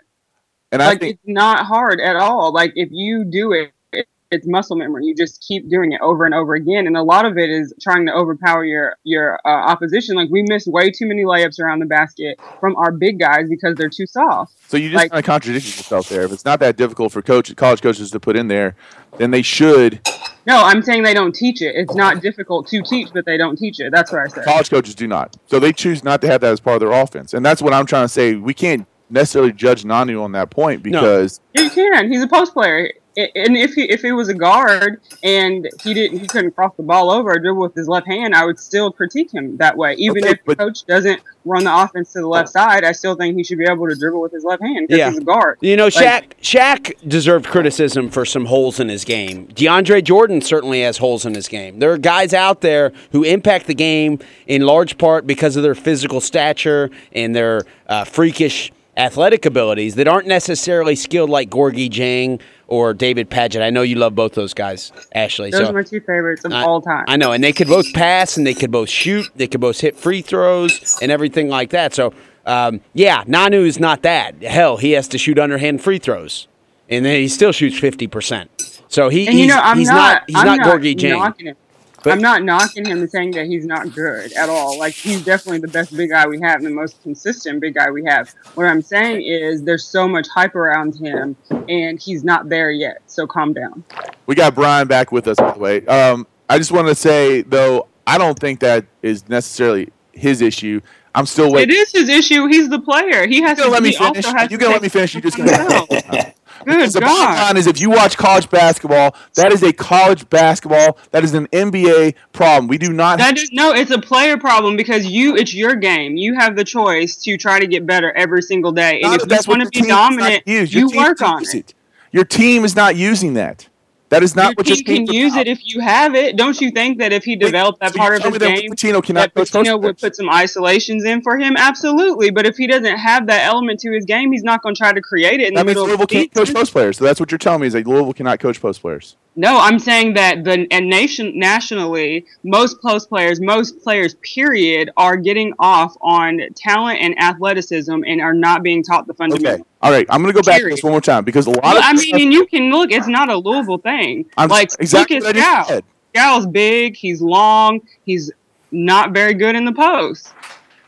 [0.73, 2.53] And I like think it's not hard at all.
[2.53, 5.05] Like if you do it, it, it's muscle memory.
[5.07, 7.75] You just keep doing it over and over again, and a lot of it is
[7.81, 10.17] trying to overpower your your uh, opposition.
[10.17, 13.75] Like we miss way too many layups around the basket from our big guys because
[13.77, 14.55] they're too soft.
[14.69, 14.77] so.
[14.77, 16.23] You just like- kind of contradicted yourself there.
[16.23, 18.77] If it's not that difficult for coach college coaches to put in there,
[19.19, 20.01] then they should.
[20.47, 21.77] No, I'm saying they don't teach it.
[21.77, 23.93] It's not difficult to teach, but they don't teach it.
[23.93, 24.45] That's what I said.
[24.45, 25.37] College coaches do not.
[25.47, 27.75] So they choose not to have that as part of their offense, and that's what
[27.75, 28.37] I'm trying to say.
[28.37, 32.11] We can't necessarily judge Nanu on that point because You can.
[32.11, 32.91] He's a post player.
[33.17, 36.85] And if he if he was a guard and he didn't he couldn't cross the
[36.85, 39.95] ball over or dribble with his left hand, I would still critique him that way.
[39.95, 43.17] Even Okay, if the coach doesn't run the offense to the left side, I still
[43.17, 45.11] think he should be able to dribble with his left hand because Yeah.
[45.11, 45.59] he's a guard.
[45.61, 49.49] You know, Shaq Like- Shaq deserved criticism for some holes in his game.
[49.55, 51.81] DeAndre Jordan certainly has holes in his game.
[51.81, 55.75] There are guys out there who impact the game in large part because of their
[55.75, 58.71] physical stature and their uh, freakish
[59.01, 63.63] athletic abilities that aren't necessarily skilled like Gorgui Dieng or David Padgett.
[63.63, 65.51] I know you love both those guys, Ashley.
[65.51, 67.05] Those so are my two favorites of I- all time.
[67.09, 69.29] I know, and they could both pass and they could both shoot.
[69.35, 71.95] They could both hit free throws and everything like that.
[71.95, 72.13] So,
[72.47, 74.43] um, yeah, Nanu is not that.
[74.43, 76.47] Hell, he has to shoot underhand free throws,
[76.89, 78.51] and then he still shoots fifty percent.
[78.89, 81.55] So he, and he's, you know, I'm he's not, he's I'm not, not Gorgui Dieng.
[82.03, 84.79] But- I'm not knocking him and saying that he's not good at all.
[84.79, 87.91] Like he's definitely the best big guy we have, and the most consistent big guy
[87.91, 88.35] we have.
[88.55, 91.37] What I'm saying is there's so much hype around him,
[91.69, 93.03] and he's not there yet.
[93.07, 93.85] So calm down.
[94.27, 95.37] we got Brian back with us.
[95.37, 99.29] By the way, um, I just want to say though, I don't think that is
[99.29, 100.81] necessarily his issue.
[101.15, 101.75] I'm still waiting.
[101.77, 102.47] is his issue.
[102.47, 103.27] He's the player.
[103.27, 103.71] He has You to.
[103.71, 104.25] let me finish?
[104.27, 105.15] You to gonna let me finish?
[105.15, 106.33] You just gonna.
[106.65, 110.99] Good the bottom line is, if you watch college basketball, that is a college basketball.
[111.11, 112.69] That is an NBA problem.
[112.69, 113.19] We do not.
[113.19, 116.17] That is no, it's a player problem because you, it's your game.
[116.17, 119.37] You have the choice to try to get better every single day, and if you
[119.49, 120.43] want to be team does not dominant.
[120.47, 121.75] You work on use it.
[122.13, 123.69] Your team is not using that.
[124.11, 126.37] That is not Your what team your can use it if you have it.
[126.37, 129.03] Don't you think that if he developed that So part of his that game, Pitino
[129.03, 131.57] cannot that coach would put some isolations in for him?
[131.57, 132.31] Absolutely.
[132.31, 134.93] But if he doesn't have that element to his game, he's not going to try
[134.93, 136.99] to create it in That the means middle Louisville can't coach post players.
[136.99, 139.17] So that's what you're telling me is that Louisville cannot coach post players.
[139.37, 145.17] No, I'm saying that the and nation nationally, most post players, most players, period, are
[145.17, 149.55] getting off on talent and athleticism and are not being taught the fundamentals.
[149.61, 149.63] Okay.
[149.83, 150.05] All right.
[150.11, 151.85] I'm going to go back to this one more time because a lot Well, of
[151.85, 152.91] I mean, and you can look.
[152.93, 154.27] It's not a Louisville thing.
[154.37, 155.65] I'm like exactly look at I just Gal.
[155.77, 155.85] said.
[156.13, 156.97] Gal's big.
[156.97, 157.81] He's long.
[158.05, 158.33] He's
[158.73, 160.35] not very good in the post.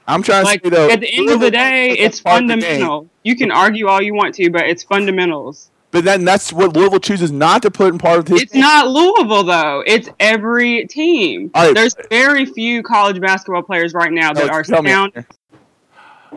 [0.06, 0.90] I'm trying Like to say though.
[0.90, 3.08] at the end of the day, it's fundamental.
[3.22, 5.70] You can argue all you want to, but it's fundamentals.
[5.92, 8.42] But then that's what Louisville chooses not to put in part of his.
[8.42, 9.84] It's not Louisville though.
[9.86, 11.50] It's every team.
[11.54, 11.74] Right.
[11.74, 15.26] There's very few college basketball players right now that Alex, are sound.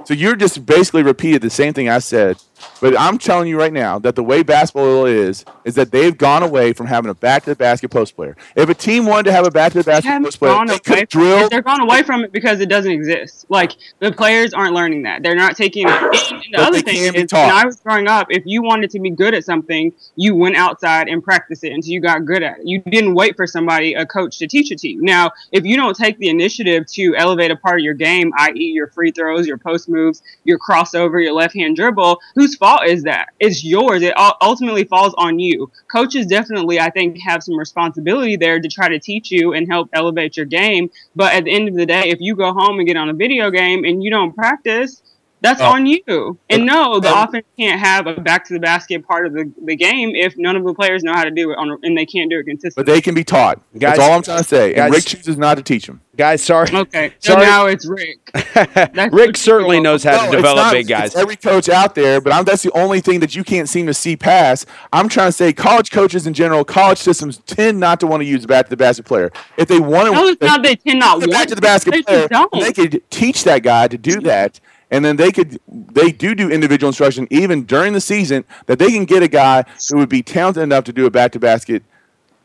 [0.04, 2.38] So you're just basically repeated the same thing I said,
[2.82, 6.44] but I'm telling you right now that the way basketball is is that they've gone
[6.44, 8.36] away from having a back to the basket post player.
[8.56, 11.10] If a team wanted to have a back to the basket post player, they could
[11.10, 11.50] drill.
[11.50, 13.46] They're gone away from it because it doesn't exist.
[13.50, 15.24] Like the players aren't learning that.
[15.24, 15.94] They're not taking it.
[15.96, 19.10] And the other thing is, when I was growing up, if you wanted to be
[19.10, 22.68] good at something, you went outside and practiced it until you got good at it.
[22.68, 25.02] You didn't wait for somebody, a coach, to teach it to you.
[25.02, 28.72] Now, if you don't take the initiative to elevate a part of your game, i.e.,
[28.74, 32.20] your free throws, your post moves, your crossover, your left hand dribble,
[32.56, 33.28] whose fault is that?
[33.40, 34.02] It's yours.
[34.02, 35.72] It ultimately falls on you.
[35.92, 39.90] Coaches definitely, I think, have some responsibility there to try to teach you and help
[39.94, 40.90] elevate your game.
[41.16, 43.14] But at the end of the day, if you go home and get on a
[43.14, 45.02] video game and you don't practice,
[45.46, 45.66] That's Oh.
[45.66, 46.38] on you.
[46.50, 49.52] And no, the Um, offense can't have a back to the basket part of the,
[49.64, 52.06] the game if none of the players know how to do it on, and they
[52.06, 52.84] can't do it consistently.
[52.84, 53.60] But they can be taught.
[53.78, 54.74] Guys- That's all I'm trying to say.
[54.74, 56.02] guys- and Rick chooses not to teach them.
[56.18, 56.70] Guys, sorry.
[56.74, 57.46] Okay, so Sorry.
[57.46, 58.20] now it's Rick.
[59.12, 61.08] Rick certainly knows how No, to develop not- big guys.
[61.08, 63.86] it's every coach out there, but I'm, that's the only thing that you can't seem
[63.88, 64.66] to see past.
[64.94, 68.26] I'm trying to say college coaches in general, college systems tend not to want to
[68.26, 69.30] use a back to the basket player.
[69.58, 71.62] If they want to, No, it's not they tend not the want back to the
[71.62, 72.52] basket They player, just don't.
[72.64, 74.60] they could teach that guy to do that.
[74.92, 78.92] And then they could, they do do individual instruction even during the season that they
[78.92, 81.84] can get a guy who would be talented enough to do a back to basket.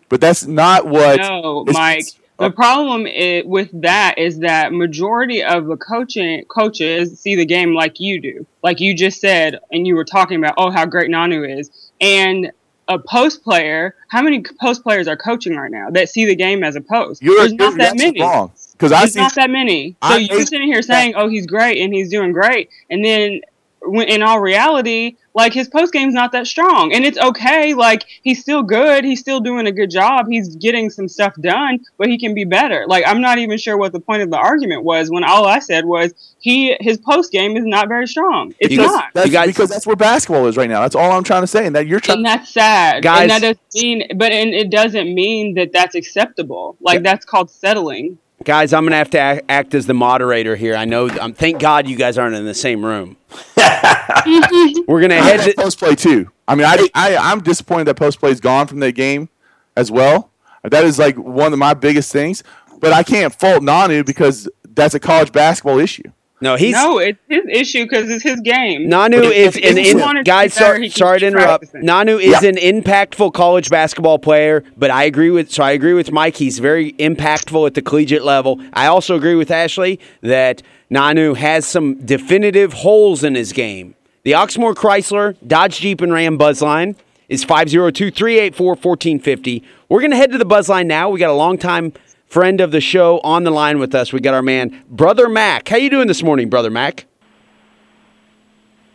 [0.09, 1.21] But that's not what.
[1.21, 2.07] No, Mike.
[2.39, 7.75] The problem i with that is that majority of the coaching coaches see the game
[7.75, 11.11] like you do, like you just said, and you were talking about, oh, how great
[11.11, 12.51] Nanu is, and
[12.89, 13.95] a post player.
[14.09, 17.23] How many post players are coaching right now that see the game as a post?
[17.23, 18.23] You're, There's not that many.
[18.23, 19.91] wrong because I There's see not that many.
[20.03, 23.43] So I- you're sitting here saying, "Oh, he's great and he's doing great," and then
[23.83, 27.73] when in all reality, like his post game's not that strong, and it's okay.
[27.73, 29.05] Like he's still good.
[29.05, 30.27] He's still doing a good job.
[30.29, 32.85] He's getting some stuff done, but he can be better.
[32.87, 35.61] Like I'm not even sure what the point of the argument was when all I
[35.61, 38.55] said was he his post game is not very strong.
[38.61, 39.05] It's You guys- not.
[39.15, 40.83] that's guys- because that's where basketball is right now.
[40.83, 41.65] That's all I'm trying to say.
[41.67, 42.19] And that you're trying.
[42.19, 43.03] and that's sad.
[43.03, 46.77] Guys- and that doesn't mean, but and it doesn't mean that that's acceptable.
[46.83, 48.19] Like that's called settling.
[48.45, 50.75] Guys, I'm going to have to act, act as the moderator here.
[50.75, 51.09] I know.
[51.09, 53.19] Um, thank God you guys aren't in the same room.
[53.57, 55.55] We're going to head had to.
[55.55, 56.31] post play too.
[56.49, 59.29] I mean, I, I I'm disappointed that post play is gone from the game
[59.77, 60.31] as well.
[60.65, 62.43] That is like one of my biggest things.
[62.79, 66.11] But I can't fault Nanu because that's a college basketball issue.
[66.43, 66.73] No, he's.
[66.75, 68.89] no, it's his issue because it's his game.
[68.89, 70.55] Nanu But is if- an if in, he wanted to guys.
[70.55, 71.71] Sorry, sorry to keep interrupt.
[71.71, 71.83] practicing.
[71.87, 75.51] Nanu is an impactful college basketball player, but I agree with.
[75.51, 76.37] So I agree with Mike.
[76.37, 78.59] He's very impactful at the collegiate level.
[78.73, 83.95] I also agree with Ashley that Nanu has some definitive holes in his game.
[84.23, 86.97] The Oxmoor Chrysler Dodge Jeep and Ram Buzz line
[87.29, 89.63] is 502-384-1450.
[89.89, 91.11] We're gonna head to the Buzz line now.
[91.11, 91.93] We got a longtime
[92.31, 94.13] friend of the show on the line with us.
[94.13, 95.69] We got our man Brother Mac.
[95.69, 97.07] How you doing this morning, Brother Mac?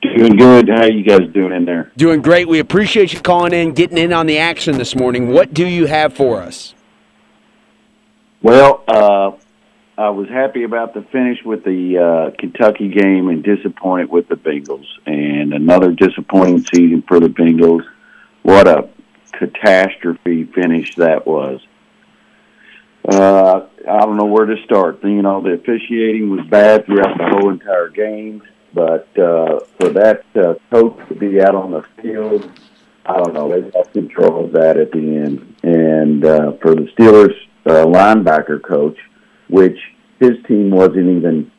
[0.01, 0.69] Doing good.
[0.69, 1.91] How you guys doing in there?
[1.97, 2.47] Doing great.
[2.47, 5.27] We appreciate you calling in, getting in on the action this morning.
[5.27, 6.73] What do you have for us?
[8.41, 9.31] Well, uh,
[9.97, 14.35] I was happy about the finish with the uh, Kentucky game and disappointed with the
[14.35, 14.85] Bengals.
[15.05, 17.83] And another disappointing season for the Bengals.
[18.43, 18.87] What a
[19.33, 21.59] catastrophe finish that was.
[23.07, 25.03] Uh, I don't know where to start.
[25.03, 28.41] You know, the officiating was bad throughout the whole entire game.
[28.73, 32.49] But uh, for that uh, coach to be out on the field,
[33.05, 33.49] I don't know.
[33.49, 35.55] They lost control of that at the end.
[35.63, 37.33] And uh, for the Steelers
[37.65, 38.97] uh, linebacker coach,
[39.49, 39.77] which
[40.19, 41.51] his team wasn't even,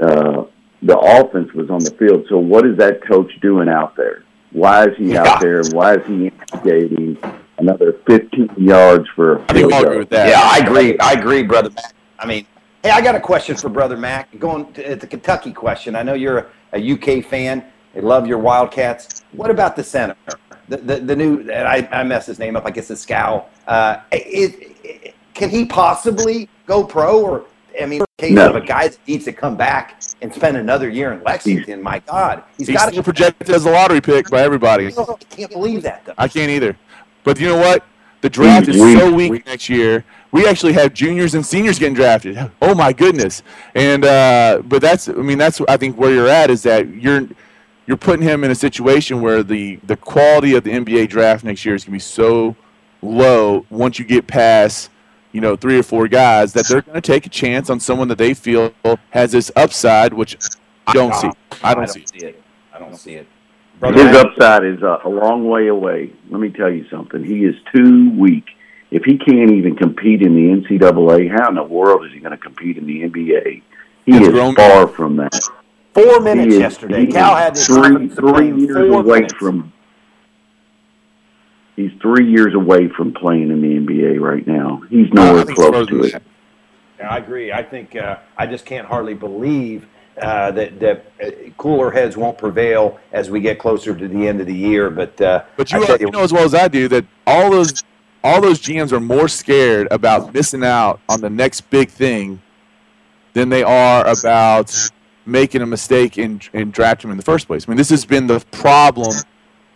[0.00, 0.44] uh,
[0.82, 2.26] the offense was on the field.
[2.28, 4.22] So what is that coach doing out there?
[4.52, 5.24] Why is he Yeah.
[5.24, 5.62] out there?
[5.72, 7.18] Why is he instigating
[7.62, 9.90] another 15 yards for a I think field we all goal?
[9.90, 10.28] agree with that.
[10.28, 10.98] Yeah, I agree.
[10.98, 11.94] I agree, brother Mac.
[12.18, 12.46] I mean,
[12.82, 14.36] hey, I got a question for brother Mac.
[14.38, 15.96] Going to, at the Kentucky question.
[15.96, 17.64] I know you're a, a UK fan.
[17.96, 19.22] I love your Wildcats.
[19.32, 20.16] What about the center?
[20.68, 21.40] The the, the new.
[21.40, 22.66] and I, I messed his name up.
[22.66, 23.48] I guess it's Skal.
[23.66, 27.20] Uh, it, it, can he possibly go pro?
[27.22, 27.44] Or
[27.80, 28.50] I mean, in case No.
[28.50, 31.82] of a guy that needs to come back and spend another year in Lexington.
[31.82, 33.02] My God, he's He's got still to.
[33.02, 34.86] projected as a lottery pick by everybody.
[34.88, 36.14] I can't believe that though.
[36.18, 36.76] I can't either.
[37.24, 37.84] But you know what?
[38.22, 40.04] The draft is so weak next year.
[40.30, 42.50] We actually have juniors and seniors getting drafted.
[42.62, 43.42] Oh my goodness!
[43.74, 47.28] And uh, but that's I mean that's I think where you're at is that you're
[47.86, 51.64] you're putting him in a situation where the the quality of the NBA draft next
[51.64, 52.54] year is going to be so
[53.02, 54.90] low once you get past
[55.32, 58.06] you know three or four guys that they're going to take a chance on someone
[58.08, 58.72] that they feel
[59.10, 60.38] has this upside, which
[60.86, 61.30] I don't see.
[61.64, 62.04] I don't see.
[62.24, 62.42] it.
[62.72, 63.26] I don't see it.
[63.82, 66.12] Brother His Mac, upside is uh, a long way away.
[66.30, 67.24] Let me tell you something.
[67.24, 68.44] He is too weak.
[68.92, 72.30] If he can't even compete in the NCAA, how in the world is he going
[72.30, 73.62] to compete in the NBA?
[74.06, 75.34] He He's is grown- far from that.
[75.94, 77.06] four He minutes is- yesterday.
[77.06, 79.34] he Cal had this three, confidence to play three years four away minutes.
[79.34, 79.72] from.
[81.74, 84.82] He's three years away from playing in the NBA right now.
[84.90, 86.22] He's nowhere think close to it.
[87.00, 87.50] Yeah, I agree.
[87.50, 89.86] I think uh, I just can't hardly believe
[90.20, 91.04] uh, that that
[91.62, 94.90] cooler heads won't prevail as we get closer to the end of the year.
[94.90, 97.84] But uh, But you, tell you know as well as I do that all those
[98.24, 102.42] all those GMs are more scared about missing out on the next big thing
[103.32, 104.74] than they are about
[105.24, 107.68] making a mistake in in drafting in the first place.
[107.68, 109.14] I mean, this has been the problem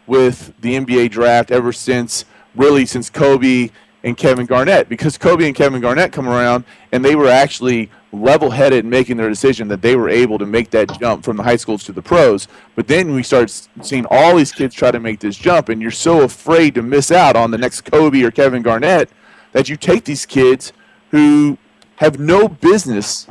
[0.09, 2.25] with the NBA draft ever since
[2.57, 3.71] really since Kobe
[4.03, 8.51] and Kevin Garnett because Kobe and Kevin Garnett come around and they were actually level
[8.51, 11.43] headed in making their decision that they were able to make that jump from the
[11.43, 12.49] high schools to the pros.
[12.75, 13.51] But then we start
[13.83, 17.11] seeing all these kids try to make this jump, and you're so afraid to miss
[17.11, 19.11] out on the next Kobe or Kevin Garnett
[19.53, 20.73] that you take these kids
[21.11, 21.59] who
[21.97, 23.27] have no business.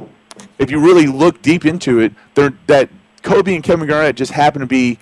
[0.60, 2.90] If you really look deep into it, they're, that
[3.22, 5.00] Kobe and Kevin Garnett just happen to be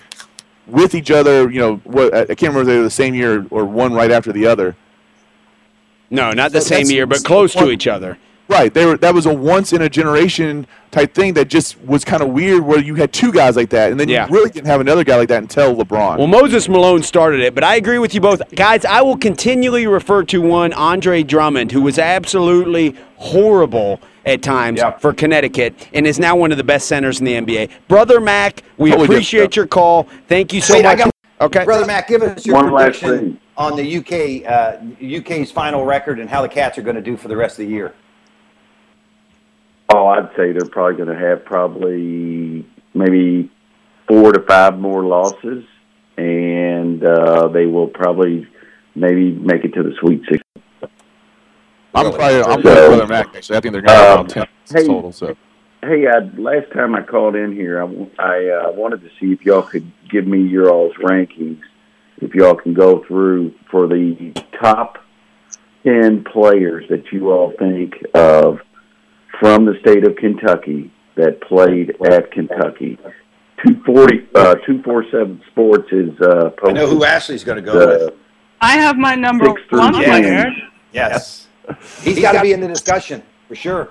[0.66, 1.50] with each other.
[1.50, 4.10] You know, what, I can't remember if they were the same year or one right
[4.10, 4.76] after the other.
[6.10, 8.18] No, not the same year, but close to each other.
[8.46, 8.72] Right.
[8.74, 12.22] They were that was a once in a generation type thing that just was kind
[12.22, 14.26] of weird where you had two guys like that and then Yeah.
[14.28, 16.18] you really didn't have another guy like that until LeBron.
[16.18, 18.42] Well, Moses Malone started it, but I agree with you both.
[18.54, 24.78] Guys, I will continually refer to one, Andre Drummond, who was absolutely horrible at times
[24.78, 24.92] Yeah.
[24.98, 27.68] for Connecticut and is now one of the best centers in the NBA.
[27.88, 29.56] Brother Mac, we Totally appreciate stuff.
[29.56, 30.06] your call.
[30.28, 30.98] Thank you so Wait, I much.
[30.98, 31.10] got-
[31.40, 31.64] okay.
[31.64, 33.38] Brother Matt, give us your One last prediction thing.
[33.56, 37.16] on the UK uh, UK's final record and how the Cats are going to do
[37.16, 37.92] for the rest of the year.
[39.90, 43.50] Oh, I'd say they're probably going to have probably maybe
[44.08, 45.64] four to five more losses,
[46.16, 48.46] and uh, they will probably
[48.94, 50.42] maybe make it to the Sweet Six.
[51.94, 53.56] I'm probably I'm So- probably Brother Mac actually.
[53.56, 55.12] I think they're going to have Um, around ten hey, total.
[55.12, 55.36] So
[55.82, 57.78] Hey, I, last time I called in here,
[58.18, 61.60] I uh, wanted to see if y'all could give me your all's rankings.
[62.22, 64.96] If y'all can go through for the top
[65.84, 68.60] ten players that you all think of
[69.40, 72.98] from the state of Kentucky that played at Kentucky.
[73.64, 77.56] Two forty, uh, two four seven Sports is uh, I know who posted Ashley's going
[77.56, 78.14] to go with.
[78.60, 80.04] I have my number six through one ten.
[80.04, 80.46] player.
[80.92, 81.46] Yes.
[82.02, 83.88] He's got to be in the discussion for sure.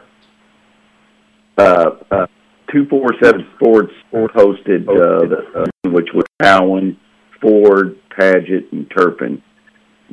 [1.57, 2.27] uh, uh,
[2.71, 5.45] 247 Sports posted uh, the,
[5.85, 6.97] uh, which was Cowan,
[7.41, 9.41] Ford, Padgett, and Turpin.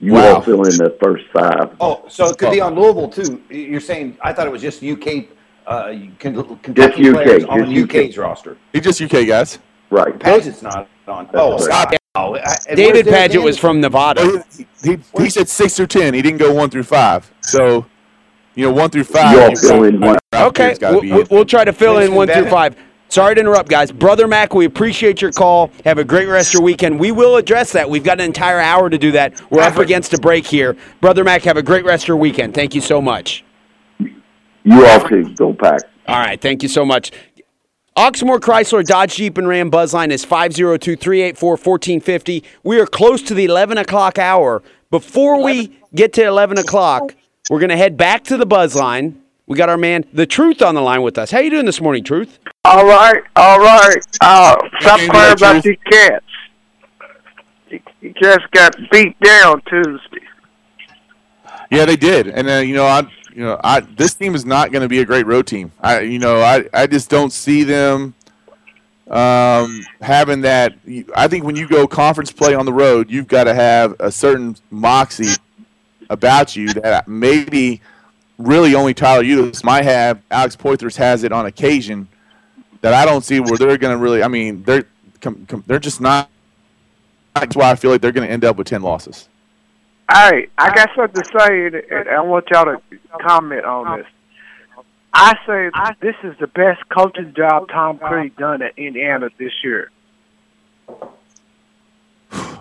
[0.01, 0.36] You Wow.
[0.36, 1.70] all fill in the first five.
[1.81, 3.43] Oh, so it could be on Louisville too.
[3.51, 5.28] You're saying I thought it was just UK,
[5.66, 8.05] uh, Ken- Just Kentucky UK, players on just UK.
[8.06, 8.56] UK's roster.
[8.72, 9.59] he's just UK guys.
[9.90, 10.16] Right.
[10.18, 11.28] Padgett's not on.
[11.35, 11.60] Oh, right.
[11.60, 11.97] Scott.
[12.14, 12.36] Oh,
[12.74, 14.22] David where's Padgett was from Nevada.
[14.24, 16.14] Well, He, he, he said six through ten.
[16.14, 17.31] He didn't go one through five.
[17.43, 17.85] So
[18.55, 19.32] you know one through five.
[19.36, 20.16] You all fill in one.
[20.35, 22.77] Okay, we'll, we'll- try to fill in Winston one through five.
[23.10, 23.90] Sorry to interrupt, guys.
[23.90, 25.72] Brother Mac, we appreciate your call.
[25.84, 27.00] Have a great rest of your weekend.
[27.00, 27.90] We will address that.
[27.90, 29.42] We've got an entire hour to do that.
[29.50, 30.76] We're up against a break here.
[31.00, 32.54] Brother Mac, have a great rest of your weekend.
[32.54, 33.44] Thank you so much.
[33.98, 35.34] You all too.
[35.34, 35.80] Go pack.
[36.06, 37.10] All right, thank you so much.
[37.96, 42.44] Oxmoor Chrysler Dodge Jeep and Ram Buzzline is 502-384-1450.
[42.62, 44.62] We are close to the 11 o'clock hour.
[44.90, 47.16] Before we get to 11 o'clock,
[47.50, 49.16] we're going to head back to the Buzzline.
[49.51, 51.32] We got our man, The Truth, on the line with us.
[51.32, 52.39] How you doing this morning, Truth?
[52.64, 53.97] All right, all right.
[54.20, 56.24] Uh, stop Okay, crying about these cats.
[57.68, 60.24] You- You just got beat down Tuesday.
[61.68, 63.01] Yeah, they did, and uh, you know, I,
[63.35, 65.72] you know, I this team is not going to be a great road team.
[65.81, 68.14] I, you know, I, I just don't see them
[69.10, 70.74] um, having that.
[71.16, 74.12] I think when you go conference play on the road, you've got to have a
[74.12, 75.35] certain moxie
[76.09, 77.81] about you that maybe
[78.40, 80.20] really only Tyler Ulis might have.
[80.30, 82.08] Alex Poythress has it on occasion
[82.80, 84.22] that I don't see where they're going to really.
[84.22, 84.84] I mean, they're
[85.20, 86.28] com, com, they're just not.
[87.34, 89.28] That's why I feel like they're going to end up with ten losses.
[90.10, 92.80] Hey, I got something to say, and- and I want y'all to
[93.20, 94.06] comment on this.
[95.12, 99.90] I say this is the best coaching job Tom Crean done at Indiana this year.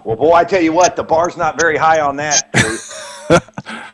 [0.04, 2.44] Well, boy, I tell you what, the bar's not very high on that.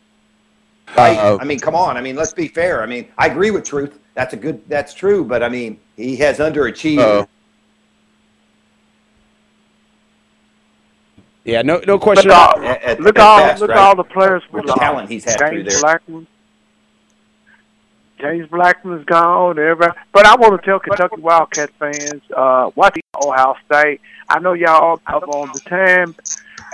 [0.97, 1.17] Right?
[1.17, 1.39] Uh-oh.
[1.39, 1.97] I mean, come on.
[1.97, 2.81] I mean, let's be fair.
[2.81, 3.99] I mean, I agree with Truth.
[4.13, 4.61] That's a good.
[4.69, 5.25] That's true.
[5.25, 6.99] But I mean, he has underachieved.
[6.99, 7.27] Uh-oh.
[11.43, 12.29] Yeah, no, no question.
[12.29, 13.77] Look about all, At- at- look at all, best, look right?
[13.79, 14.81] all the players we With the lost.
[14.81, 15.93] talent he's had through James there.
[15.99, 16.27] Blackmon.
[18.19, 19.59] James Blackmon's gone.
[19.59, 24.01] Everybody, but I want to tell Kentucky Wildcat fans, uh, watch Ohio State.
[24.29, 26.15] I know y'all up on the time,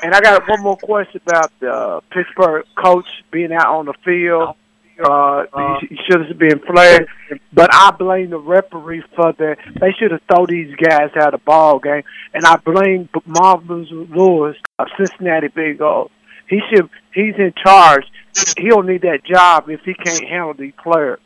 [0.04, 3.94] and I got one more question about the uh, Pittsburgh coach being out on the
[4.06, 4.56] field.
[5.04, 7.10] Uh, he, he should have been flagged,
[7.52, 9.58] but I blame the referee for that.
[9.80, 12.04] They should have thrown these guys out of the ball game,
[12.34, 16.10] and I blame Marvin Lewis of Cincinnati Bengals.
[16.48, 16.90] He should.
[17.14, 18.06] He's in charge.
[18.58, 21.20] He don't need that job if he can't handle these players.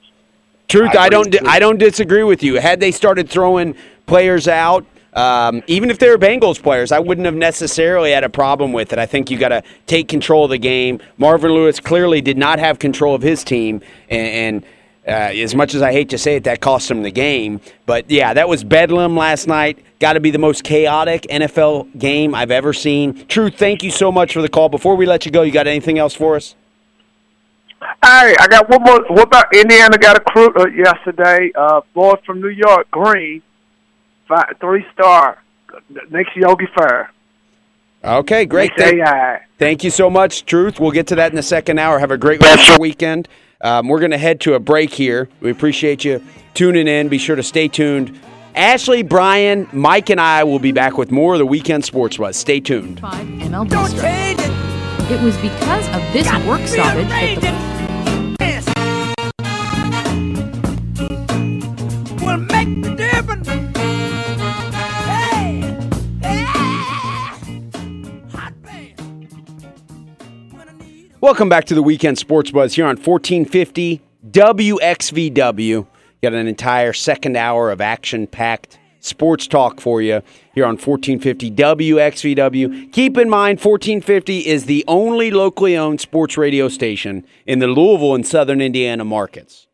[0.68, 1.26] Truth, I I, don't.
[1.26, 1.48] with you.
[1.48, 2.56] I don't disagree with you.
[2.56, 3.76] Had they started throwing
[4.06, 4.86] players out,
[5.16, 8.92] um, even if they were Bengals players, I wouldn't have necessarily had a problem with
[8.92, 9.00] it.
[9.00, 11.00] I think you got to take control of the game.
[11.18, 14.66] Marvin Lewis clearly did not have control of his team, and, and
[15.08, 17.62] uh, as much as I hate to say it, that cost him the game.
[17.86, 19.80] But yeah, that was bedlam last night.
[20.00, 23.26] Got to be the most chaotic NFL game I've ever seen.
[23.28, 24.68] True, thank you so much for the call.
[24.68, 26.56] Before we let you go, you got anything else for us?
[28.04, 29.06] Hey, I got one more.
[29.10, 29.98] What about Indiana?
[29.98, 31.52] Got a crew uh, yesterday.
[31.56, 33.42] Uh, boy from New York, Green,
[34.28, 35.42] five, three star.
[36.10, 37.08] Next Yogi Ferrell.
[38.04, 38.72] Okay, great.
[38.78, 39.42] Next Thank, AI.
[39.58, 40.80] thank you so much, Truth.
[40.80, 41.98] We'll get to that in the second hour.
[42.00, 43.28] Have a great rest of your weekend.
[43.62, 45.28] Um, we're going to head to a break here.
[45.42, 46.24] We appreciate you
[46.54, 47.10] tuning in.
[47.10, 48.18] Be sure to stay tuned.
[48.54, 52.38] Ashley, Brian, Mike, and I will be back with more of the Weekend Sports Buzz.
[52.38, 53.00] Stay tuned.
[53.00, 55.12] five MLB strike.
[55.12, 57.10] It was because of this work stoppage
[71.26, 74.00] Welcome back to the Weekend Sports Buzz here on 1450
[74.30, 75.88] WXVW.
[76.22, 80.22] Got an entire second hour of action packed sports talk for you
[80.54, 82.92] here on 1450 WXVW.
[82.92, 88.14] Keep in mind, 1450 is the only locally owned sports radio station in the Louisville
[88.14, 89.66] and Southern Indiana markets.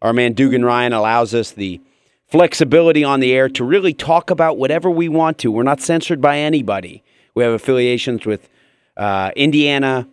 [0.00, 1.82] Our man Dugan Ryan allows us the
[2.28, 5.52] flexibility on the air to really talk about whatever we want to.
[5.52, 7.04] We're not censored by anybody.
[7.34, 8.48] We have affiliations with
[8.96, 10.08] uh, Indiana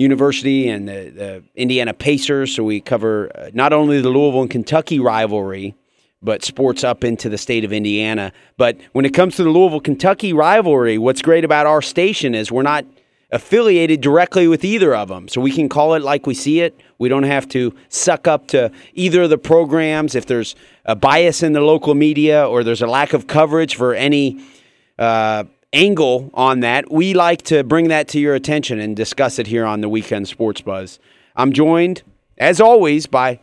[0.00, 4.50] University and the, the Indiana Pacers, so we cover uh, not only the Louisville and
[4.50, 5.74] Kentucky rivalry,
[6.22, 8.32] but sports up into the state of Indiana.
[8.56, 12.50] But when it comes to the Louisville Kentucky rivalry, what's great about our station is
[12.50, 12.86] we're not
[13.30, 15.28] affiliated directly with either of them.
[15.28, 16.80] So we can call it like we see it.
[16.98, 20.56] We don't have to suck up to either of the programs if there's
[20.86, 24.42] a bias in the local media or there's a lack of coverage for any
[24.98, 26.90] uh, angle on that.
[26.90, 30.28] We like to bring that to your attention and discuss it here on the Weekend
[30.28, 30.98] Sports Buzz.
[31.36, 32.02] I'm joined,
[32.38, 33.40] as always, by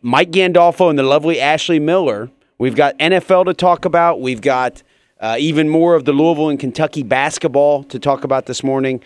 [0.00, 2.30] Mike Gandolfo and the lovely Ashley Miller.
[2.58, 4.20] We've got NFL to talk about.
[4.20, 4.82] We've got
[5.20, 9.02] uh, even more of the Louisville and Kentucky basketball to talk about this morning.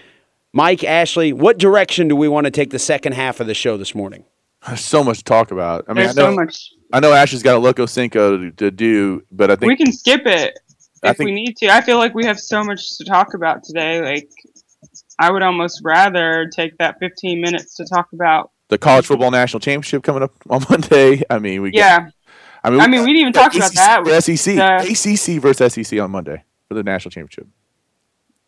[0.53, 3.77] Mike, Ashley, what direction do we want to take the second half of the show
[3.77, 4.25] this morning?
[4.67, 5.85] There's so much to talk about.
[5.89, 6.71] I mean, There's I know, so much.
[6.93, 9.93] I know Ashley's got a Loco Cinco to, to do, but I think We can
[9.93, 10.59] skip it
[11.03, 11.69] If we need to.
[11.69, 14.01] I feel like we have so much to talk about today.
[14.03, 14.29] Like,
[15.19, 18.51] I would almost rather take that 15 minutes to talk about.
[18.69, 21.23] the college football national championship coming up on Monday.
[21.31, 22.09] I mean, we got- Yeah,
[22.63, 24.05] I mean, I mean, we didn't even talk about that.
[24.05, 27.47] The SEC, The- ACC versus SEC on Monday for the national championship.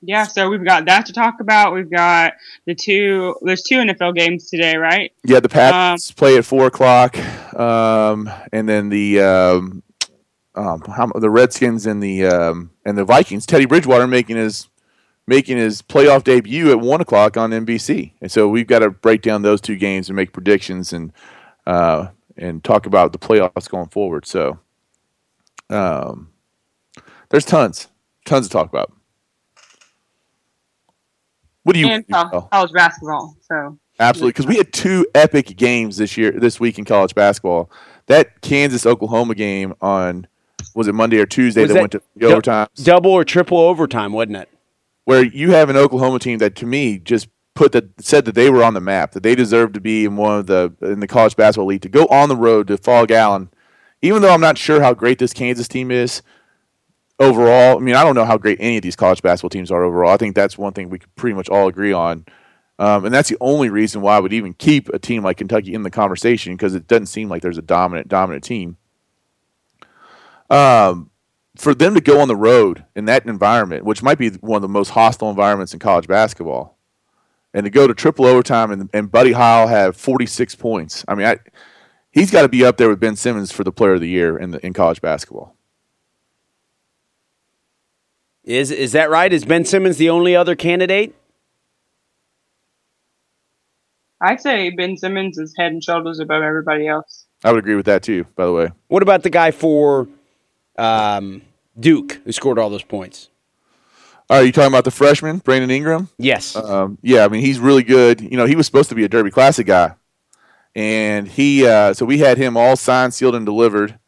[0.03, 0.25] yeah.
[0.25, 1.73] So we've got that to talk about.
[1.75, 2.35] We've got
[2.67, 3.35] the two.
[3.43, 5.13] There's two NFL games today, right?
[5.25, 7.17] Yeah, the Um, Pats play at four o'clock,
[7.59, 9.83] um, and then the um,
[10.55, 13.47] um, how, the Redskins and the um, and the Vikings.
[13.47, 14.69] Teddy Bridgewater making his
[15.27, 19.23] making his playoff debut at one o'clock on NBC, and so we've got to break
[19.23, 21.13] down those two games and make predictions and
[21.67, 24.27] uh, and talk about the playoffs going forward.
[24.27, 24.59] So,
[25.71, 26.31] um,
[27.31, 27.89] there's tons,
[28.25, 28.93] tons to talk about.
[31.63, 32.49] What do you and Mel?
[32.51, 33.37] college basketball.
[33.43, 37.71] So Absolutely, because we had two epic games this year, this week in college basketball.
[38.07, 40.27] That Kansas Oklahoma game on
[40.75, 43.25] was it Monday or Tuesday Was that, that went to the dou- overtime, Double or
[43.25, 44.49] triple overtime, wasn't it?
[45.05, 48.49] where you have an Oklahoma team that to me just put that said that they
[48.49, 51.09] were on the map, that they deserved to be in one of the in the
[51.09, 53.51] college basketball league to go on the road to Phog Allen.
[54.01, 56.23] Even though I'm not sure how great this Kansas team is
[57.19, 59.83] overall, I mean I don't know how great any of these college basketball teams are
[59.83, 60.13] overall.
[60.13, 62.25] I think that's one thing we could pretty much all agree on.
[62.79, 65.75] Um, and that's the only reason why I would even keep a team like Kentucky
[65.75, 68.77] in the conversation because it doesn't seem like there's a dominant, dominant team.
[70.53, 71.11] Um,
[71.57, 74.63] for them to go on the road in that environment, which might be one of
[74.63, 76.77] the most hostile environments in college basketball,
[77.55, 81.05] and to go to triple overtime and, and Buddy Hield have 46 points.
[81.09, 81.39] I mean, I,
[82.11, 84.37] he's got to be up there with Ben Simmons for the Player of the Year
[84.37, 85.57] in the, in college basketball.
[88.45, 89.33] Is is that right?
[89.33, 91.15] Is Ben Simmons the only other candidate?
[94.21, 97.27] I'd say Ben Simmons is head and shoulders above everybody else.
[97.45, 98.25] I would agree with that too.
[98.37, 100.09] By the way, What about the guy for
[100.79, 101.43] um,
[101.79, 103.29] Duke who scored all those points?
[104.33, 106.09] are you talking about the freshman Brandon Ingram?
[106.19, 106.57] Yes.
[106.57, 108.21] Um, yeah, I mean he's really good.
[108.21, 109.95] You know, he was supposed to be a Derby Classic guy,
[110.75, 113.99] and he uh, so we had him all signed, sealed, and delivered,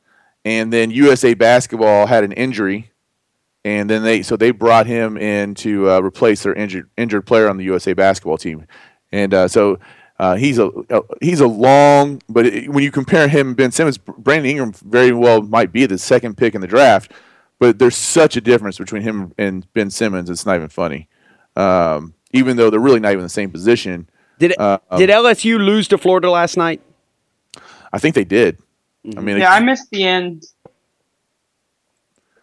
[0.44, 2.90] and then USA Basketball had an injury,
[3.64, 7.48] and then they so they brought him in to uh, replace their injured injured player
[7.48, 8.66] on the USA Basketball team,
[9.12, 9.78] and uh, so.
[10.24, 13.70] Uh, he's a uh, he's a long, but it, when you compare him and Ben
[13.70, 17.12] Simmons, Brandon Ingram very well might be the second pick in the draft,
[17.58, 20.30] but there's such a difference between him and Ben Simmons.
[20.30, 21.08] It's not even funny.
[21.56, 24.08] Um, even though they're really not even in the same position.
[24.38, 26.80] did uh, um, did LSU lose to Florida last night?
[27.92, 28.56] I think they did.
[29.18, 30.46] I mean, Yeah, I missed the end.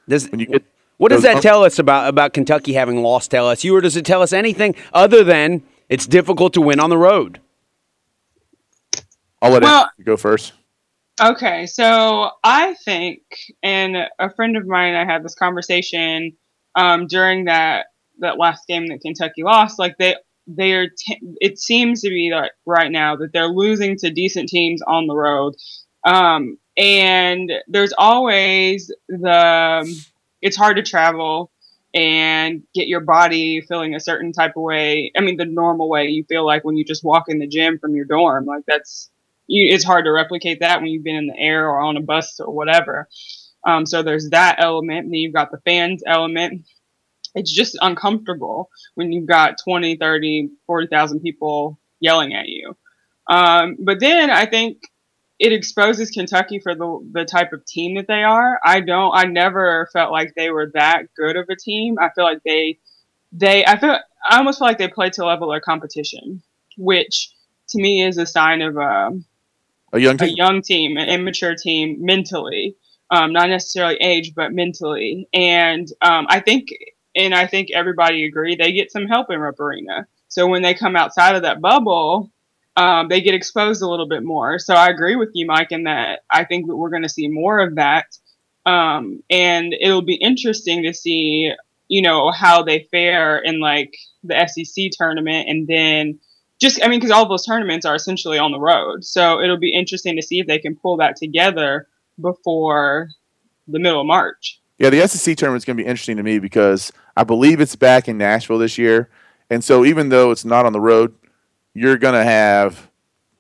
[0.08, 0.64] Does when you get
[0.98, 3.98] what does those- that tell us about about Kentucky having lost to LSU, or does
[3.98, 7.40] it tell us anything other than it's difficult to win on the road?
[9.42, 10.54] I'll let Well- it go first.
[11.22, 13.22] Okay, so I think,
[13.62, 16.36] and a friend of mine, I had this conversation
[16.76, 17.88] um, during that
[18.20, 19.78] that last game that Kentucky lost.
[19.78, 20.16] Like they
[20.48, 24.50] they are, t- it seems to be like right now that they're losing to decent
[24.50, 25.54] teams on the road,
[26.06, 30.04] um, and there's always the
[30.42, 31.52] it's hard to travel
[31.94, 35.12] and get your body feeling a certain type of way.
[35.16, 37.78] I mean, the normal way you feel like when you just walk in the gym
[37.78, 39.10] from your dorm, like that's
[39.48, 42.02] you, it's hard to replicate that when you've been in the air or on a
[42.02, 43.08] bus or whatever.
[43.66, 45.08] Um, so there's that element.
[45.08, 46.66] Then you've got the fans element.
[47.36, 52.76] It's just uncomfortable when you've got 20, 30, 40,000 people yelling at you.
[53.28, 54.80] Um, but then I think
[55.40, 58.60] it exposes Kentucky for the, the type of team that they are.
[58.64, 61.98] I don't, I never felt like they were that good of a team.
[62.00, 62.80] I feel like they,
[63.32, 63.98] they, I feel,
[64.30, 66.44] I almost feel like they play to level of competition,
[66.78, 67.32] which
[67.70, 69.26] to me is a sign of, um,
[69.94, 70.36] A young a team.
[70.38, 72.76] young team, an immature team mentally,
[73.10, 75.28] um, not necessarily age, but mentally.
[75.34, 76.70] And um, I think,
[77.16, 80.08] and I think everybody agree, they get some help in Rupp Arena.
[80.30, 82.32] So when they come outside of that bubble,
[82.78, 84.60] um, they get exposed a little bit more.
[84.60, 87.28] So I agree with you, Mike, in that I think that we're going to see
[87.28, 88.06] more of that.
[88.66, 91.52] Um, and it'll be interesting to see,
[91.90, 93.94] you know, how they fare in like
[94.24, 96.20] the SEC tournament and then
[96.62, 99.74] just I mean, because all those tournaments are essentially on the road, so it'll be
[99.74, 101.88] interesting to see if they can pull that together
[102.22, 103.10] before
[103.68, 104.62] the middle of March.
[104.78, 107.76] Yeah, the SEC tournament is going to be interesting to me because I believe it's
[107.76, 109.10] back in Nashville this year,
[109.50, 111.14] and so even though it's not on the road,
[111.74, 112.90] you're going to have,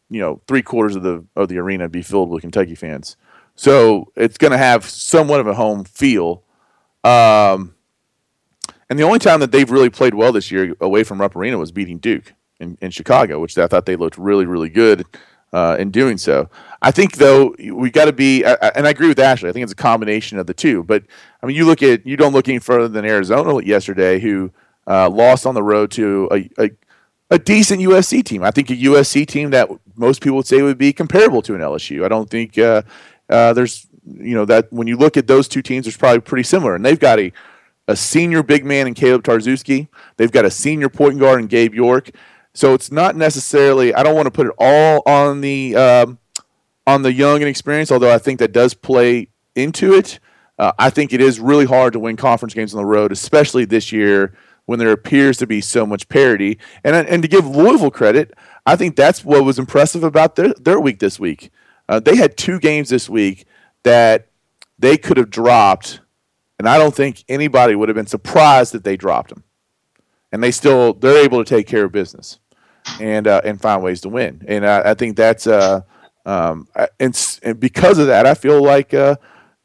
[0.09, 3.17] you know, three quarters of the of the arena be filled with Kentucky fans.
[3.53, 6.43] So it's going to have somewhat of a home feel.
[7.03, 7.75] Um,
[8.89, 11.57] and the only time that they've really played well this year away from Rupp Arena
[11.57, 15.05] was beating Duke in, in Chicago, which I thought they looked really, really good
[15.53, 16.49] uh, in doing so.
[16.81, 19.49] I think though we got to be, and I agree with Ashley.
[19.49, 20.83] I think it's a combination of the two.
[20.83, 21.03] But
[21.41, 24.51] I mean, you look at you don't look any further than Arizona yesterday, who
[24.87, 26.71] uh, lost on the road to a, a
[27.29, 28.43] a decent USC team.
[28.43, 31.61] I think a USC team that most people would say would be comparable to an
[31.61, 32.03] LSU.
[32.03, 32.81] I don't think uh,
[33.29, 36.43] uh, there's you know that when you look at those two teams, it's probably pretty
[36.43, 37.31] similar, and they've got a
[37.87, 39.87] a senior big man in Kaleb Tarczewski.
[40.17, 42.11] They've got a senior point guard in Gabe York.
[42.53, 43.93] So it's not necessarily.
[43.93, 46.19] I don't want to put it all on the um,
[46.85, 50.19] on the young and experienced, although I think that does play into it.
[50.59, 53.65] Uh, I think it is really hard to win conference games on the road, especially
[53.65, 54.33] this year
[54.65, 56.59] when there appears to be so much parity.
[56.83, 58.33] And and to give Louisville credit,
[58.65, 61.51] I think that's what was impressive about their their week this week.
[61.87, 63.45] Uh, they had two games this week
[63.83, 64.27] that
[64.77, 66.01] they could have dropped,
[66.59, 69.43] and I don't think anybody would have been surprised that they dropped them.
[70.33, 72.39] And they still they're able to take care of business
[72.99, 74.43] and uh, and find ways to win.
[74.47, 75.81] And I, I think that's uh,
[76.25, 76.67] um,
[76.99, 79.15] and, and because of that, I feel like uh,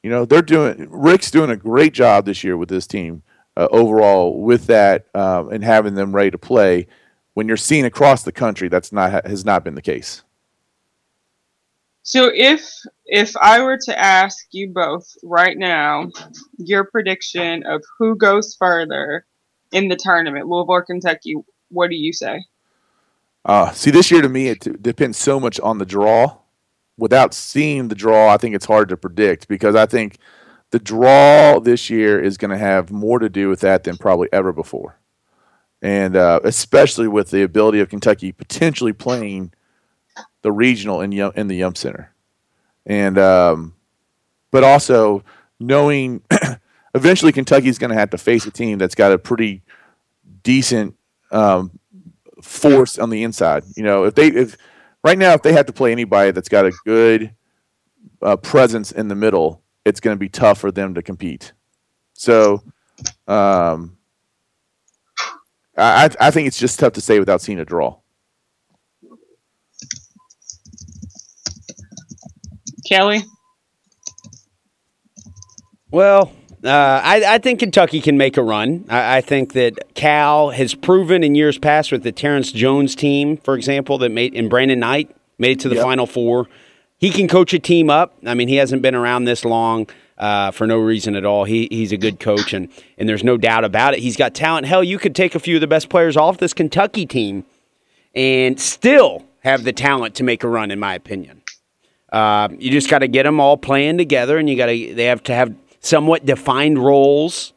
[0.02, 3.22] you know they're doing Rick's doing a great job this year with this team
[3.56, 6.86] uh, overall with that um, and having them ready to play.
[7.34, 10.22] When you're seeing across the country, that's not has not been the case.
[12.02, 12.70] So if
[13.04, 16.10] if I were to ask you both right now
[16.56, 19.26] your prediction of who goes further
[19.72, 21.34] in the tournament, Louisville Kentucky,
[21.68, 22.44] what do you say?
[23.46, 26.38] Uh, see, this year to me, it depends so much on the draw.
[26.98, 30.18] Without seeing the draw, I think it's hard to predict because I think
[30.72, 34.28] the draw this year is going to have more to do with that than probably
[34.32, 34.98] ever before.
[35.80, 39.52] And uh, especially with the ability of Kentucky potentially playing
[40.42, 42.12] the regional in, in the Yum Center.
[42.84, 43.74] And, um,
[44.50, 45.22] but also
[45.60, 46.22] knowing
[46.94, 49.62] eventually Kentucky's going to have to face a team that's got a pretty
[50.42, 50.96] decent
[51.30, 51.78] um,
[52.46, 53.64] force on the inside.
[53.76, 54.56] You know, if they if
[55.04, 57.34] right now if they have to play anybody that's got a good
[58.22, 61.52] uh, presence in the middle, it's going to be tough for them to compete.
[62.14, 62.62] So,
[63.28, 63.98] um,
[65.76, 67.98] I I think it's just tough to say without seeing a draw.
[72.88, 73.24] Kelly?
[75.90, 76.32] Well,
[76.66, 78.84] uh, I, I think Kentucky can make a run.
[78.88, 83.36] I, I think that Cal has proven in years past with the Terrence Jones team,
[83.36, 85.84] for example, that made and Brandon Knight made it to the Yep.
[85.84, 86.48] Final Four.
[86.98, 88.14] He can coach a team up.
[88.24, 89.86] I mean, he hasn't been around this long
[90.18, 91.44] uh, for no reason at all.
[91.44, 92.68] He he's a good coach, and
[92.98, 94.00] and there's no doubt about it.
[94.00, 94.66] He's got talent.
[94.66, 97.44] Hell, you could take a few of the best players off this Kentucky team,
[98.14, 101.42] and still have the talent to make a run, in my opinion.
[102.12, 105.04] Uh, you just got to get them all playing together, and you got to they
[105.04, 105.54] have to have
[105.86, 107.52] somewhat defined roles.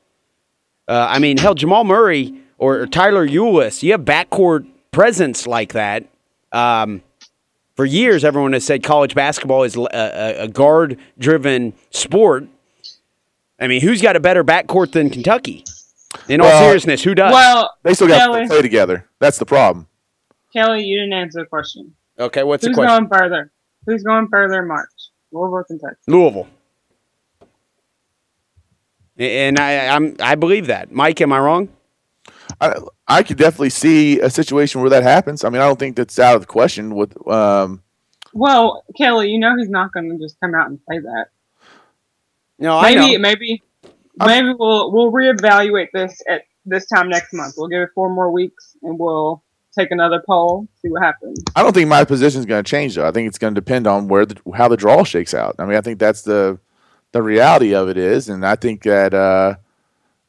[0.88, 5.74] Uh, I mean, hell, Jamal Murray or, or Tyler Ulis, you have backcourt presence like
[5.74, 6.06] that.
[6.52, 7.02] Um,
[7.76, 12.46] for years, everyone has said college basketball is a, a, a guard-driven sport.
[13.60, 15.64] I mean, who's got a better backcourt than Kentucky?
[16.28, 17.32] In all Well- seriousness, who does?
[17.34, 19.06] Well, They still got Kelly, to play together.
[19.20, 19.88] That's the problem.
[20.54, 21.94] Kelly, you didn't answer the question.
[22.18, 23.04] okay, what's Who's the question?
[23.04, 23.52] Who's going further?
[23.86, 24.90] Who's going further in March?
[25.32, 25.96] Louisville, Kentucky.
[26.08, 26.48] Louisville.
[29.20, 30.92] And I, I'm I believe that.
[30.92, 31.70] Mike, am I wrong?
[32.62, 32.76] I
[33.08, 35.44] I could definitely see a situation where that happens.
[35.44, 36.96] I mean, I don't think that's out of the question.
[36.96, 37.84] With um,
[38.34, 41.26] Well, Kelly, you know he's not going to just come out and say that.
[42.58, 43.20] No, I maybe, know.
[43.20, 43.64] maybe,
[44.18, 47.56] maybe we'll we'll reevaluate this at this time next month.
[47.58, 49.44] We'll give it four more weeks, and we'll
[49.78, 51.42] take another poll, see what happens.
[51.56, 53.08] I don't think my position is going to change though.
[53.08, 55.56] I think it's going to depend on where the how the draw shakes out.
[55.60, 56.60] I mean, I think that's the
[57.12, 59.14] the reality of it is, and I think that.
[59.14, 59.56] Uh,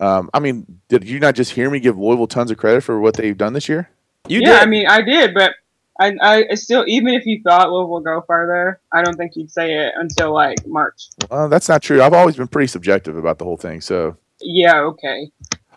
[0.01, 2.99] um, I mean, did you not just hear me give Louisville tons of credit for
[2.99, 3.91] what they've done this year?
[4.29, 4.63] You yeah, did.
[4.63, 5.53] I mean, I did, but
[6.01, 9.37] I, I I still, even if you thought Louisville will go further, I don't think
[9.37, 11.09] you'd say it until like March.
[11.31, 12.01] Well, that's not true.
[12.03, 13.83] I've always been pretty subjective about the whole thing.
[13.83, 15.31] So, Yeah, okay.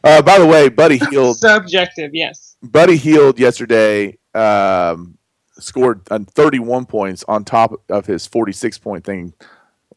[0.06, 2.56] uh, by the way, Buddy Hield, Subjective, yes.
[2.64, 5.18] Buddy Hield yesterday um,
[5.60, 9.34] scored uh, 31 points on top of his 46 point thing.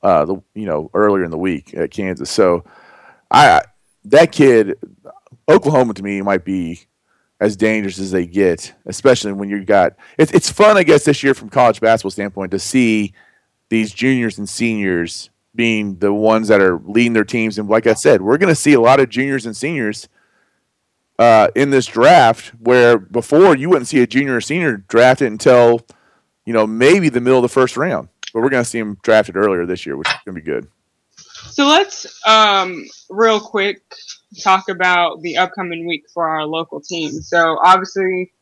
[0.03, 2.31] Uh, the you know earlier in the week at Kansas.
[2.31, 2.65] So,
[3.31, 3.63] I
[4.05, 4.77] that kid,
[5.49, 6.81] Oklahoma to me might be
[7.41, 11.23] as dangerous as they get, especially when you've got it's it's fun I guess this
[11.23, 13.13] year from college basketball standpoint to see
[13.69, 17.59] these juniors and seniors being the ones that are leading their teams.
[17.59, 20.09] And like I said, we're going to see a lot of juniors and seniors
[21.19, 25.81] uh, in this draft where before you wouldn't see a junior or senior drafted until
[26.45, 28.09] you know maybe the middle of the first round.
[28.37, 30.45] But we're going to see them drafted earlier this year, which is going to be
[30.45, 30.69] good.
[31.53, 33.81] So let's um real quick
[34.43, 37.13] talk about the upcoming week for our local team.
[37.23, 38.35] So obviously,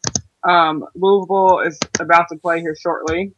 [0.43, 3.35] um, Louisville is about to play here shortly.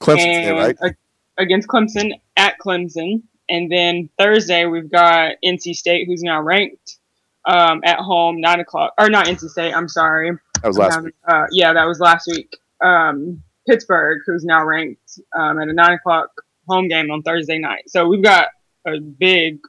[0.00, 0.76] Clemson's there, right?
[0.80, 3.20] a- against Clemson at Clemson,
[3.50, 6.96] and then Thursday we've got NC State, who's now ranked
[7.44, 9.74] um, at home, nine o'clock, or not NC State.
[9.74, 10.30] I'm sorry.
[10.62, 11.14] That was last Um, week.
[11.28, 12.56] Uh, yeah, that was last week.
[12.80, 16.30] Um, Pittsburgh, who's now ranked um, at a nine o'clock
[16.68, 17.88] home game on Thursday night.
[17.88, 18.48] So we've got
[18.86, 19.60] a big,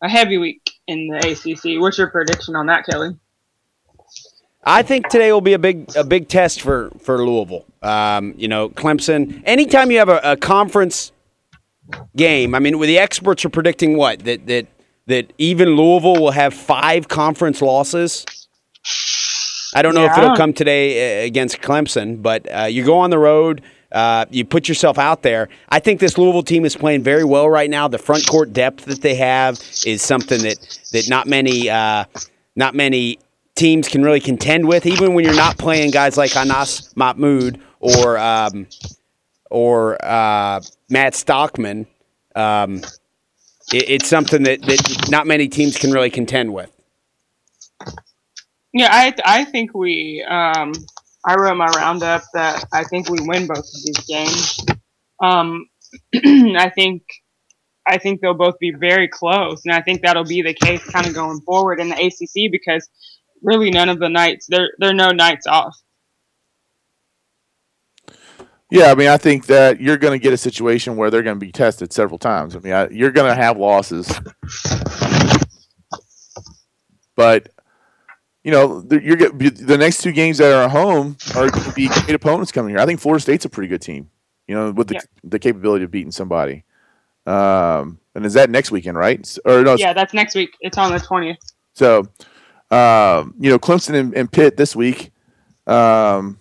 [0.00, 1.80] a heavy week in the ACC.
[1.80, 3.16] What's your prediction on that, Kelly?
[4.64, 7.66] I think today will be a big a big test for for Louisville.
[7.82, 9.42] Um, you know, Clemson.
[9.44, 11.10] Anytime you have a, a conference
[12.14, 14.66] game, I mean, the experts are predicting what that that
[15.06, 18.24] that even Louisville will have five conference losses.
[19.74, 22.84] I don't know if Yeah, I it'll come today uh, against Clemson, but uh, you
[22.84, 23.62] go on the road.
[23.90, 25.48] Uh, you put yourself out there.
[25.68, 27.88] I think this Louisville team is playing very well right now.
[27.88, 30.56] The front court depth that they have is something that
[30.92, 32.04] that not many uh,
[32.56, 33.18] not many
[33.54, 38.16] teams can really contend with, even when you're not playing guys like Anas Mahmoud or
[38.18, 38.66] um,
[39.50, 41.86] or uh, Matz Stockman.
[42.34, 42.78] Um,
[43.72, 46.71] it, it's something that, that not many teams can really contend with.
[48.72, 50.72] Yeah, I I think we um
[51.24, 54.58] I wrote my roundup that I think we win both of these games.
[55.22, 55.66] Um
[56.14, 57.02] I think
[57.86, 61.06] I think they'll both be very close and I think that'll be the case kind
[61.06, 62.88] of going forward in the ACC because
[63.42, 65.76] really none of the nights there there are no nights off.
[68.70, 71.36] Yeah, I mean, I think that you're going to get a situation where they're going
[71.38, 72.56] to be tested several times.
[72.56, 74.10] I mean, I, you're going to have losses,
[77.14, 77.50] but
[78.44, 81.64] you know, the, you're get, the next two games that are at home are going
[81.64, 82.78] to be great opponents coming here.
[82.80, 84.10] I think Florida State's a pretty good team.
[84.48, 85.00] You know, with the, Yeah.
[85.24, 86.64] the capability of beating somebody.
[87.26, 89.38] Um, and is that next weekend, right?
[89.44, 89.74] Or no?
[89.76, 90.56] Yeah, that's next week.
[90.60, 91.36] It's on the 20th.
[91.74, 92.00] So,
[92.70, 95.12] um, you know, Clemson and, and Pitt this week.
[95.66, 96.38] Um,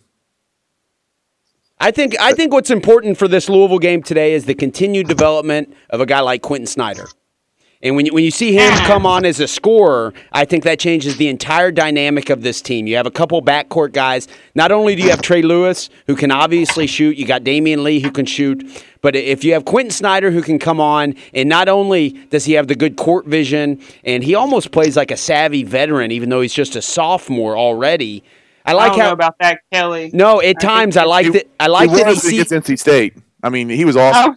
[1.79, 5.75] I think I think what's important for this Louisville game today is the continued development
[5.89, 7.07] of a guy like Quentin Snider.
[7.83, 10.79] And when you, when you see him come on as a scorer, I think that
[10.79, 12.85] changes the entire dynamic of this team.
[12.85, 14.27] You have a couple backcourt guys.
[14.53, 17.99] Not only do you have Trey Lewis, who can obviously shoot, you got Damion Lee,
[17.99, 18.63] who can shoot.
[19.01, 22.53] But if you have Quentin Snider, who can come on, and not only does he
[22.53, 26.41] have the good court vision, and he almost plays like a savvy veteran, even though
[26.41, 28.23] he's just a sophomore already.
[28.63, 30.11] I I like don't how know about that, Kelly.
[30.13, 31.47] no, at times I like that.
[31.59, 32.51] I like he that he was sees.
[32.51, 33.17] against NC State.
[33.41, 34.35] I mean, he was awesome.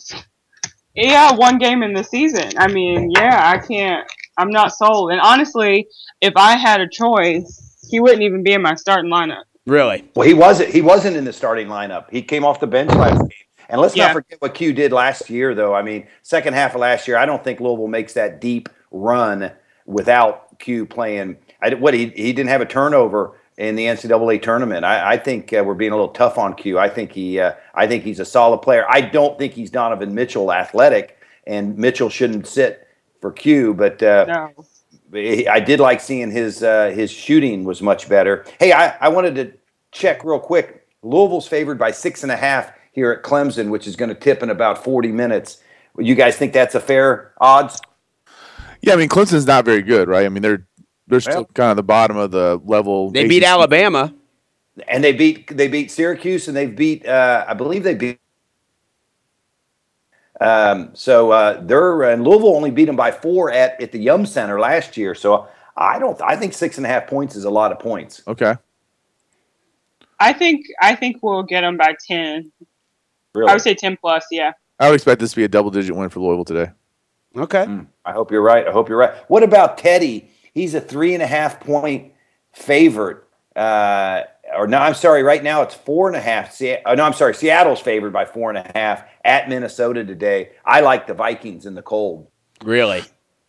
[0.94, 2.50] Yeah, one game in the season.
[2.56, 4.06] I mean, yeah, I can't.
[4.38, 5.10] I'm not sold.
[5.10, 5.88] And honestly,
[6.20, 9.42] if I had a choice, he wouldn't even be in my starting lineup.
[9.66, 10.08] Really?
[10.14, 10.70] Well, he wasn't.
[10.70, 12.10] He wasn't in the starting lineup.
[12.10, 13.30] He came off the bench last game.
[13.68, 14.06] And let's Yeah.
[14.06, 15.74] not forget what Q did last year, though.
[15.74, 19.52] I mean, second half of last year, I don't think Louisville makes that deep run
[19.86, 21.38] without Q playing.
[21.62, 24.84] I, what he he didn't have a turnover in the NCAA tournament.
[24.84, 26.78] I, I think uh, we're being a little tough on Q.
[26.78, 28.84] I think he, uh, I think he's a solid player.
[28.88, 32.88] I don't think he's Donovan Mitchell athletic, and Mitchell shouldn't sit
[33.20, 33.74] for Q.
[33.74, 34.64] But uh, No.
[35.48, 38.44] I did like seeing his uh, his shooting was much better.
[38.58, 39.52] Hey, I, I wanted to
[39.92, 40.88] check real quick.
[41.02, 44.42] Louisville's favored by six and a half here at Clemson, which is going to tip
[44.42, 45.58] in about forty minutes.
[45.96, 47.80] You guys think that's a fair odds?
[48.82, 50.26] Yeah, I mean Clemson's not very good, right?
[50.26, 50.66] I mean they're
[51.06, 53.10] they're still Well- kind of the bottom of the level.
[53.10, 54.14] They beat Alabama.
[54.88, 58.18] And they beat they beat Syracuse, and they beat uh, I believe they beat.
[60.40, 64.26] Um, so uh, they're and Louisville only beat them by four at at the Yum
[64.26, 65.14] Center last year.
[65.14, 66.20] So I don't.
[66.20, 68.22] I think six and a half points is a lot of points.
[68.26, 68.56] Okay.
[70.18, 72.50] I think I think we'll get them by ten.
[73.32, 74.24] Really, I would say ten plus.
[74.32, 74.52] Yeah.
[74.80, 76.72] I would expect this to be a double digit win for Louisville today.
[77.36, 77.66] Okay.
[78.04, 78.66] I hope you're right.
[78.66, 79.14] I hope you're right.
[79.28, 80.30] What about Teddy?
[80.54, 82.12] He's a three and a half point
[82.52, 83.24] favorite.
[83.56, 84.22] Uh,
[84.56, 85.22] or no, I'm sorry.
[85.22, 86.52] Right now it's four and a half.
[86.52, 87.34] Se- oh, no, I'm sorry.
[87.34, 90.50] Seattle's favored by four and a half at Minnesota today.
[90.64, 92.28] I like the Vikings in the cold.
[92.64, 93.02] Really?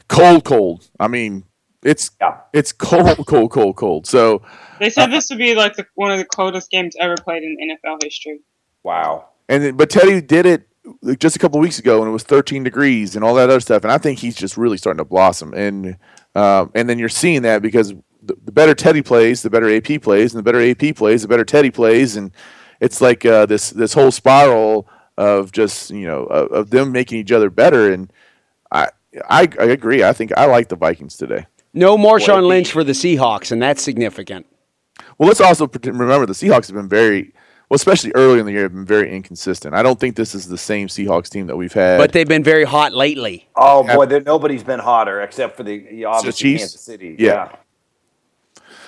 [0.07, 0.89] Cold, cold.
[0.99, 1.43] I mean,
[1.83, 2.37] it's Yeah.
[2.53, 4.07] it's cold, cold, cold, cold.
[4.07, 4.41] So
[4.79, 7.57] They said this would be like the, one of the coldest games ever played in
[7.83, 8.39] NFL history.
[8.83, 9.29] Wow.
[9.49, 10.67] and but Teddy did it
[11.19, 13.83] just a couple weeks ago and it was 13 degrees and all that other stuff,
[13.83, 15.53] and I think he's just really starting to blossom.
[15.55, 15.97] And
[16.35, 20.01] um, and then you're seeing that because the, the better Teddy plays, the better AP
[20.01, 22.31] plays, and the better AP plays, the better Teddy plays, and
[22.79, 24.87] it's like uh, this this whole spiral
[25.17, 27.91] of just you know of, of them making each other better.
[27.91, 28.11] And
[28.71, 28.89] I,
[29.29, 30.03] I I agree.
[30.03, 31.45] I think I like the Vikings today.
[31.73, 34.45] No Marshawn Lynch for the Seahawks, and that's significant.
[35.17, 37.33] Well, let's also remember the Seahawks have been very,
[37.69, 39.73] well, especially early in the year, have been very inconsistent.
[39.73, 41.97] I don't think this is the same Seahawks team that we've had.
[41.97, 43.47] But they've been very hot lately.
[43.55, 46.63] Oh boy, there, nobody's been hotter except for the obviously Chiefs?
[46.63, 47.15] Kansas City.
[47.17, 47.55] Yeah.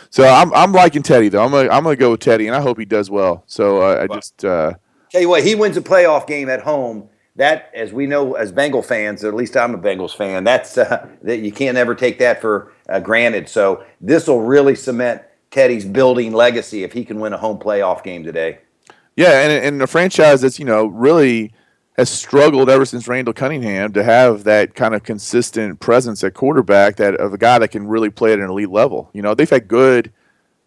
[0.09, 1.43] so I'm I'm liking Teddy though.
[1.43, 3.43] I'm gonna I'm gonna go with Teddy, and I hope he does well.
[3.47, 4.73] So uh, I just uh,
[5.09, 7.09] Tell you what, he wins a playoff game at home.
[7.37, 10.77] That, as we know, as Bengal fans, or at least I'm a Bengals fan, that's
[10.77, 13.47] uh, that you can't ever take that for uh, granted.
[13.47, 15.21] So this will really cement
[15.51, 18.59] Teddy's building legacy if he can win a home playoff game today.
[19.17, 21.51] Yeah, and and a franchise that's you know really
[21.97, 26.95] has struggled ever since Randall Cunningham to have that kind of consistent presence at quarterback
[26.97, 29.09] that of a guy that can really play at an elite level.
[29.13, 30.13] You know, they've had good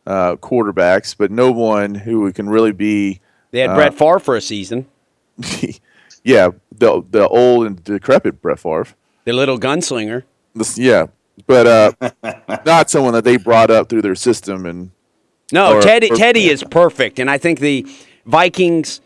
[0.07, 3.21] uh, quarterbacks, but no one who can really be
[3.53, 4.87] They had Uh, Brett Favre for a season,
[6.25, 8.87] yeah, the the old and decrepit Brett Favre.
[9.25, 10.25] the little gunslinger.
[10.55, 11.07] This, yeah,
[11.47, 12.11] but uh,
[12.67, 14.67] not someone that they brought up through their system.
[14.67, 14.91] And
[15.53, 17.87] No, Or- Teddy or- Teddy is perfect, and I think the
[18.27, 19.01] Vikings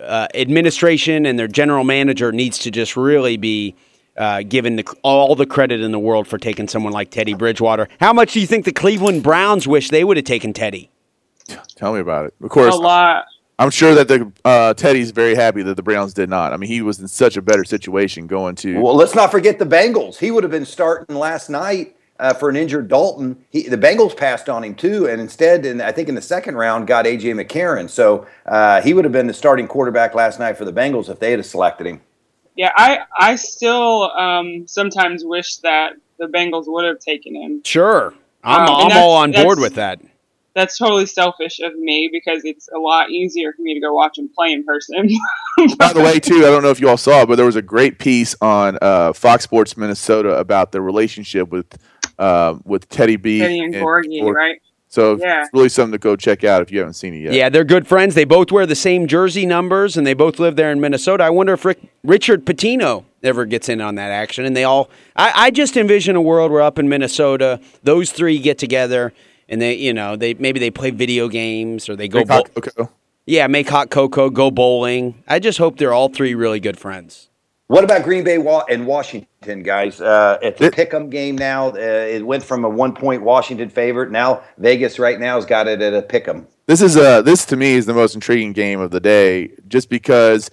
[0.00, 3.74] uh, administration and their general manager needs to just really be
[4.16, 7.88] uh, given the, all the credit in the world for taking someone like Teddy Bridgewater.
[8.00, 10.90] How much do you think the Cleveland Browns wish they would have taken Teddy?
[11.74, 12.34] tell me about it.
[12.40, 13.24] Of course, A lot.
[13.58, 16.52] I'm sure that the uh, Teddy's very happy that the Browns did not.
[16.52, 18.80] I mean, he was in such a better situation going to.
[18.80, 20.18] Well, let's not forget the Bengals.
[20.18, 23.44] He would have been starting last night uh, for an injured Dalton.
[23.50, 26.54] He, the Bengals passed on him too, and instead, in, I think in the second
[26.54, 27.90] round, got AJ McCarron.
[27.90, 31.18] So uh, he would have been the starting quarterback last night for the Bengals if
[31.18, 32.00] they had selected him.
[32.54, 37.62] Yeah, I I still um, sometimes wish that the Bengals would have taken him.
[37.64, 40.00] Sure, I'm, Um, I'm all on board with that.
[40.54, 44.18] That's totally selfish of me because it's a lot easier for me to go watch
[44.18, 45.08] him play in person.
[45.78, 47.62] By the way, too, I don't know if you all saw, but there was a
[47.62, 51.78] great piece on uh, Fox Sports Minnesota about the relationship with
[52.18, 54.60] uh, with Teddy B Teddy and Gorgui, Gor- right?
[54.88, 55.42] So Yeah.
[55.44, 57.32] it's really something to go check out if you haven't seen it yet.
[57.32, 58.14] Yeah, they're good friends.
[58.14, 61.24] They both wear the same jersey numbers, and they both live there in Minnesota.
[61.24, 64.44] I wonder if Rick, Richard Pitino ever gets in on that action.
[64.44, 68.38] And they all, I, I just envision a world where up in Minnesota, those three
[68.38, 69.14] get together,
[69.48, 72.36] and they, you know, they maybe they play video games or they go, Big bowl-
[72.38, 72.90] hot cocoa.
[73.24, 75.22] yeah, make hot cocoa, go bowling.
[75.26, 77.30] I just hope they're all three really good friends.
[77.68, 78.36] What about Green Bay
[78.68, 80.00] and Washington, guys?
[80.00, 81.68] Uh, it's a pick'em game now.
[81.68, 84.10] Uh, it went from a one-point Washington favorite.
[84.10, 86.46] Now Vegas right now has got it at a pick'em.
[86.66, 89.88] This is uh this to me is the most intriguing game of the day, just
[89.88, 90.50] because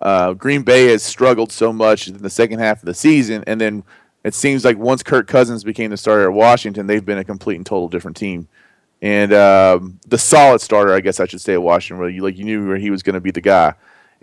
[0.00, 3.60] uh, Green Bay has struggled so much in the second half of the season, and
[3.60, 3.82] then
[4.22, 7.56] it seems like once Kirk Cousins became the starter at Washington, they've been a complete
[7.56, 8.48] and total different team.
[9.02, 12.38] And um, the solid starter, I guess I should say, at Washington, where you like
[12.38, 13.74] you knew where he was going to be the guy,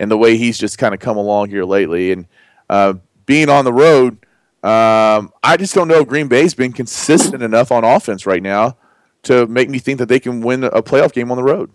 [0.02, 2.26] and the way he's just kind of come along here lately, and
[2.68, 4.14] uh, being on the road,
[4.64, 8.76] um, I just don't know if Green Bay's been consistent enough on offense right now
[9.22, 11.70] to make me think that they can win a playoff game on the road.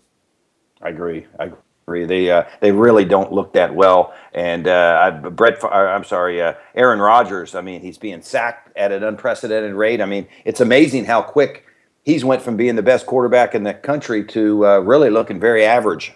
[0.82, 1.26] I agree.
[1.40, 1.52] I
[1.86, 2.04] agree.
[2.04, 4.12] They uh, they really don't look that well.
[4.34, 7.54] And uh, Brett, uh, I'm sorry, uh, Aaron Rodgers.
[7.54, 10.02] I mean, he's being sacked at an unprecedented rate.
[10.02, 11.64] I mean, it's amazing how quick
[12.04, 15.64] he's went from being the best quarterback in the country to uh, really looking very
[15.64, 16.12] average.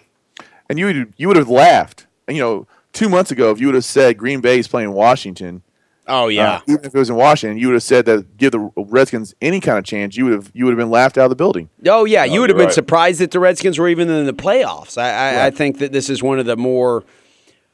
[0.69, 2.07] And you would you would have laughed.
[2.27, 5.61] You know, two months ago, if you would have said Green Bay is playing Washington,
[6.07, 6.55] Oh yeah.
[6.55, 9.33] uh, even if it was in Washington, you would have said that give the Redskins
[9.41, 10.17] any kind of chance.
[10.17, 11.69] You would have you would have been laughed out of the building.
[11.85, 12.73] Oh yeah, you would have been right.
[12.73, 14.97] surprised that the Redskins were even in the playoffs.
[14.97, 15.09] I,
[15.39, 17.03] I, I think that this is one of the more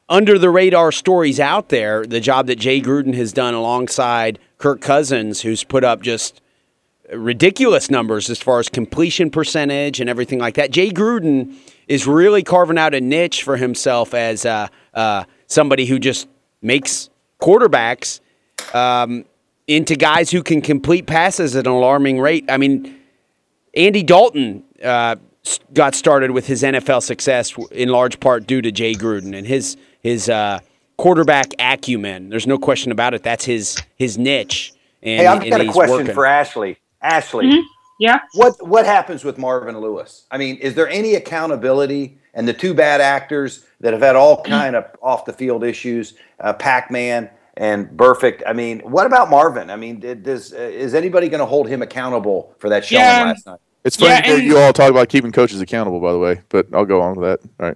[0.08, 2.04] under the radar stories out there.
[2.04, 6.40] The job that Jay Gruden has done alongside Kirk Cousins, who's put up just
[7.12, 10.70] ridiculous numbers as far as completion percentage and everything like that.
[10.70, 11.56] Jay Gruden
[11.90, 16.28] is really carving out a niche for himself as uh, uh, somebody who just
[16.62, 17.10] makes
[17.40, 18.20] quarterbacks
[18.72, 19.24] um,
[19.66, 22.44] into guys who can complete passes at an alarming rate.
[22.48, 22.96] I mean,
[23.74, 25.16] Andy Dalton uh,
[25.74, 29.76] got started with his NFL success in large part due to Jay Gruden and his
[30.00, 30.60] his uh,
[30.96, 32.28] quarterback acumen.
[32.28, 33.24] There's no question about it.
[33.24, 34.72] That's his his niche.
[35.02, 36.14] And, Hey, I've and got a question working.
[36.14, 36.76] for Ashley.
[37.02, 37.62] Ashley, Mhm.
[38.00, 38.18] Yeah.
[38.34, 40.24] what what happens with Marvin Lewis?
[40.30, 42.16] I mean, is there any accountability?
[42.32, 46.14] And the two bad actors that have had all kind of off the field issues,
[46.38, 48.42] uh, Pac Man and Burfict.
[48.46, 49.68] I mean, what about Marvin?
[49.68, 53.02] I mean, did, does uh, is anybody going to hold him accountable for that showing
[53.04, 53.24] Yeah.
[53.24, 53.58] last night?
[53.84, 56.18] It's funny Yeah, to hear and- you all talk about keeping coaches accountable, by the
[56.20, 56.40] way.
[56.50, 57.74] But I'll go on with that.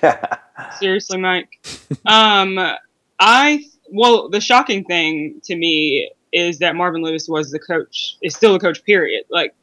[0.00, 0.38] All right.
[0.80, 1.48] Seriously, Mike.
[2.06, 2.58] um,
[3.20, 3.62] I
[3.92, 8.16] well, the shocking thing to me is that Marvin Lewis was the coach.
[8.22, 8.84] Is still the coach.
[8.84, 9.24] Period.
[9.30, 9.54] Like,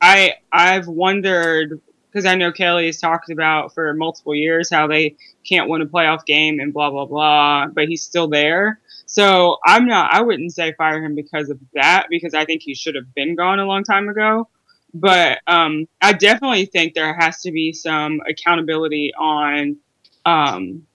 [0.00, 1.80] I I've wondered
[2.10, 5.16] because I know Kelly has talked about for multiple years how they
[5.46, 8.80] can't win a playoff game and blah blah blah, but he's still there.
[9.06, 10.12] So I'm not.
[10.12, 13.36] I wouldn't say fire him because of that because I think he should have been
[13.36, 14.48] gone a long time ago.
[14.94, 19.76] But um, I definitely think there has to be some accountability on
[20.24, 20.86] um,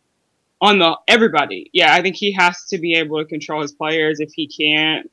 [0.61, 1.69] on the everybody.
[1.73, 4.19] Yeah, I think he has to be able to control his players.
[4.19, 5.09] If he can't,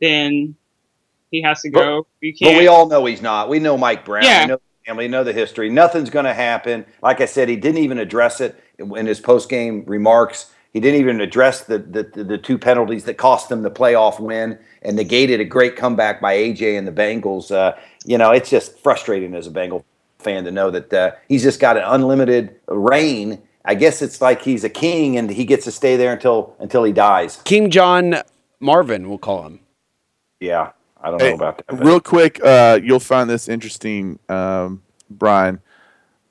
[0.00, 0.54] then
[1.30, 2.06] he has to But- go.
[2.22, 2.58] But can't.
[2.58, 3.48] we all know he's not.
[3.48, 4.24] We know Mike Brown.
[4.24, 4.42] Yeah.
[4.42, 5.08] We know the family.
[5.08, 5.70] Know the history.
[5.70, 6.84] Nothing's going to happen.
[7.02, 10.52] Like I said, he didn't even address it in his post game remarks.
[10.72, 14.20] He didn't even address the, the the the two penalties that cost them the playoff
[14.20, 17.50] win and negated a great comeback by AJ and the Bengals.
[17.50, 17.74] Uh,
[18.04, 19.84] you know, it's just frustrating as a Bengal
[20.20, 23.42] fan to know that uh, he's just got an unlimited reign.
[23.64, 26.82] I guess it's like he's a king and he gets to stay there until until
[26.84, 27.36] he dies.
[27.44, 28.16] King John
[28.58, 29.60] Marvin, we'll call him.
[30.40, 30.70] Yeah,
[31.00, 31.66] I don't Hey, know about that.
[31.68, 35.60] but- Real quick, uh, you'll find this interesting, um, Brian.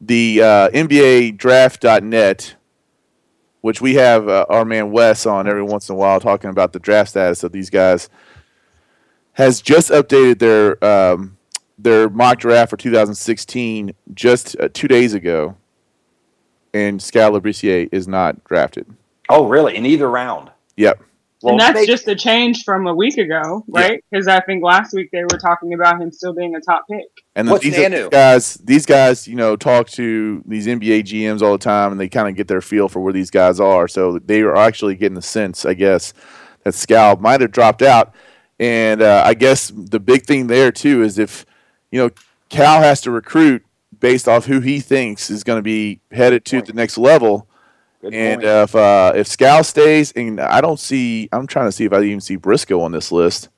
[0.02, 2.56] The uh, NBA draft.net,
[3.62, 6.72] which we have uh, our man Wes on every once in a while talking about
[6.74, 8.10] the draft status of these guys,
[9.34, 11.38] has just updated their um,
[11.78, 15.56] their mock draft for 2016 just uh, two days ago.
[16.74, 18.86] And Skal Labissiere is not drafted.
[19.30, 19.76] oh, really?
[19.76, 20.50] In either round?
[20.78, 21.02] Yep.
[21.42, 24.04] Well, and that's they- just a change from a week ago, right?
[24.12, 27.06] Because I think last week they were talking about him still being a top pick.
[27.36, 27.92] And then What's these, are- Nanu?
[28.02, 32.00] these guys, these guys, you know, talk to these NBA GMs all the time, and
[32.00, 33.88] they kind of get their feel for where these guys are.
[33.88, 36.14] So they are actually getting the sense, I guess,
[36.66, 38.14] that Skal might have dropped out.
[38.60, 41.46] And uh, I guess the big thing there too is if
[41.92, 42.10] you know
[42.50, 43.64] Cal has to recruit
[44.00, 47.48] based off who he thinks is going to be headed to the next level.
[48.02, 51.86] Good and if uh, if Skal stays, and I don't see, I'm trying to see
[51.86, 53.50] if I even see Briscoe on this list.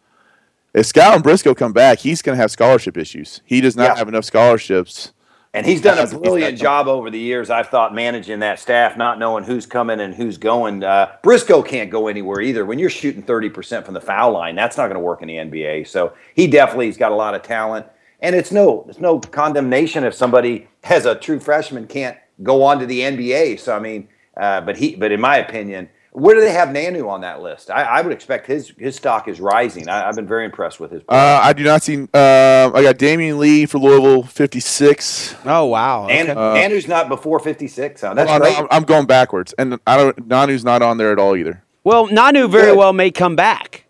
[0.74, 3.42] If Skal and Briscoe come back, he's going to have scholarship issues.
[3.46, 3.96] He does not Yeah.
[3.98, 5.12] have enough scholarships.
[5.54, 7.50] And he's done a brilliant job over the years.
[7.50, 10.82] I've thought managing that staff, not knowing who's coming and who's going.
[10.82, 12.66] Uh, Briscoe can't go anywhere either.
[12.66, 15.36] When you're shooting 30% from the foul line, that's not going to work in the
[15.36, 15.88] NBA.
[15.90, 17.86] So he definitely has got a lot of talent.
[18.22, 22.80] And it's no, it's no condemnation if somebody as a true freshman can't go on
[22.80, 23.60] to the NBA.
[23.60, 24.08] So I mean,
[24.40, 27.72] uh, but he, but in my opinion, where do they have Nanu on that list?
[27.72, 29.90] I, I would expect his his stock is rising.
[29.90, 31.02] I, I've been very impressed with his.
[31.10, 31.96] Uh, I do not see.
[31.96, 35.36] Um, I got Damion Lee for Louisville, 56.
[35.46, 36.08] Oh wow.
[36.08, 36.40] and Okay.
[36.40, 38.02] uh, Nanu's not before 56.
[38.02, 38.14] Huh?
[38.14, 38.48] That's Hold on.
[38.56, 40.28] I'm, I'm going backwards, and I don't.
[40.30, 41.64] Nanu's not on there at all either.
[41.84, 42.78] well, Nanu very Good.
[42.78, 43.86] well may come back.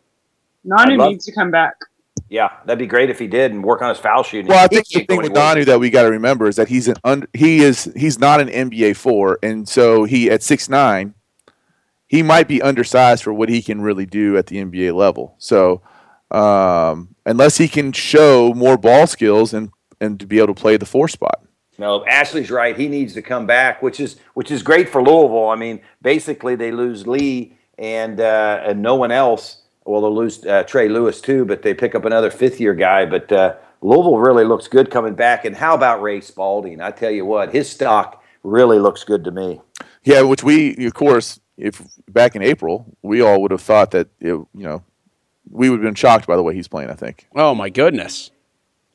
[0.65, 1.73] Nanu love- needs to come back.
[2.31, 4.47] Yeah, that'd be great if he did and work on his foul shooting.
[4.47, 5.33] Well, I think the thing with.
[5.33, 8.39] Nanu that we got to remember is that he's an under, he is he's not
[8.39, 11.13] an NBA four, and so he at six nine,
[12.07, 15.35] he might be undersized for what he can really do at the NBA level.
[15.39, 15.81] So
[16.31, 20.77] um, unless he can show more ball skills and and to be able to play
[20.77, 21.43] the four spot.
[21.77, 22.77] No, Ashley's right.
[22.77, 25.49] He needs to come back, which is which is great for Louisville.
[25.49, 29.60] I mean, basically they lose Lee and uh, and no one else.
[29.85, 33.05] Well, they'll lose uh, Trey Lewis too, but they pick up another fifth year guy.
[33.05, 35.45] But uh, Louisville really looks good coming back.
[35.45, 36.81] And how about Ray Spalding?
[36.81, 39.61] I tell you what, his stock really looks good to me.
[40.03, 44.07] Yeah, which we of course, if back in April, we all would have thought that
[44.19, 44.83] it, you know
[45.49, 46.89] we would have been shocked by the way he's playing.
[46.89, 47.27] I think.
[47.35, 48.31] Oh my goodness.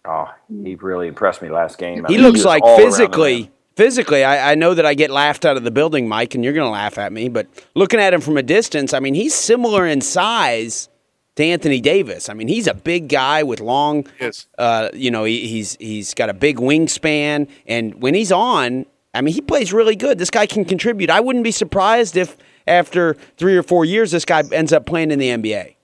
[0.09, 0.31] Oh,
[0.63, 2.07] he really impressed me last game.
[2.07, 3.51] I He mean, looks was like all around physically, rim.
[3.77, 4.25] Physically.
[4.25, 6.67] I, I know that I get laughed out of the building, Mike, and you're going
[6.67, 7.29] to laugh at me.
[7.29, 10.89] But looking at him from a distance, I mean, he's similar in size
[11.37, 12.29] to Anthony Davis.
[12.29, 14.07] I mean, he's a big guy with long.
[14.21, 14.49] Yes.
[14.59, 19.21] Uh, you know, he, he's he's got a big wingspan, and when he's on, I
[19.21, 20.19] mean, he plays really good.
[20.19, 21.11] This guy can contribute.
[21.11, 22.37] I wouldn't be surprised if
[22.67, 25.76] after three or four years, this guy ends up playing in the NBA.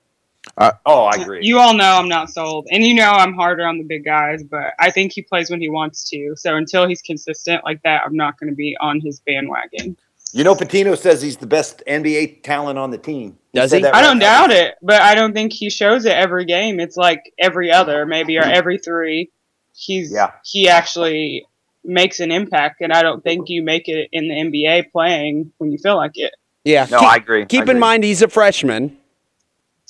[0.59, 1.41] Oh, I agree.
[1.43, 4.43] You all know I'm not sold, and you know I'm harder on the big guys,
[4.43, 6.35] but I think he plays when he wants to.
[6.37, 9.97] So until he's consistent like that, I'm not going to be on his bandwagon.
[10.35, 13.39] You know, Pitino says he's the best NBA talent on the team.
[13.53, 13.83] Does said he?
[13.83, 14.47] that I right don't now.
[14.47, 16.81] doubt it, but I don't think he shows it every game.
[16.81, 19.31] It's like every other, maybe, or every three.
[19.75, 20.33] He's Yeah.
[20.45, 21.47] he actually
[21.85, 25.71] makes an impact, and I don't think you make it in the NBA playing when
[25.71, 26.35] you feel like it.
[26.65, 26.87] Yeah.
[26.91, 27.45] No, keep, I agree.
[27.47, 28.97] Keep I in mind he's a freshman.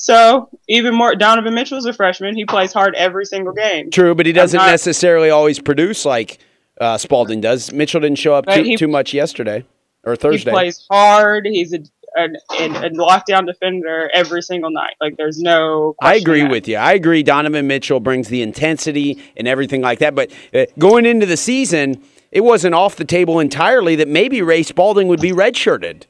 [0.02, 2.34] So even more, Donovan Mitchell's a freshman.
[2.34, 3.88] He plays hard every single game.
[3.88, 6.38] True, but he doesn't not- necessarily always produce like
[6.80, 7.72] uh, Spalding does.
[7.72, 9.64] Mitchell didn't show up too, he- too much yesterday
[10.02, 10.50] or Thursday.
[10.50, 11.46] He plays hard.
[11.46, 11.84] He's a,
[12.16, 14.96] a, a, a lockdown defender every single night.
[15.00, 15.94] Like there's no.
[16.02, 16.78] I agree with you.
[16.78, 17.22] I agree.
[17.22, 20.16] Donovan Mitchell brings the intensity and everything like that.
[20.16, 22.02] But uh, going into the season,
[22.32, 26.06] it wasn't off the table entirely that maybe Ray Spalding would be redshirted.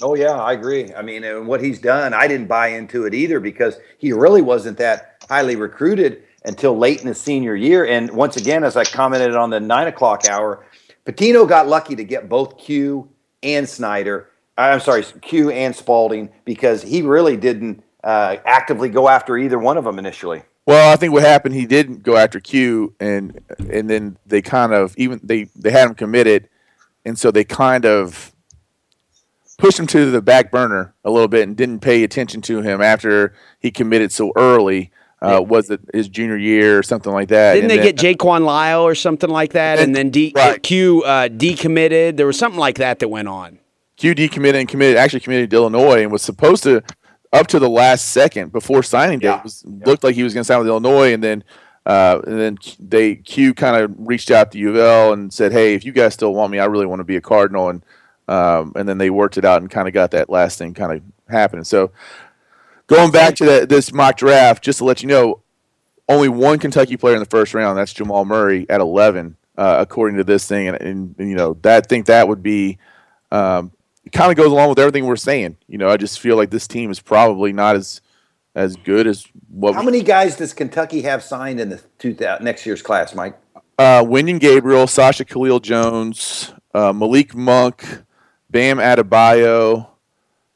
[0.00, 0.92] Oh yeah, I agree.
[0.94, 4.42] I mean, and what he's done, I didn't buy into it either because he really
[4.42, 7.84] wasn't that highly recruited until late in his senior year.
[7.86, 10.64] And once again, as I commented on the nine o'clock hour,
[11.04, 13.08] Pitino got lucky to get both Q
[13.42, 14.30] and Snider.
[14.56, 19.58] uh, I'm sorry, Q and Spalding because he really didn't uh, actively go after either
[19.58, 20.42] one of them initially.
[20.66, 24.72] Well, I think what happened, he didn't go after Q, and and then they kind
[24.72, 26.48] of even they they had him committed,
[27.04, 28.31] and so they kind of
[29.62, 32.80] pushed him to the back burner a little bit and didn't pay attention to him
[32.82, 34.90] after he committed so early.
[35.20, 37.54] Uh, was it his junior year or something like that?
[37.54, 39.78] Didn't And they then- get Jaquan Lyle or something like that?
[39.78, 40.60] And, And- then D- right.
[40.60, 42.16] Q uh, decommitted.
[42.16, 43.60] There was something like that that went on.
[43.98, 46.82] QD committed and committed actually committed to Illinois and was supposed to
[47.32, 49.42] up to the last second before signing day Yeah.
[49.44, 51.44] was looked like he was going to sign with Illinois and then
[51.86, 55.50] uh, and then they Q kind of reached out to U of L and said,
[55.52, 57.82] "Hey, if you guys still want me, I really want to be a Cardinal." And
[58.32, 60.92] um, and then they worked it out and kind of got that last thing kind
[60.92, 61.64] of happening.
[61.64, 61.92] So
[62.86, 65.42] going back to that this mock draft, just to let you know,
[66.08, 67.76] only one Kentucky player in the first round.
[67.76, 70.68] That's Jamal Murray at 11, uh, according to this thing.
[70.68, 72.78] And, and, and, you know, that think that would be
[73.30, 73.70] um,
[74.12, 75.58] kind of goes along with everything we're saying.
[75.68, 78.00] You know, I just feel like this team is probably not as
[78.54, 82.44] as good as what How we, many guys does Kentucky have signed in the 2000,
[82.44, 83.38] next year's class, Mike?
[83.78, 87.84] uh, Wenyen Gabriel, Sacha Killeya-Jones, uh, Malik Monk,
[88.52, 89.86] Bam Adebayo,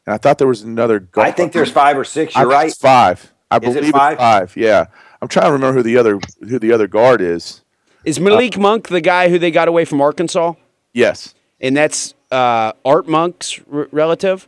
[0.07, 1.01] and I thought there was another.
[1.01, 1.27] guard.
[1.27, 2.37] I think there's five or six.
[2.37, 2.69] I You're think right.
[2.69, 3.33] it's five.
[3.51, 4.19] I Is it believe it's five?
[4.19, 4.57] five.
[4.57, 4.87] Yeah,
[5.21, 7.63] I'm trying to remember who the other who the other guard is.
[8.05, 10.53] Is Malik Monk the guy who they got away from Arkansas?
[10.93, 11.35] Yes.
[11.61, 14.47] And that's uh, Art Monk's r- relative?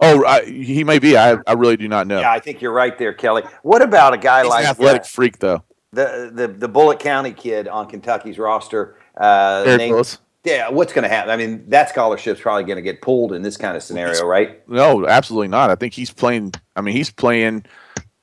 [0.00, 1.14] Oh, I, he may be.
[1.16, 2.20] I, I really do not know.
[2.20, 3.42] Yeah, I think you're right there, Kelly.
[3.62, 5.62] What about a guy He's like an athletic uh, freak, though.
[5.92, 8.96] the, the the Bullitt County kid on Kentucky's roster?
[9.20, 10.18] Uh, Eric named- Willis.
[10.44, 11.30] Yeah, what's going to happen?
[11.30, 14.66] I mean, that scholarship's probably going to get pulled in this kind of scenario, right?
[14.68, 15.68] No, absolutely not.
[15.68, 16.52] I think he's playing.
[16.76, 17.64] I mean, he's playing.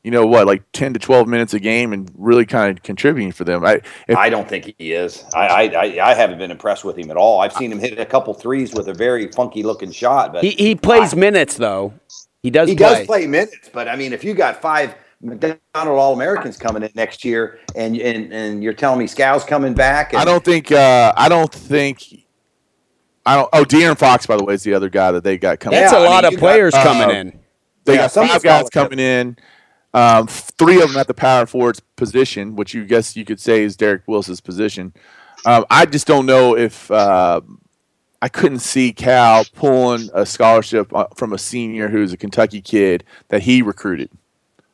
[0.03, 3.33] You know what, like ten to twelve minutes a game, and really kind of contributing
[3.33, 3.65] for them.
[3.65, 5.25] I, if, I don't think he is.
[5.35, 7.41] I, I I I haven't been impressed with him at all.
[7.41, 10.51] I've seen him hit a couple threes with a very funky looking shot, but He,
[10.51, 11.93] he plays minutes, though.
[12.41, 12.99] He does he play.
[12.99, 13.69] does play minutes.
[13.73, 17.97] But I mean, if you got five McDonald All Americans coming in next year, and
[17.97, 20.71] and and you're telling me Skal's coming back, and I don't think.
[20.71, 22.03] Uh, I don't think.
[23.25, 23.49] I don't.
[23.53, 25.79] Oh, De'Aaron Fox, by the way, is the other guy that they got coming.
[25.79, 27.39] That's Yeah, a I lot mean, of you got, players uh, coming in.
[27.85, 29.37] They Yeah, got some five guys coming in.
[29.93, 33.63] Um, three of them at the power forward's position, which you guess you could say
[33.63, 34.93] is Derek Willis's position.
[35.45, 37.41] Um, I just don't know if uh,
[38.21, 43.03] I couldn't see Cal pulling a scholarship uh, from a senior who's a Kentucky kid
[43.29, 44.11] that he recruited.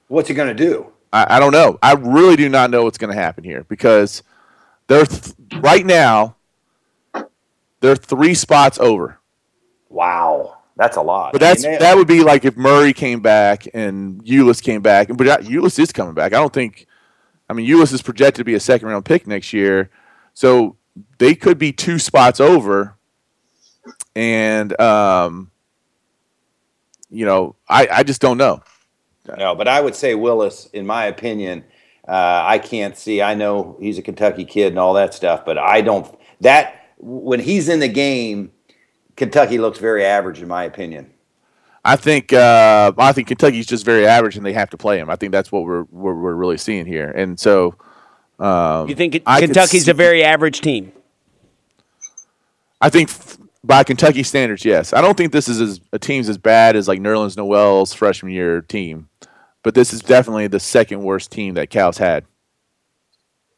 [0.08, 0.88] What's he going to do?
[1.12, 1.78] I, I don't know.
[1.82, 4.24] I really do not know what's going to happen here because
[4.88, 6.36] they're th- right now
[7.80, 9.20] they're three spots over.
[9.90, 11.34] Wow, that's a lot.
[11.34, 14.82] But I mean, that's that would be like if Murray came back and Ulis came
[14.82, 16.34] back, but that- Ulis is coming back.
[16.34, 16.88] I don't think.
[17.50, 19.90] I mean, Ulis is projected to be a second round pick next year,
[20.34, 20.78] so
[21.18, 22.96] they could be two spots over.
[24.16, 25.52] And um,
[27.10, 28.64] you know, I I just don't know.
[29.38, 31.64] No, but I would say Willis, in my opinion,
[32.08, 33.22] uh, I can't see.
[33.22, 36.14] I know he's a Kentucky kid and all that stuff, but I don't.
[36.42, 38.52] That when he's in the game,
[39.16, 41.10] Kentucky looks very average, in my opinion.
[41.86, 45.10] I think uh, I think Kentucky's just very average, and they have to play him.
[45.10, 47.10] I think that's what we're we're, we're really seeing here.
[47.12, 47.76] And so,
[48.40, 50.92] Um, You think I Kentucky's see- a very average team?
[52.82, 54.92] I think f- by Kentucky standards, yes.
[54.92, 58.32] I don't think this is as, a team's as bad as like Nerlens Noel's freshman
[58.34, 59.08] year team,
[59.64, 62.26] but this is definitely the second worst team that Cal's had.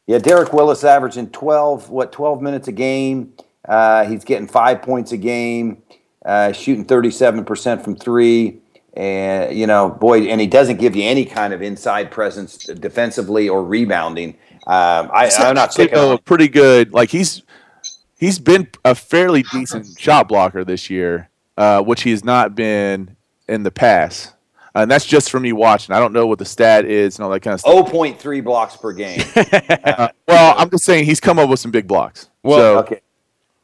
[0.06, 3.34] Yeah, Derek Willis averaging 12, what, 12 minutes a game.
[3.68, 5.82] Uh, he's getting five points a game,
[6.24, 8.60] uh, shooting 37% from three.
[8.94, 13.48] And, you know, boy, and he doesn't give you any kind of inside presence defensively
[13.48, 14.36] or rebounding.
[14.66, 16.92] Um, I, I'm not picking a pretty good.
[16.92, 17.42] Like he's
[18.18, 23.16] he's been a fairly decent shot blocker this year, uh, which he has not been
[23.48, 24.32] in the past.
[24.76, 25.94] And that's just from me watching.
[25.94, 27.90] I don't know what the stat is and all that kind of stuff.
[27.90, 29.22] 0.3 blocks per game.
[29.86, 32.28] Uh, well, I'm just saying he's come up with some big blocks.
[32.42, 33.00] Well, so, okay.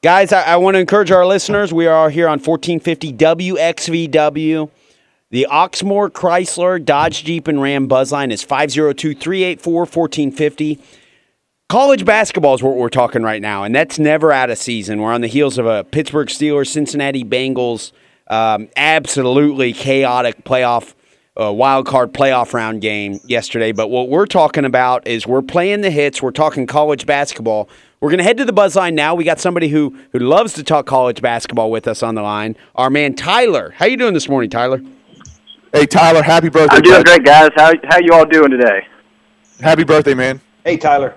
[0.02, 1.72] Guys, I, I want to encourage our listeners.
[1.72, 4.70] We are here on 1450 WXVW.
[5.30, 10.78] The Oxmoor Chrysler Dodge Jeep and Ram Buzzline is 502 384 1450.
[11.68, 15.00] College basketball is what we're talking right now, and that's never out of season.
[15.00, 17.92] We're on the heels of a Pittsburgh Steelers, Cincinnati Bengals,
[18.26, 20.94] um, absolutely chaotic playoff,
[21.40, 23.72] uh, wild card playoff round game yesterday.
[23.72, 26.22] But what we're talking about is we're playing the hits.
[26.22, 27.68] We're talking college basketball.
[28.00, 29.14] We're going to head to the Buzzline now.
[29.14, 32.56] We got somebody who who loves to talk college basketball with us on the line.
[32.74, 33.72] Our man Tyler.
[33.76, 34.82] How you doing this morning, Tyler?
[35.72, 36.76] hey Tyler, happy birthday!
[36.76, 37.06] I'm doing bud.
[37.06, 37.50] great, guys.
[37.56, 38.86] How how you all doing today?
[39.60, 40.40] Happy birthday, man.
[40.64, 41.14] Hey, Tyler.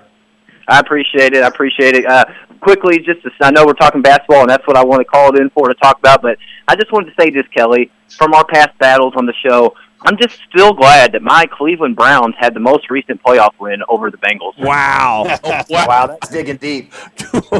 [0.67, 1.43] I appreciate it.
[1.43, 2.05] I appreciate it.
[2.05, 2.25] Uh,
[2.61, 5.35] quickly, just to, I know we're talking basketball, and that's what I want to call
[5.35, 6.21] it in for to talk about.
[6.21, 6.37] But
[6.67, 9.75] I just wanted to say this, Kelly, from our past battles on the show.
[10.05, 14.11] I'm just still glad that my Cleveland Browns had the most recent playoff win over
[14.11, 14.57] the Bengals.
[14.57, 15.39] Wow.
[15.69, 16.93] Wow, that's digging deep.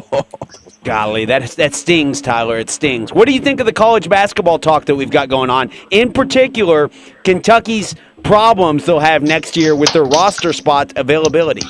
[0.84, 2.58] Golly, that that stings, Tyler.
[2.58, 3.12] It stings.
[3.14, 5.72] What do you think of the college basketball talk that we've got going on?
[5.92, 6.90] In particular,
[7.24, 11.62] Kentucky's problems they'll have next year with their roster spot availability.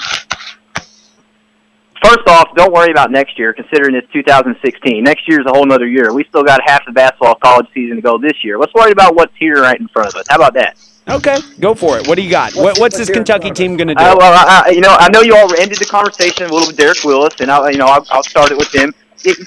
[2.06, 5.04] First off, don't worry about next year, considering it's 2016.
[5.04, 6.14] Next year's a whole other year.
[6.14, 8.60] We still got half the basketball college season to go this year.
[8.60, 10.26] Let's worry about what's here right in front of us.
[10.30, 10.78] How about that?
[11.10, 12.08] Okay, go for it.
[12.08, 12.54] What do you got?
[12.54, 14.04] What, what's this Kentucky team going to do?
[14.04, 16.68] Uh, well, I, I- you know, I know you all ended the conversation a little
[16.68, 18.94] with Derek Willis, and I, you know, I'll, I'll start it with him.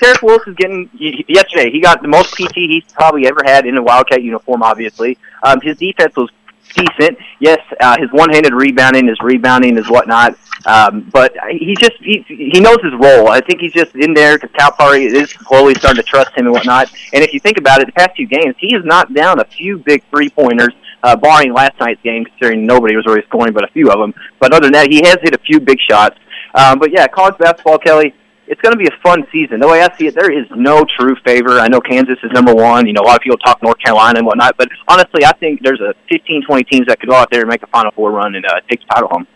[0.00, 0.90] Derek Willis is getting
[1.28, 1.70] yesterday.
[1.70, 4.64] He got the most PT he's probably ever had in a Wildcat uniform.
[4.64, 6.28] Obviously, um, his defense was
[6.74, 7.18] decent.
[7.40, 10.38] Yes, uh, his one-handed rebounding, his rebounding, is whatnot.
[10.66, 13.28] Um, but he just he, he knows his role.
[13.28, 16.52] I think he's just in there because Calipari is slowly starting to trust him and
[16.52, 16.90] whatnot.
[17.12, 19.44] And if you think about it, the past few games, he has knocked down a
[19.44, 23.68] few big three-pointers uh, barring last night's game, considering nobody was really scoring but a
[23.68, 24.12] few of them.
[24.40, 26.18] But other than that, he has hit a few big shots.
[26.54, 28.14] Um, but yeah, college basketball, Kelly,
[28.48, 29.60] it's going to be a fun season.
[29.60, 31.60] The way I see it, there is no true favor.
[31.60, 32.86] I know Kansas is number one.
[32.86, 34.56] You know, a lot of people talk North Carolina and whatnot.
[34.56, 37.48] But honestly, I think there's a 15, 20 teams that could go out there and
[37.48, 39.26] make a Final Four run and uh, take the title home.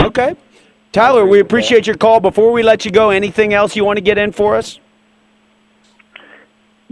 [0.00, 0.34] Okay.
[0.90, 2.20] Tyler, we appreciate your call.
[2.20, 4.80] Before we let you go, anything else you want to get in for us?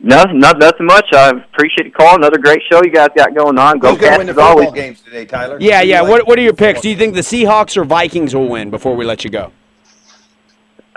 [0.02, 1.06] No, not nothing much.
[1.12, 2.16] I appreciate the call.
[2.16, 3.78] Another great show you guys got going on.
[3.78, 4.72] Go Who's going to win the as always.
[4.72, 5.59] games today, Tyler?
[5.60, 6.01] Yeah, yeah.
[6.01, 6.81] What What are your picks?
[6.81, 8.70] Do you think the Seahawks or Vikings will win?
[8.70, 9.52] Before we let you go.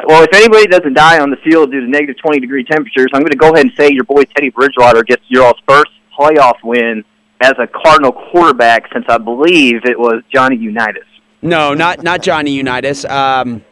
[0.07, 3.21] Well, if anybody doesn't die on the field due to negative 20 degree temperatures, I'm
[3.21, 6.57] going to go ahead and say your boy Teddy Bridgewater gets your all's first playoff
[6.63, 7.03] win
[7.41, 11.05] as a Cardinal quarterback since I believe it was Johnny Unitas.
[11.41, 13.05] No, not not Johnny Unitas.
[13.05, 13.63] Um,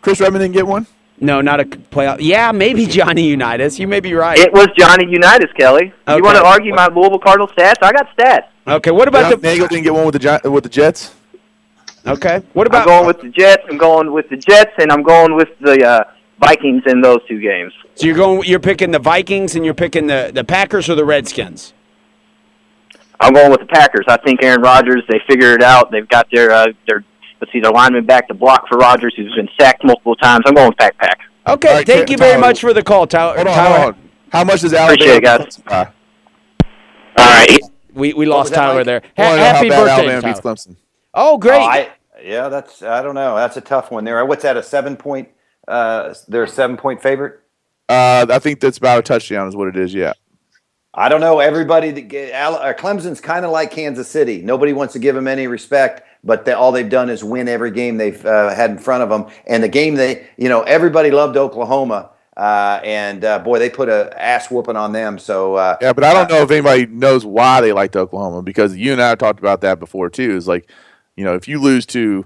[0.00, 0.86] Chris Redman didn't get one.
[1.20, 2.18] no, not a playoff.
[2.20, 3.78] Yeah, maybe Johnny Unitas.
[3.78, 4.38] You may be right.
[4.38, 5.92] It was Johnny Unitas, Kelly.
[6.08, 6.16] Okay.
[6.16, 7.76] You want to argue my Louisville Cardinal stats?
[7.82, 8.46] I got stats.
[8.66, 9.46] Okay, what about John the?
[9.46, 11.14] Nagel didn't get one with the with the Jets.
[12.08, 12.82] Okay, what about?
[12.82, 12.96] I'm about?
[13.00, 13.62] going with the Jets.
[13.70, 16.04] I'm going with the Jets, and I'm going with the uh,
[16.40, 17.72] Vikings in those two games.
[17.94, 18.44] So you're going.
[18.48, 21.74] You're picking the Vikings and you're picking the the Packers or the Redskins.
[23.20, 24.04] I'm going with the Packers.
[24.08, 25.02] I think Aaron Rodgers.
[25.08, 25.90] They figured it out.
[25.90, 27.04] They've got their uh, their
[27.40, 30.44] let's see their lineman back to block for Rodgers, who's been sacked multiple times.
[30.46, 31.18] I'm going with Pack Pack.
[31.46, 33.34] Okay, All right, thank Ty- you very Tyler, much for the call, Tyler.
[33.36, 33.78] Hold on, Tyler.
[33.80, 34.08] hold on.
[34.30, 34.92] How much does Alabama?
[34.94, 35.62] Appreciate it, guys.
[35.66, 35.84] Uh,
[37.18, 37.58] All right.
[37.94, 38.86] We we lost Tyler Mike?
[38.86, 39.00] there.
[39.16, 40.32] Ha- wanna know how happy birthday, Alabama Tyler.
[40.34, 40.76] beats Clemson.
[41.14, 41.56] Oh, great.
[41.60, 41.88] Oh, I,
[42.22, 43.36] yeah, that's I don't know.
[43.36, 44.24] That's a tough one there.
[44.24, 44.56] What's that?
[44.56, 45.28] A seven point?
[45.66, 47.40] Uh, they're a seven point favorite.
[47.88, 49.94] Uh, I think that's about a touchdown, is what it is.
[49.94, 50.12] Yeah.
[50.94, 51.38] I don't know.
[51.38, 54.42] Everybody that get, uh, Clemson's kind of like Kansas City.
[54.42, 57.70] Nobody wants to give them any respect, but they, all they've done is win every
[57.70, 59.26] game they've uh, had in front of them.
[59.46, 63.88] And the game they, you know, everybody loved Oklahoma, uh, and uh, boy, they put
[63.88, 65.18] a ass whooping on them.
[65.18, 68.76] So uh, Yeah, but I don't know if anybody knows why they liked Oklahoma because
[68.76, 70.36] you and I have talked about that before too.
[70.36, 70.70] Is like,
[71.18, 72.24] you know, if you lose to,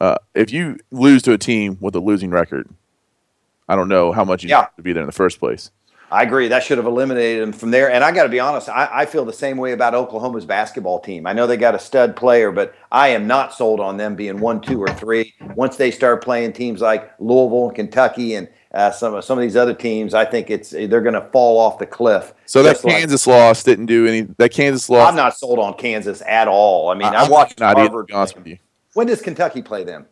[0.00, 2.68] uh, if you lose to a team with a losing record,
[3.70, 4.60] I don't know how much you Yeah.
[4.60, 5.70] have to be there in the first place.
[6.12, 6.48] I agree.
[6.48, 7.90] That should have eliminated them from there.
[7.90, 11.00] And I got to be honest, I, I feel the same way about Oklahoma's basketball
[11.00, 11.26] team.
[11.26, 14.38] I know they got a stud player, but I am not sold on them being
[14.38, 15.32] one, two, or three.
[15.56, 19.56] Once they start playing teams like Louisville and Kentucky and uh, some some of these
[19.56, 22.34] other teams, I think it's they're going to fall off the cliff.
[22.46, 24.22] So that Just like- Kansas loss didn't do any.
[24.38, 25.08] That Kansas loss.
[25.08, 26.90] I'm not sold on Kansas at all.
[26.90, 28.10] I mean, I, I'm watched not Harvard.
[28.12, 28.58] honest with you.
[28.94, 30.06] When does Kentucky play them?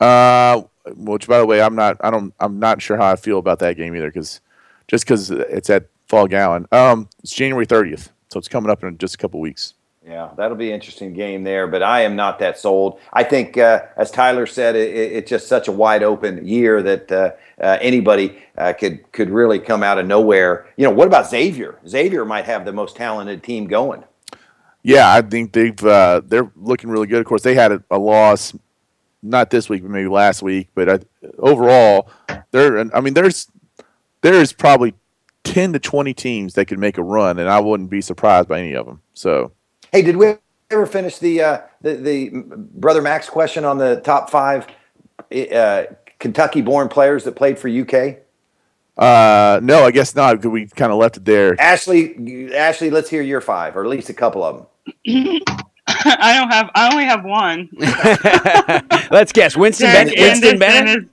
[0.00, 0.62] Uh,
[0.96, 1.96] which by the way, I'm not.
[2.00, 2.32] I don't.
[2.40, 4.40] I'm not sure how I feel about that game either, because
[4.86, 6.66] just because it's at Phog Allen.
[6.72, 9.74] Um, it's January 30th, so it's coming up in just a couple weeks.
[10.08, 12.98] Yeah, that'll be an interesting game there, but I am not that sold.
[13.12, 16.82] I think, uh, as Tyler said, it, it, it's just such a wide open year
[16.82, 20.66] that uh, uh, anybody uh, could could really come out of nowhere.
[20.78, 21.78] You know, what about Xavier?
[21.86, 24.02] Xavier might have the most talented team going.
[24.82, 27.20] Yeah, I think they've uh, they're looking really good.
[27.20, 28.56] Of course, they had a, a loss,
[29.22, 30.68] not this week, but maybe last week.
[30.74, 31.00] But I,
[31.38, 32.08] overall,
[32.50, 32.78] there.
[32.96, 33.46] I mean, there's
[34.22, 34.94] there's probably
[35.44, 38.60] ten to twenty teams that could make a run, and I wouldn't be surprised by
[38.60, 39.02] any of them.
[39.12, 39.52] So
[39.92, 40.34] Hey, did we
[40.70, 44.66] ever finish the uh, the, the brother Max question on the top five
[45.52, 45.84] uh,
[46.18, 48.18] Kentucky-born players that played for UK?
[48.98, 50.44] uh, no, I guess not.
[50.44, 51.58] We kind of left it there.
[51.60, 54.66] Ashley, Ashley, let's hear your five, or at least a couple of them.
[55.86, 56.70] I don't have.
[56.74, 57.70] I only have one.
[59.10, 59.56] Let's guess.
[59.56, 60.14] Winston Bennett.
[60.18, 60.98] Winston Anderson Bennett.
[61.04, 61.08] is-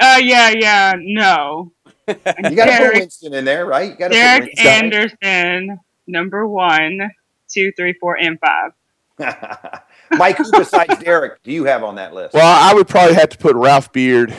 [0.00, 1.72] Uh, yeah, yeah, no.
[2.06, 3.90] You got to put Derek, Winston in there, right?
[3.90, 4.66] You got to put Derek Winston.
[4.66, 7.10] Anderson, number one,
[7.48, 8.72] two, three, four, and five.
[10.10, 12.34] Mike, who besides Derek do you have on that list?
[12.34, 14.34] Well, I would probably have to put Ralph Beard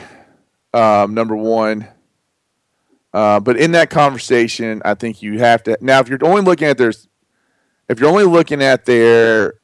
[0.74, 1.88] um, number one.
[3.14, 6.00] Uh, but in that conversation, I think you have to now.
[6.00, 6.94] If you're only looking at their,
[7.90, 9.56] if you're only looking at their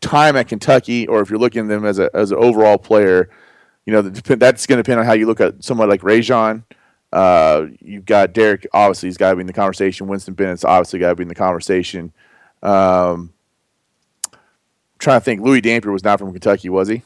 [0.00, 3.30] time at Kentucky, or if you're looking at them as a as an overall player,
[3.86, 6.62] you know that's going to depend on how you look at someone like Rajon.
[7.10, 8.66] Uh, you've got Derek.
[8.74, 10.06] Obviously, he's got to be in the conversation.
[10.06, 12.12] Winston Bennett's obviously got to be in the conversation.
[12.62, 13.32] Um,
[14.98, 15.40] trying to think.
[15.40, 17.02] Louis Dampier was not from Kentucky, was he?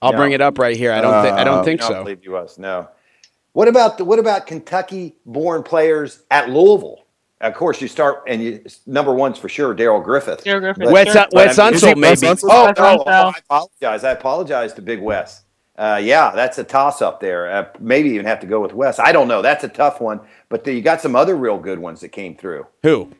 [0.00, 0.18] I'll No.
[0.18, 0.92] bring it up right here.
[0.92, 1.22] I don't.
[1.22, 1.86] think I Uh, don't think so.
[1.88, 2.04] I don't so.
[2.04, 2.58] believe he was.
[2.58, 2.88] No.
[3.52, 7.00] What about the, what about Kentucky-born players at Louisville?
[7.42, 10.44] Of course, you start and you number one's for sure Darrell Griffith.
[10.44, 10.90] Darrell Griffith.
[10.92, 11.26] Wes, Sure.
[11.32, 12.16] Wes I Unseld, maybe.
[12.16, 12.48] Unseld?
[12.50, 13.04] Oh, Wes oh,
[13.34, 14.04] I apologize.
[14.04, 15.42] I apologize to Big Wes.
[15.76, 17.50] Uh, yeah, that's a toss-up there.
[17.50, 18.98] Uh, maybe even have to go with Wes.
[19.00, 19.42] I don't know.
[19.42, 20.20] That's a tough one.
[20.48, 22.66] But you got some other real good ones that came through.
[22.82, 23.10] Who?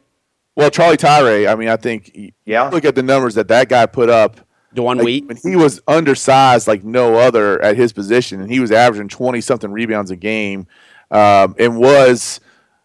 [0.57, 1.51] Well, Charlie Tyra.
[1.51, 2.69] I mean, I think Yeah.
[2.69, 4.41] look at the numbers that that guy put up.
[4.74, 5.27] DeJuan Like, Wheat.
[5.29, 9.41] when he was undersized like no other at his position, and he was averaging twenty
[9.43, 10.66] something rebounds a game,
[11.11, 12.41] um, and was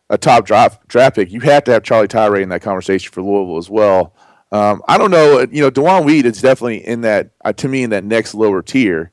[0.09, 1.31] a top draft draft pick.
[1.31, 4.13] You have to have Charlie Tyra in that conversation for Louisville as well.
[4.51, 5.45] Um, I don't know.
[5.49, 8.61] You know, DeJuan Wheat is definitely in that uh, to me in that next lower
[8.61, 9.11] tier.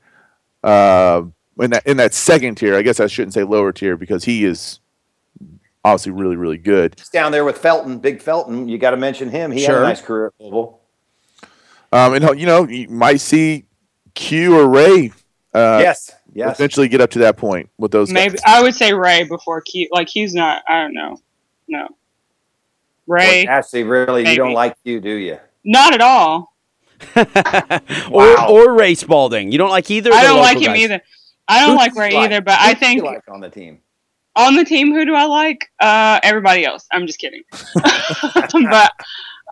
[0.64, 1.22] Uh,
[1.60, 4.44] in that in that second tier, I guess I shouldn't say lower tier because he
[4.44, 4.81] is
[5.85, 6.94] obviously really really good.
[6.98, 8.69] He's down there with Felton, Big Felton.
[8.69, 9.51] You got to mention him.
[9.51, 10.81] He had a nice career at Louisville.
[11.93, 13.66] Um, and you know, you might see
[14.15, 15.12] Q or Ray
[15.55, 16.59] uh, yes, yes.
[16.59, 18.11] eventually get up to that point with those.
[18.11, 18.43] Maybe guys.
[18.44, 19.89] I would say Ray before Q.
[19.93, 20.62] Like he's not.
[20.69, 21.16] I don't know.
[21.69, 21.89] No.
[23.06, 25.39] Ray, Well, Ashley, really, you don't like you, do you?
[25.65, 26.52] not at all.
[28.11, 28.48] Wow.
[28.48, 29.52] or or Ray Spalding.
[29.52, 30.11] You don't like either.
[30.11, 30.81] of I don't like him guys?
[30.81, 31.01] either.
[31.47, 33.51] I don't Who like do you Ray either, but Who I think like on the
[33.51, 33.81] team.
[34.36, 35.70] On the team, who do I like?
[35.81, 36.86] Uh, everybody else.
[36.93, 37.43] I'm just kidding.
[37.74, 38.93] but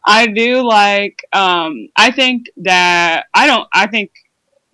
[0.04, 1.24] I do like.
[1.32, 3.68] Um, I think that I don't.
[3.72, 4.10] I think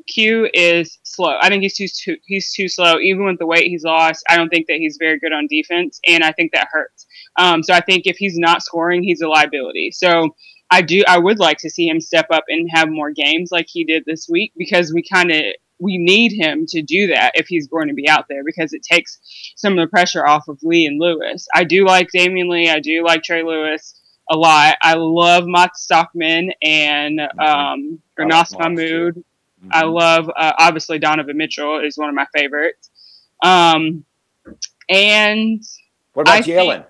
[0.09, 1.37] Q is slow.
[1.41, 2.99] I think he's too, too he's too slow.
[2.99, 6.01] Even with the weight he's lost, I don't think that he's very good on defense,
[6.07, 7.07] and I think that hurts.
[7.39, 9.91] Um, so I think if he's not scoring, he's a liability.
[9.93, 10.35] So
[10.71, 11.03] I do.
[11.07, 14.05] I would like to see him step up and have more games like he did
[14.07, 15.43] this week because we kind of
[15.79, 18.83] we need him to do that if he's going to be out there because it
[18.83, 19.19] takes
[19.57, 21.47] some of the pressure off of Lee and Lewis.
[21.55, 22.69] I do like Damion Lee.
[22.69, 24.01] I do like Trey Lewis
[24.31, 24.77] a lot.
[24.83, 29.15] I love Matz Stockman and um, I like Mahmoud.
[29.15, 29.25] too.
[29.71, 32.91] I love uh, obviously Donovan Mitchell is one of my favorites.
[33.43, 34.05] Um,
[34.89, 35.63] and
[36.15, 36.85] What about Jaylen?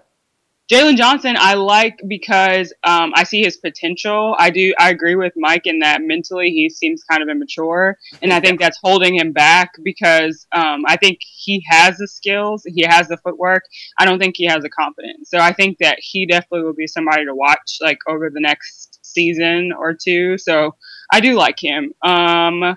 [0.70, 4.36] Jaylen Johnson, I like because um, I see his potential.
[4.38, 4.74] I do.
[4.78, 8.60] I agree with Mike in that mentally he seems kind of immature, and I think
[8.60, 13.16] that's holding him back because um, I think he has the skills, he has the
[13.16, 13.62] footwork.
[13.98, 15.30] I don't think he has the confidence.
[15.30, 18.98] So I think that he definitely will be somebody to watch like over the next
[19.02, 20.36] season or two.
[20.36, 20.74] So
[21.10, 21.94] I do like him.
[22.04, 22.76] Um,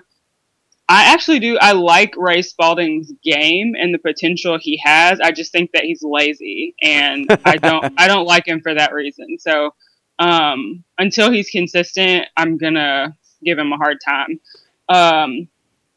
[0.88, 1.56] I actually do.
[1.60, 5.20] I like Ray Spalding's game and the potential he has.
[5.20, 7.94] I just think that he's lazy, and I don't.
[7.98, 9.38] I don't like him for that reason.
[9.38, 9.74] So
[10.18, 14.40] um, until he's consistent, I'm gonna give him a hard time.
[14.88, 15.48] Um,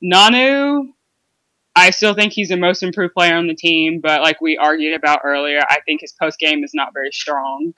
[0.04, 0.88] Nanu,
[1.76, 4.96] I still think he's the most improved player on the team, but like we argued
[4.96, 7.74] about earlier, I think his post game is not very strong.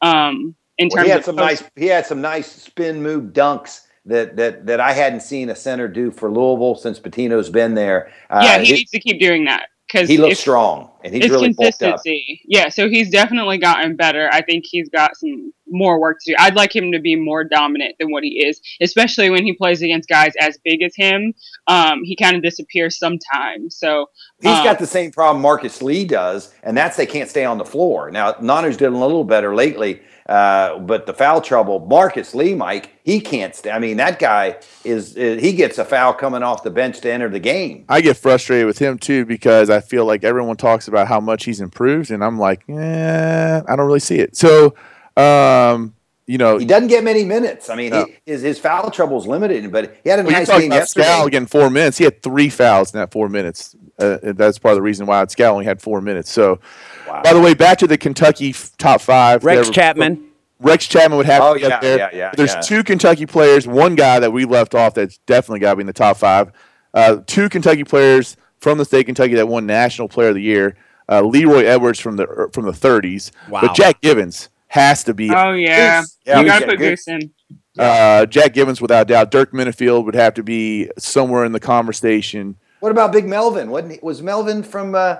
[0.00, 1.70] Um, in Well, terms he had of some post- nice.
[1.76, 5.88] He had some nice spin move dunks that that that I hadn't seen a center
[5.88, 8.10] do for Louisville since Pitino's been there.
[8.28, 11.28] Uh, yeah, he he, needs to keep doing that because he looks strong and he's
[11.30, 11.96] really bulked up.
[11.96, 12.40] consistency.
[12.44, 14.28] Yeah, so he's definitely gotten better.
[14.32, 16.36] I think he's got some more work to do.
[16.38, 19.82] I'd like him to be more dominant than what he is, especially when he plays
[19.82, 21.34] against guys as big as him.
[21.66, 23.76] Um, he kind of disappears sometimes.
[23.76, 24.06] So
[24.40, 27.58] He's um, got the same problem Marcus Lee does, and that's they can't stay on
[27.58, 28.10] the floor.
[28.10, 32.90] Now Nanu's did a little better lately, uh, but the foul trouble, Marcus Lee, Mike,
[33.04, 33.58] he can't.
[33.70, 37.12] I mean, that guy is, is he gets a foul coming off the bench to
[37.12, 37.84] enter the game.
[37.88, 41.44] I get frustrated with him too because I feel like everyone talks about how much
[41.44, 44.36] he's improved, and I'm like, eh, I don't really see it.
[44.36, 44.74] So,
[45.16, 45.94] um,
[46.26, 47.68] you know, He doesn't get many minutes.
[47.68, 48.04] I mean, No.
[48.04, 50.60] he, his his foul trouble is limited, but he had a Well, you nice talk
[50.60, 51.06] game about yesterday.
[51.06, 51.98] Skal getting four minutes.
[51.98, 53.74] He had three fouls in that four minutes.
[53.98, 56.30] Uh, that's part of the reason why Skal only had four minutes.
[56.30, 56.60] So,
[57.06, 59.44] by the way, back to the Kentucky f- top five.
[59.44, 60.24] Rex There- Chapman.
[60.60, 61.98] Rex Chapman would have Oh, to get yeah, there.
[61.98, 62.60] yeah, yeah, There's yeah.
[62.60, 63.66] two Kentucky players.
[63.66, 66.52] One guy that we left off that's definitely got to be in the top five.
[66.94, 70.42] Uh, two Kentucky players from the state of Kentucky that won National Player of the
[70.42, 70.76] Year.
[71.08, 73.32] Uh, Leroy Edwards from the er, from the 30s.
[73.48, 73.60] Wow.
[73.62, 75.30] But Jack Givens has to be.
[75.30, 76.18] oh yeah, Goose.
[76.24, 77.04] Yeah, you we got to put Goose.
[77.04, 77.30] Goose in.
[77.78, 79.30] Uh, Jack Givens, without doubt.
[79.30, 82.56] Dirk Minniefield would have to be somewhere in the conversation.
[82.80, 83.70] What about Big Melvin?
[83.70, 85.16] Wasn't he, was Melvin from uh,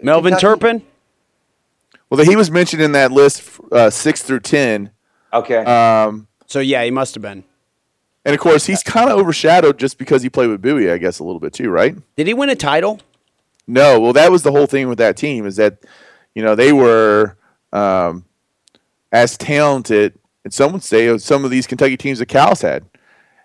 [0.00, 0.60] Melvin Kentucky?
[0.60, 0.82] Turpin.
[2.08, 4.90] Well, he was mentioned in that list, uh, six through ten.
[5.32, 5.58] Okay.
[5.64, 7.44] Um, So yeah, he must have been.
[8.24, 11.18] and of course, he's kind of overshadowed just because he played with Bowie, I guess,
[11.18, 11.96] a little bit too, right?
[12.16, 13.00] Did he win a title?
[13.66, 15.78] No, well, that was the whole thing with that team is that,
[16.34, 17.36] you know, they were
[17.72, 18.24] um,
[19.12, 22.84] as talented, and some would say some of these Kentucky teams that Cal's had,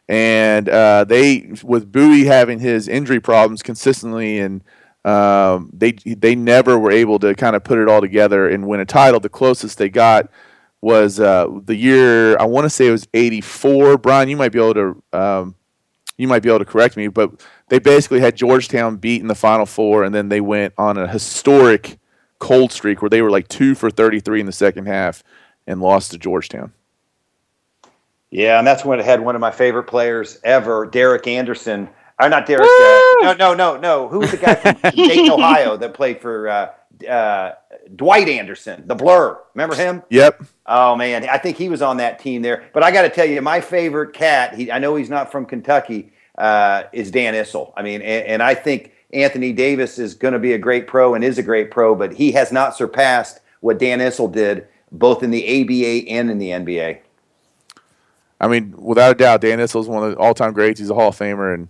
[0.08, 4.64] and uh, they with Bowie having his injury problems consistently, and
[5.06, 8.80] um, they they never were able to kind of put it all together and win
[8.80, 9.20] a title.
[9.20, 10.30] The closest they got
[10.82, 13.98] was uh, the year I want to say it was '84.
[13.98, 15.04] Brian, you might be able to.
[15.14, 15.56] Um,
[16.18, 17.32] you might be able to correct me, but
[17.70, 21.08] they basically had Georgetown beat in the Final Four, and then they went on a
[21.08, 21.98] historic
[22.38, 25.24] cold streak where they were like two for 33 in the second half
[25.72, 26.74] and lost to Georgetown.
[28.30, 31.90] Yeah, and that's when it had one of my favorite players ever, Derek Anderson.
[32.20, 32.62] Or not Derek.
[32.62, 34.08] Uh, no, no, no, no.
[34.08, 37.54] Who was the guy from Dayton, Ohio that played for uh, uh,
[37.96, 39.40] Dwight Anderson, the Blur?
[39.56, 40.04] Remember him?
[40.10, 40.44] Yep.
[40.68, 42.70] Oh man, I think he was on that team there.
[42.74, 44.54] But I got to tell you, my favorite cat.
[44.54, 46.14] He, I know he's not from Kentucky.
[46.38, 47.74] Uh, is Dan Issel.
[47.76, 51.14] I mean, and, and I think Anthony Davis is going to be a great pro
[51.14, 55.24] and is a great pro, but he has not surpassed what Dan Issel did both
[55.24, 57.00] in the ABA and in the NBA.
[58.40, 60.80] I mean, without a doubt, Dan Issel is one of the all-time greats.
[60.80, 61.70] He's a Hall of Famer, and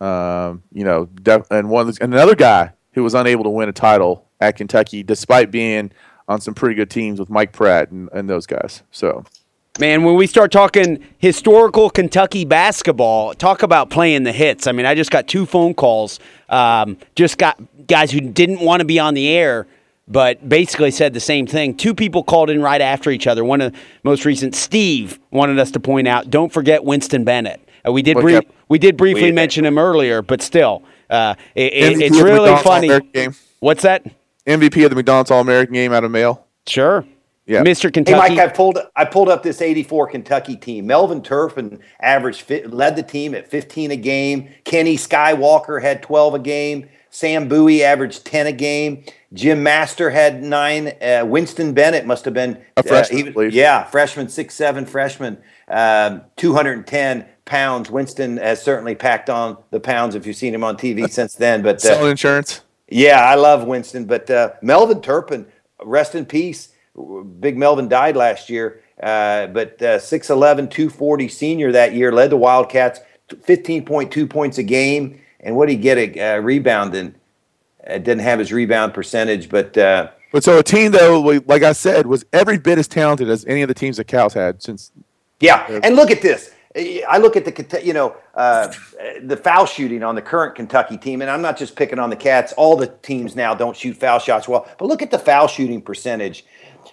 [0.00, 3.50] um, you know, def- and one of the, and another guy who was unable to
[3.50, 5.92] win a title at Kentucky despite being
[6.28, 8.82] on some pretty good teams with Mike Pratt and, and those guys.
[8.90, 9.24] So
[9.78, 14.66] Man, when we start talking historical Kentucky basketball, talk about playing the hits.
[14.66, 16.18] I mean, I just got two phone calls.
[16.48, 19.68] Um, just got guys who didn't want to be on the air,
[20.08, 21.76] but basically said the same thing.
[21.76, 23.44] Two people called in right after each other.
[23.44, 27.60] One of the most recent, Steve, wanted us to point out, don't forget Winston Bennett.
[27.86, 28.46] Uh, we did Well, brief, yep.
[28.68, 32.88] we did briefly We- mention him earlier, but still, uh, it, it- it's really funny.
[33.12, 33.34] Game.
[33.60, 34.04] What's that?
[34.46, 36.44] MVP of the McDonald's All American game out of Male.
[36.66, 37.04] Sure.
[37.46, 37.62] Yeah.
[37.62, 37.90] Mr.
[37.92, 38.20] Kentucky.
[38.30, 40.86] Hey, Mike, I pulled I pulled up this '84 Kentucky team.
[40.86, 44.50] Melvin Turpin averaged fi- led the team at 15 a game.
[44.64, 46.88] Kenny Skywalker had 12 a game.
[47.10, 49.04] Sam Bowie averaged 10 a game.
[49.32, 50.92] Jim Master had nine.
[51.02, 54.86] Uh, Winston Bennett must have been A freshman, he I was- yeah, freshman, six seven
[54.86, 55.38] freshman,
[55.68, 57.90] um, 210 pounds.
[57.90, 61.62] Winston has certainly packed on the pounds if you've seen him on TV since then.
[61.62, 62.62] But uh, Selling insurance.
[62.88, 65.46] yeah, I love Winston, but uh, Melvin Turpin,
[65.84, 66.70] rest in peace.
[67.40, 72.36] Big Melvin died last year, uh, but uh, 6'11", 240 senior that year, led the
[72.36, 75.20] Wildcats, 15.2 points a game.
[75.40, 77.14] And what did he get a uh, rebounding?
[77.86, 81.72] Uh, didn't have his rebound percentage, but uh, But so a team though, like I
[81.72, 84.92] said, was every bit as talented as any of the teams that Cal's had since.
[85.40, 86.52] Yeah, and look at this.
[86.76, 88.72] I look at the you know uh,
[89.22, 92.16] the foul shooting on the current Kentucky team, and I'm not just picking on the
[92.16, 92.52] Cats.
[92.54, 95.80] All the teams now don't shoot foul shots well, but look at the foul shooting
[95.80, 96.44] percentage.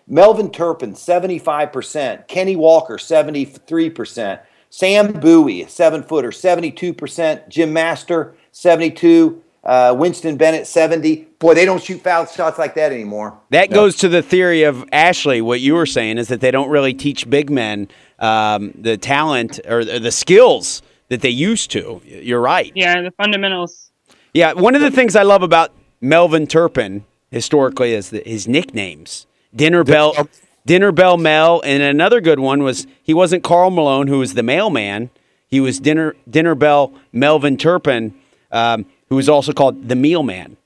[0.07, 2.27] Melvin Turpin, 75%.
[2.27, 4.40] Kenny Walker, 73%.
[4.76, 7.48] Sam Bowie, seven footer, 72%.
[7.48, 9.42] Jim Master, 72.
[9.64, 11.30] Uh, Winston Bennett, 70.
[11.40, 13.40] Boy, they don't shoot foul shots like that anymore.
[13.52, 15.40] That goes to the theory of Ashley.
[15.40, 17.88] What you were saying is that they don't really teach big men
[18.20, 22.02] um, the talent or the the skills that they used to.
[22.04, 22.74] You're right.
[22.76, 23.92] Yeah, the fundamentals.
[24.34, 25.72] Yeah, one of the things I love about
[26.02, 29.26] Melvin Turpin historically is the, his nicknames.
[29.56, 30.28] Dinner Bell,
[30.66, 34.44] Dinner Bell Mel, and another good one was he wasn't Karl Malone, who was the
[34.44, 35.10] mailman.
[35.48, 38.14] He was Dinner Dinner Bell Melvin Turpin,
[38.52, 40.58] um, who was also called the Meal Man.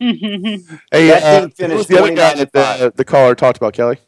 [0.00, 3.72] Hey, That uh, team finished who's the other guy that the, the caller talked about,
[3.72, 3.98] Kelly?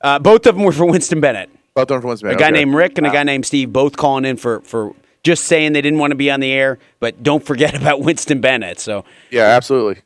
[0.00, 1.50] Uh, both of them were for Winston Bennett.
[1.74, 2.40] Both of them for Winston Bennett.
[2.40, 2.64] A guy okay.
[2.64, 4.94] named Rick and a guy named Steve, both calling in for for
[5.24, 8.40] just saying they didn't want to be on the air, but don't forget about Winston
[8.40, 8.78] Bennett.
[8.78, 10.02] So Yeah, absolutely.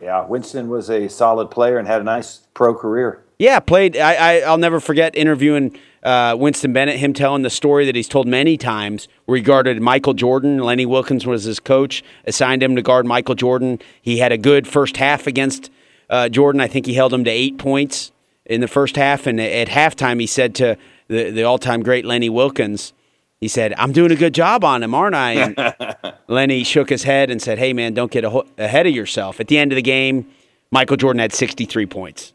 [0.00, 3.22] Yeah, Winston was a solid player and had a nice pro career.
[3.40, 3.96] Yeah, played.
[3.96, 6.98] I, I I'll never forget interviewing uh, Winston Bennett.
[6.98, 9.08] Him telling the story that he's told many times,
[9.42, 10.58] guarded Michael Jordan.
[10.58, 13.78] Lenny Wilkens was his coach, assigned him to guard Michael Jordan.
[14.02, 15.70] He had a good first half against
[16.10, 16.60] uh, Jordan.
[16.60, 18.12] I think he held him to eight points
[18.44, 20.76] in the first half, and at halftime he said to
[21.08, 22.92] the the all time great Lenny Wilkens,
[23.40, 27.04] he said, "I'm doing a good job on him, aren't I?" And Lenny shook his
[27.04, 29.76] head and said, "Hey man, don't get a, ahead of yourself." At the end of
[29.76, 30.26] the game,
[30.70, 32.34] Michael Jordan had 63 points.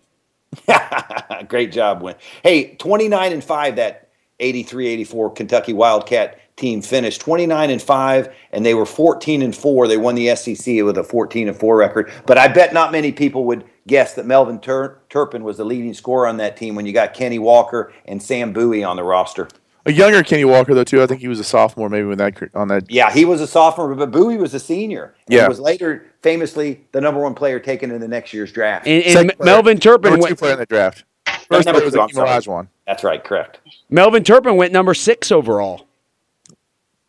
[1.48, 2.16] Great job, Win.
[2.43, 4.09] Hey, 29 and 5 that
[4.40, 9.88] 83-84 Kentucky Wildcat team finished 29 and 5 and they were 14 and 4.
[9.88, 12.11] They won the SEC with a 14 and 4 record.
[12.25, 15.93] But I bet not many people would guess that Melvin Tur- Turpin was the leading
[15.93, 19.48] scorer on that team when you got Kenny Walker and Sam Bowie on the roster.
[19.88, 21.01] A younger Kenny Walker though too.
[21.03, 22.89] I think he was a sophomore maybe when that on that.
[22.89, 25.14] Yeah, he was a sophomore, but Bowie was a senior.
[25.27, 25.47] And Yeah.
[25.47, 28.88] was later famously the number one player taken in the next year's draft.
[28.88, 29.45] And, and player.
[29.45, 31.03] Melvin Turpin Number two went, player in the draft.
[31.49, 32.30] First number was two, I'm Hakeem sorry.
[32.64, 32.67] Olajuwon.
[32.88, 33.59] That's right, correct.
[33.91, 35.85] Melvin Turpin went number six overall.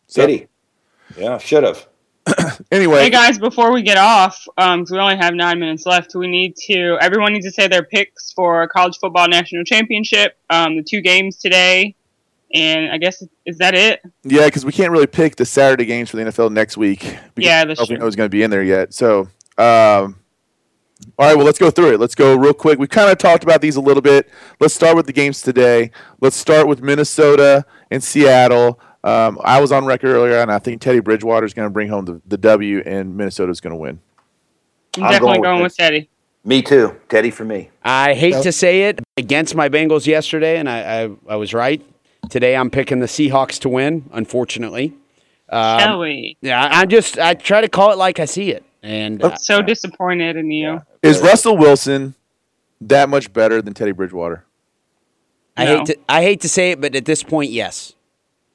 [0.07, 0.47] City.
[1.15, 1.21] he?
[1.23, 1.87] Yeah, should have.
[2.71, 6.13] Anyway, Hey guys, before we get off, um, 'cause we only have nine minutes left,
[6.15, 6.97] we need to.
[6.99, 10.35] Everyone needs to say their picks for college football national championship.
[10.49, 11.95] Um, the two games today,
[12.53, 14.01] and I guess is that it?
[14.23, 16.99] yeah, because we can't really pick the Saturday games for the NFL next week.
[17.01, 18.05] because Yeah, that's nobody true.
[18.05, 18.93] knows going to be in there yet.
[18.93, 20.17] So, um,
[21.17, 21.99] all right, well, let's go through it.
[21.99, 22.79] Let's go real quick.
[22.79, 24.29] We kind of talked about these a little bit.
[24.59, 25.91] Let's start with the games today.
[26.21, 28.79] Let's start with Minnesota and Seattle.
[29.03, 31.87] Um, I was on record earlier, and I think Teddy Bridgewater is going to bring
[31.87, 33.99] home the, the W, and Minnesota is going to win.
[34.97, 36.09] I'm, I'm definitely going going, with with Teddy.
[36.43, 36.95] Me too.
[37.09, 37.69] Teddy for me.
[37.83, 41.85] I hate to say it against my Bengals yesterday, and I, I, I was right.
[42.29, 44.93] Today I'm picking the Seahawks to win, unfortunately.
[45.49, 49.23] Um, Kelly, yeah, I- just I try to call it like I see it, and
[49.23, 50.81] uh, so disappointed in you.
[51.01, 52.15] Is Russell Wilson
[52.81, 54.43] that much better than Teddy Bridgewater?
[55.55, 55.77] I No.
[55.77, 57.93] hate to I hate to say it, but at this point, yes.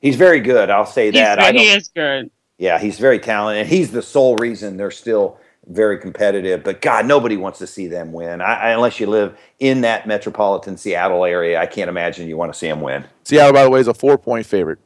[0.02, 0.68] He's very good.
[0.68, 1.38] I'll say He's that.
[1.38, 1.44] good.
[1.44, 2.30] I he is good.
[2.58, 6.62] Yeah, he's very talented, and he's the sole reason they're still very competitive.
[6.62, 8.40] But God, nobody wants to see them win.
[8.40, 12.52] I, I, unless you live in that metropolitan Seattle area, I can't imagine you want
[12.52, 13.04] to see them win.
[13.24, 14.78] Seattle, by the way, is a four point favorite.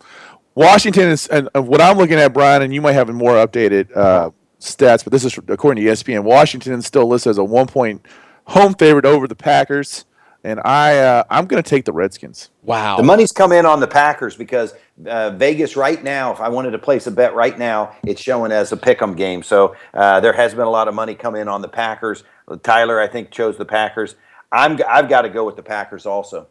[0.55, 4.31] Washington is, and what I'm looking at, Brian, and you might have more updated uh,
[4.59, 6.25] stats, but this is according to ESPN.
[6.25, 8.05] Washington still listed as a one point
[8.45, 10.05] home favorite over the Packers,
[10.47, 12.51] and I uh, I'm going to take the Redskins.
[12.63, 12.97] Wow.
[12.97, 16.71] The money's come in on the Packers because uh, Vegas right now, if I wanted
[16.71, 19.43] to place a bet right now, it's showing as a pick 'em game.
[19.43, 22.23] So uh, there has been a lot of money come in on the Packers.
[22.63, 24.15] Tyler, I think, chose the Packers.
[24.53, 26.47] I'm I've got to go with the Packers also.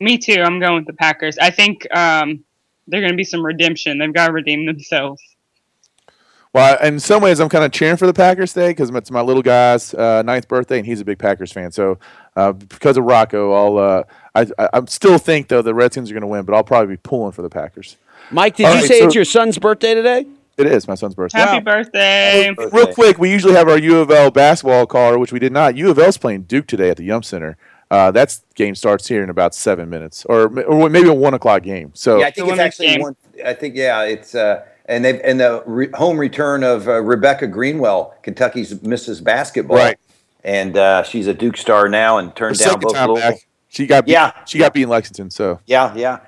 [0.00, 0.40] Me too.
[0.42, 1.36] I'm going with the Packers.
[1.38, 2.42] I think um,
[2.86, 3.98] they're going to be some redemption.
[3.98, 5.22] They've got to redeem themselves.
[6.56, 9.20] Well, in some ways, I'm kind of cheering for the Packers today because it's my
[9.20, 11.70] little guy's uh, ninth birthday, and he's a big Packers fan.
[11.70, 11.98] So,
[12.34, 14.02] uh, because of Rocco, I'll uh,
[14.34, 16.94] I, I I still think though the Redskins are going to win, but I'll probably
[16.96, 17.98] be pulling for the Packers.
[18.30, 20.24] Mike, did All you right, say so- it's your son's birthday today?
[20.56, 21.40] It is my son's birthday.
[21.40, 22.48] Happy birthday!
[22.72, 25.76] Real quick, we usually have our U of L basketball caller, which we did not.
[25.76, 27.58] U of L's playing Duke today at the Yum Center.
[27.90, 31.62] Uh, that game starts here in about seven minutes, or, or maybe a one o'clock
[31.62, 31.90] game.
[31.92, 33.02] So Yeah, I think it's actually game.
[33.02, 33.16] one.
[33.44, 37.46] I think yeah, it's uh, and they and the re- home return of uh, Rebecca
[37.46, 39.22] Greenwell, Kentucky's Mrs.
[39.22, 39.96] Basketball, Right.
[40.44, 43.30] And uh, she's a Duke star now and turned down both time Louisville.
[43.32, 44.30] back, she got beat, Yeah.
[44.46, 45.28] she got beat in Lexington.
[45.30, 46.20] So Yeah, yeah.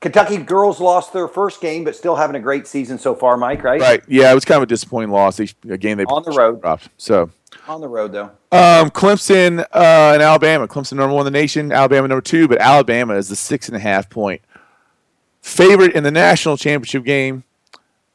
[0.00, 3.62] Kentucky girls lost their first game, but still having a great season so far, Mike.
[3.64, 3.80] Right?
[3.80, 5.40] right, yeah, it was kind of a disappointing loss.
[5.40, 5.46] A
[5.76, 6.60] game they On the road.
[6.62, 6.88] dropped.
[6.96, 7.30] So
[7.68, 8.30] On the road though.
[8.52, 10.66] Um, Clemson uh, and Alabama.
[10.68, 11.70] Clemson number one in the nation.
[11.72, 14.40] Alabama number two, but Alabama is the six and a half point
[15.42, 17.44] favorite in the national championship game.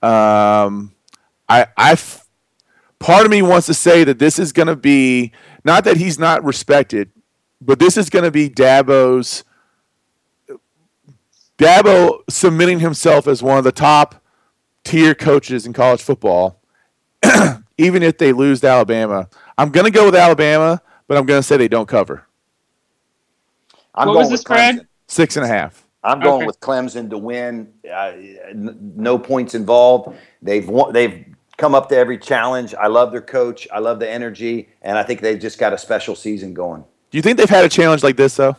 [0.02, 0.94] Um,
[1.50, 2.28] I, I, f-
[3.00, 5.34] part of me wants to say that this is going to be
[5.66, 7.12] not that he's not respected,
[7.62, 9.44] but this is going to be Dabo's.
[11.58, 14.24] Dabo submitting himself as one of the top
[14.84, 16.60] tier coaches in college football
[17.78, 19.30] even if they lose to Alabama.
[19.58, 22.26] I'm going to go with Alabama, but I'm going to say they don't cover.
[23.96, 24.82] I'm What going was the with spread?
[24.82, 24.88] Clemson.
[25.08, 25.81] Six and a half.
[26.04, 26.46] I'm going Okay.
[26.48, 27.72] with Clemson to win.
[27.92, 28.14] Uh,
[28.54, 30.16] no points involved.
[30.42, 31.26] They've won, they've
[31.58, 32.74] come up to every challenge.
[32.74, 33.68] I love their coach.
[33.72, 36.84] I love the energy, and I think they've just got a special season going.
[37.12, 38.56] Do you think they've had a challenge like this though?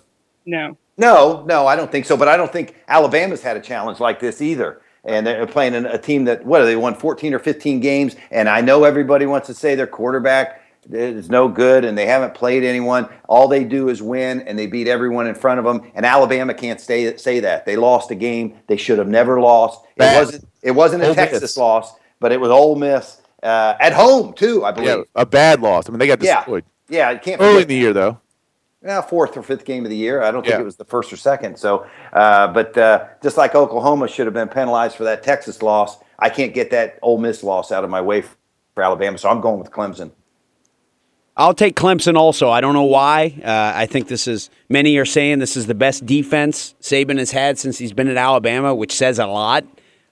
[0.46, 0.76] No.
[0.98, 2.16] No, no, I don't think so.
[2.16, 4.82] But I don't think Alabama's had a challenge like this either.
[5.04, 8.14] And they're playing in a team that what are they won 14 or 15 games.
[8.30, 12.34] And I know everybody wants to say their quarterback is no good and they haven't
[12.34, 13.08] played anyone.
[13.28, 15.90] All they do is win and they beat everyone in front of them.
[15.94, 19.84] And Alabama can't stay, say that they lost a game they should have never lost.
[19.96, 20.18] It Bad.
[20.18, 20.48] wasn't.
[20.62, 21.56] It wasn't a Ole Texas Miss.
[21.56, 24.64] loss, but it was Ole Miss uh, at home too.
[24.64, 24.88] I believe.
[24.88, 25.88] Yeah, a bad loss.
[25.88, 26.36] I mean, they got Yeah.
[26.36, 28.18] destroyed Yeah, you can't early in the year though.
[28.84, 30.22] yeah, fourth or fifth game of the year.
[30.22, 30.60] I don't think Yeah.
[30.60, 31.56] it was the first or second.
[31.58, 35.98] So, uh, but uh, just like Oklahoma should have been penalized for that Texas loss,
[36.18, 38.22] I can't get that Ole Miss loss out of my way
[38.74, 39.18] for Alabama.
[39.18, 40.10] So I'm going with Clemson.
[41.36, 42.50] I'll take Clemson also.
[42.50, 43.34] I don't know why.
[43.42, 47.30] Uh, I think this is, many are saying this is the best defense Saban has
[47.30, 49.64] had since he's been at Alabama, which says a lot.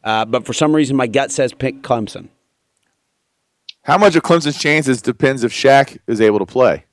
[0.02, 2.28] Uh, but for some reason, my gut says pick Clemson.
[3.82, 6.84] How much of Clemson's chances depends if Shaq is able to play.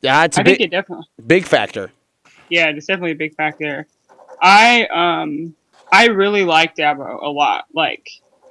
[0.00, 1.06] Yeah, it's a I think big, it definitely.
[1.26, 1.90] big factor.
[2.50, 3.86] Yeah, it's definitely a big factor.
[4.40, 5.54] I um
[5.90, 7.64] I really like Dabo a lot.
[7.74, 8.06] Like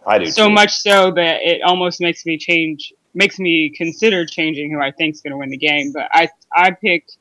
[0.05, 0.53] I do so too.
[0.53, 5.15] much so that it almost makes me change makes me consider changing who I think
[5.15, 5.91] is going to win the game.
[5.93, 7.17] But I I picked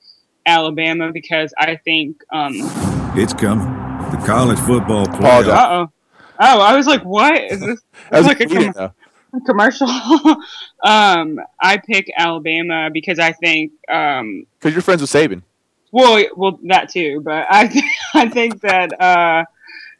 [0.47, 2.53] Alabama because I think um
[3.17, 3.67] It's coming.
[4.11, 5.47] The college football Apologize.
[5.53, 5.57] playoff.
[5.57, 5.91] uh oh
[6.41, 7.81] oh I was like what is this
[8.11, 8.93] That was like a immediate, com-
[9.33, 9.41] though.
[9.47, 9.89] commercial?
[10.85, 15.43] um I pick Alabama because I think um Because you're friends with Saban.
[15.95, 19.45] Well, well, that too, but I th- I think that uh,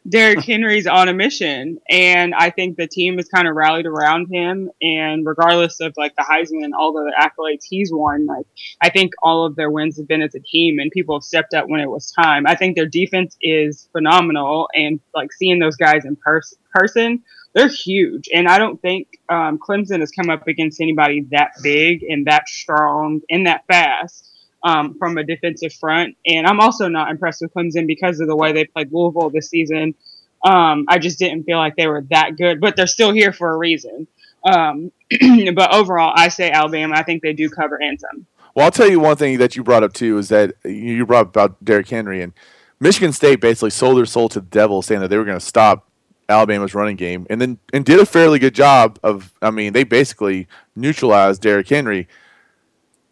[0.07, 4.27] Derrick Henry's on a mission, and I think the team has kind of rallied around
[4.29, 4.69] him.
[4.81, 8.45] And regardless of like the Heisman and all the accolades he's won, like
[8.81, 11.53] I think all of their wins have been as a team, and people have stepped
[11.53, 12.45] up when it was time.
[12.45, 17.23] I think their defense is phenomenal, and like seeing those guys in pers- person,
[17.53, 18.27] they're huge.
[18.33, 22.49] And I don't think um, Clemson has come up against anybody that big and that
[22.49, 24.32] strong and that fast
[24.63, 26.15] um, from a defensive front.
[26.25, 29.49] And I'm also not impressed with Clemson because of the way they played Louisville this
[29.49, 29.95] season.
[30.43, 33.51] Um, I just didn't feel like they were that good, but they're still here for
[33.51, 34.07] a reason.
[34.43, 34.91] Um,
[35.55, 36.95] but overall, I say Alabama.
[36.97, 38.25] I think they do cover Anthem.
[38.55, 41.21] Well, I'll tell you one thing that you brought up too is that you brought
[41.21, 42.33] up about Derrick Henry and
[42.79, 45.45] Michigan State basically sold their soul to the devil, saying that they were going to
[45.45, 45.87] stop
[46.27, 49.33] Alabama's running game, and then and did a fairly good job of.
[49.41, 52.07] I mean, they basically neutralized Derrick Henry.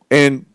[0.10, 0.46] And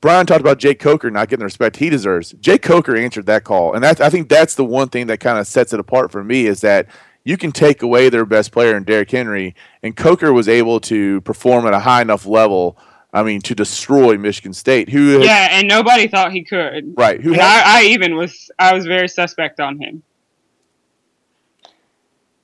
[0.00, 2.32] Brian talked about Jake Coker not getting the respect he deserves.
[2.40, 5.38] Jake Coker answered that call, and that, I think that's the one thing that kind
[5.38, 6.86] of sets it apart for me is that
[7.24, 11.20] you can take away their best player in Derrick Henry, and Coker was able to
[11.22, 12.78] perform at a high enough level.
[13.12, 16.92] I mean, to destroy Michigan State, who had- Yeah, and nobody thought he could.
[16.98, 20.02] right, who And had, I, I even was I was very suspect on him.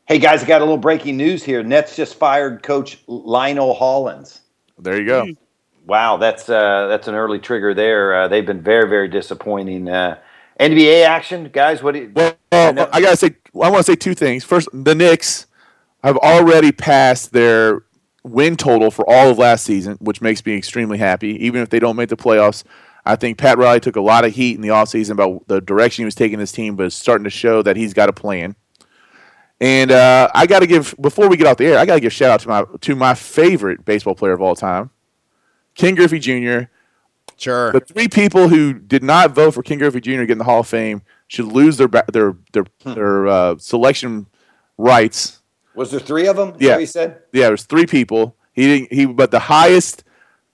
[0.06, 1.62] Hey guys, I got a little breaking news here.
[1.62, 4.40] Nets just fired Coach Lionel Hollins.
[4.78, 5.26] there you go.
[5.26, 5.32] Hmm.
[5.86, 8.22] Wow, that's uh, that's an early trigger there.
[8.22, 9.88] Uh, they've been very very disappointing.
[9.88, 10.18] Uh,
[10.60, 11.82] NBA action, guys.
[11.82, 12.12] What do you?
[12.14, 14.44] Well, I I gotta say, I want to say two things.
[14.44, 15.46] First, the Knicks
[16.04, 17.82] have already passed their
[18.22, 21.30] win total for all of last season, which makes me extremely happy.
[21.44, 22.64] Even if they don't make the playoffs,
[23.04, 26.02] I think Pat Riley took a lot of heat in the offseason about the direction
[26.02, 28.54] he was taking his team, but it's starting to show that he's got a plan.
[29.60, 32.00] And uh, I got to give before we get off the air, I got to
[32.00, 34.90] give shout out to my to my favorite baseball player of all time,
[35.74, 36.64] Ken Griffey Jr.
[37.36, 37.72] Sure.
[37.72, 40.10] The three people who did not vote for Ken Griffey Jr.
[40.18, 43.56] to get in the Hall of Fame should lose their ba- their their their uh,
[43.58, 44.26] selection
[44.78, 45.40] rights.
[45.74, 46.54] Was there three of them?
[46.58, 46.72] Yeah.
[46.72, 47.22] what you said.
[47.32, 48.36] Yeah, there's three people.
[48.52, 48.92] He didn't.
[48.92, 50.04] He but the highest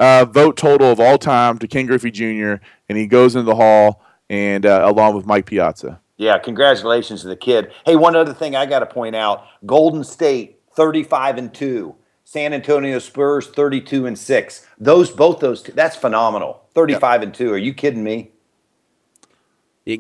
[0.01, 2.63] uh, vote total of all time to Ken Griffey Jr.
[2.89, 6.01] and he goes into the Hall and uh, along with Mike Piazza.
[6.17, 7.73] Yeah, congratulations to the kid.
[7.85, 11.95] Hey, one other thing I got to point out: Golden State thirty-five and two,
[12.31, 14.67] San Antonio Spurs thirty-two and six.
[14.79, 16.61] Those both those two, that's phenomenal.
[16.75, 17.51] Thirty-five and two.
[17.51, 18.33] Are you kidding me?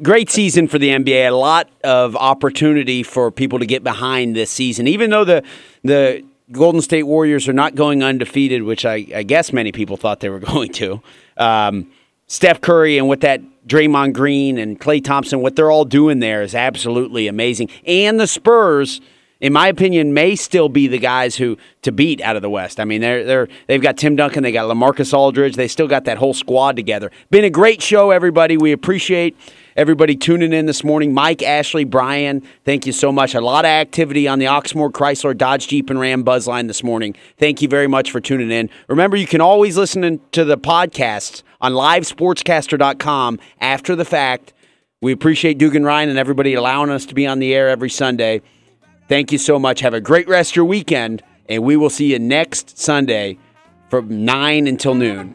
[0.02, 1.26] Great season for the NBA.
[1.26, 4.86] A lot of opportunity for people to get behind this season.
[4.86, 5.42] Even though the
[5.84, 10.20] the Golden State Warriors are not going undefeated, which I, I guess many people thought
[10.20, 11.00] they were going to.
[11.38, 11.90] Um,
[12.26, 16.42] Steph Curry and what that Draymond Green and Klay Thompson, what they're all doing there
[16.42, 17.70] is absolutely amazing.
[17.86, 19.00] And the Spurs,
[19.40, 22.80] in my opinion, may still be the guys who to beat out of the West.
[22.80, 26.04] I mean, they're they're they've got Tim Duncan, they got LaMarcus Aldridge, they still got
[26.06, 27.10] that whole squad together.
[27.30, 28.56] Been a great show, everybody.
[28.56, 29.36] We appreciate
[29.76, 31.14] everybody tuning in this morning.
[31.14, 33.34] Mike, Ashley, Brian, thank you so much.
[33.34, 36.82] A lot of activity on the Oxmoor Chrysler Dodge Jeep and Ram Buzz line this
[36.82, 37.14] morning.
[37.36, 38.68] Thank you very much for tuning in.
[38.88, 44.52] Remember, you can always listen to the podcasts on livesportscaster.com after the fact.
[45.00, 48.42] We appreciate Dugan Ryan and everybody allowing us to be on the air every Sunday.
[49.08, 49.80] Thank you so much.
[49.80, 53.38] Have a great rest of your weekend, and we will see you next Sunday
[53.88, 55.34] from 9 until noon.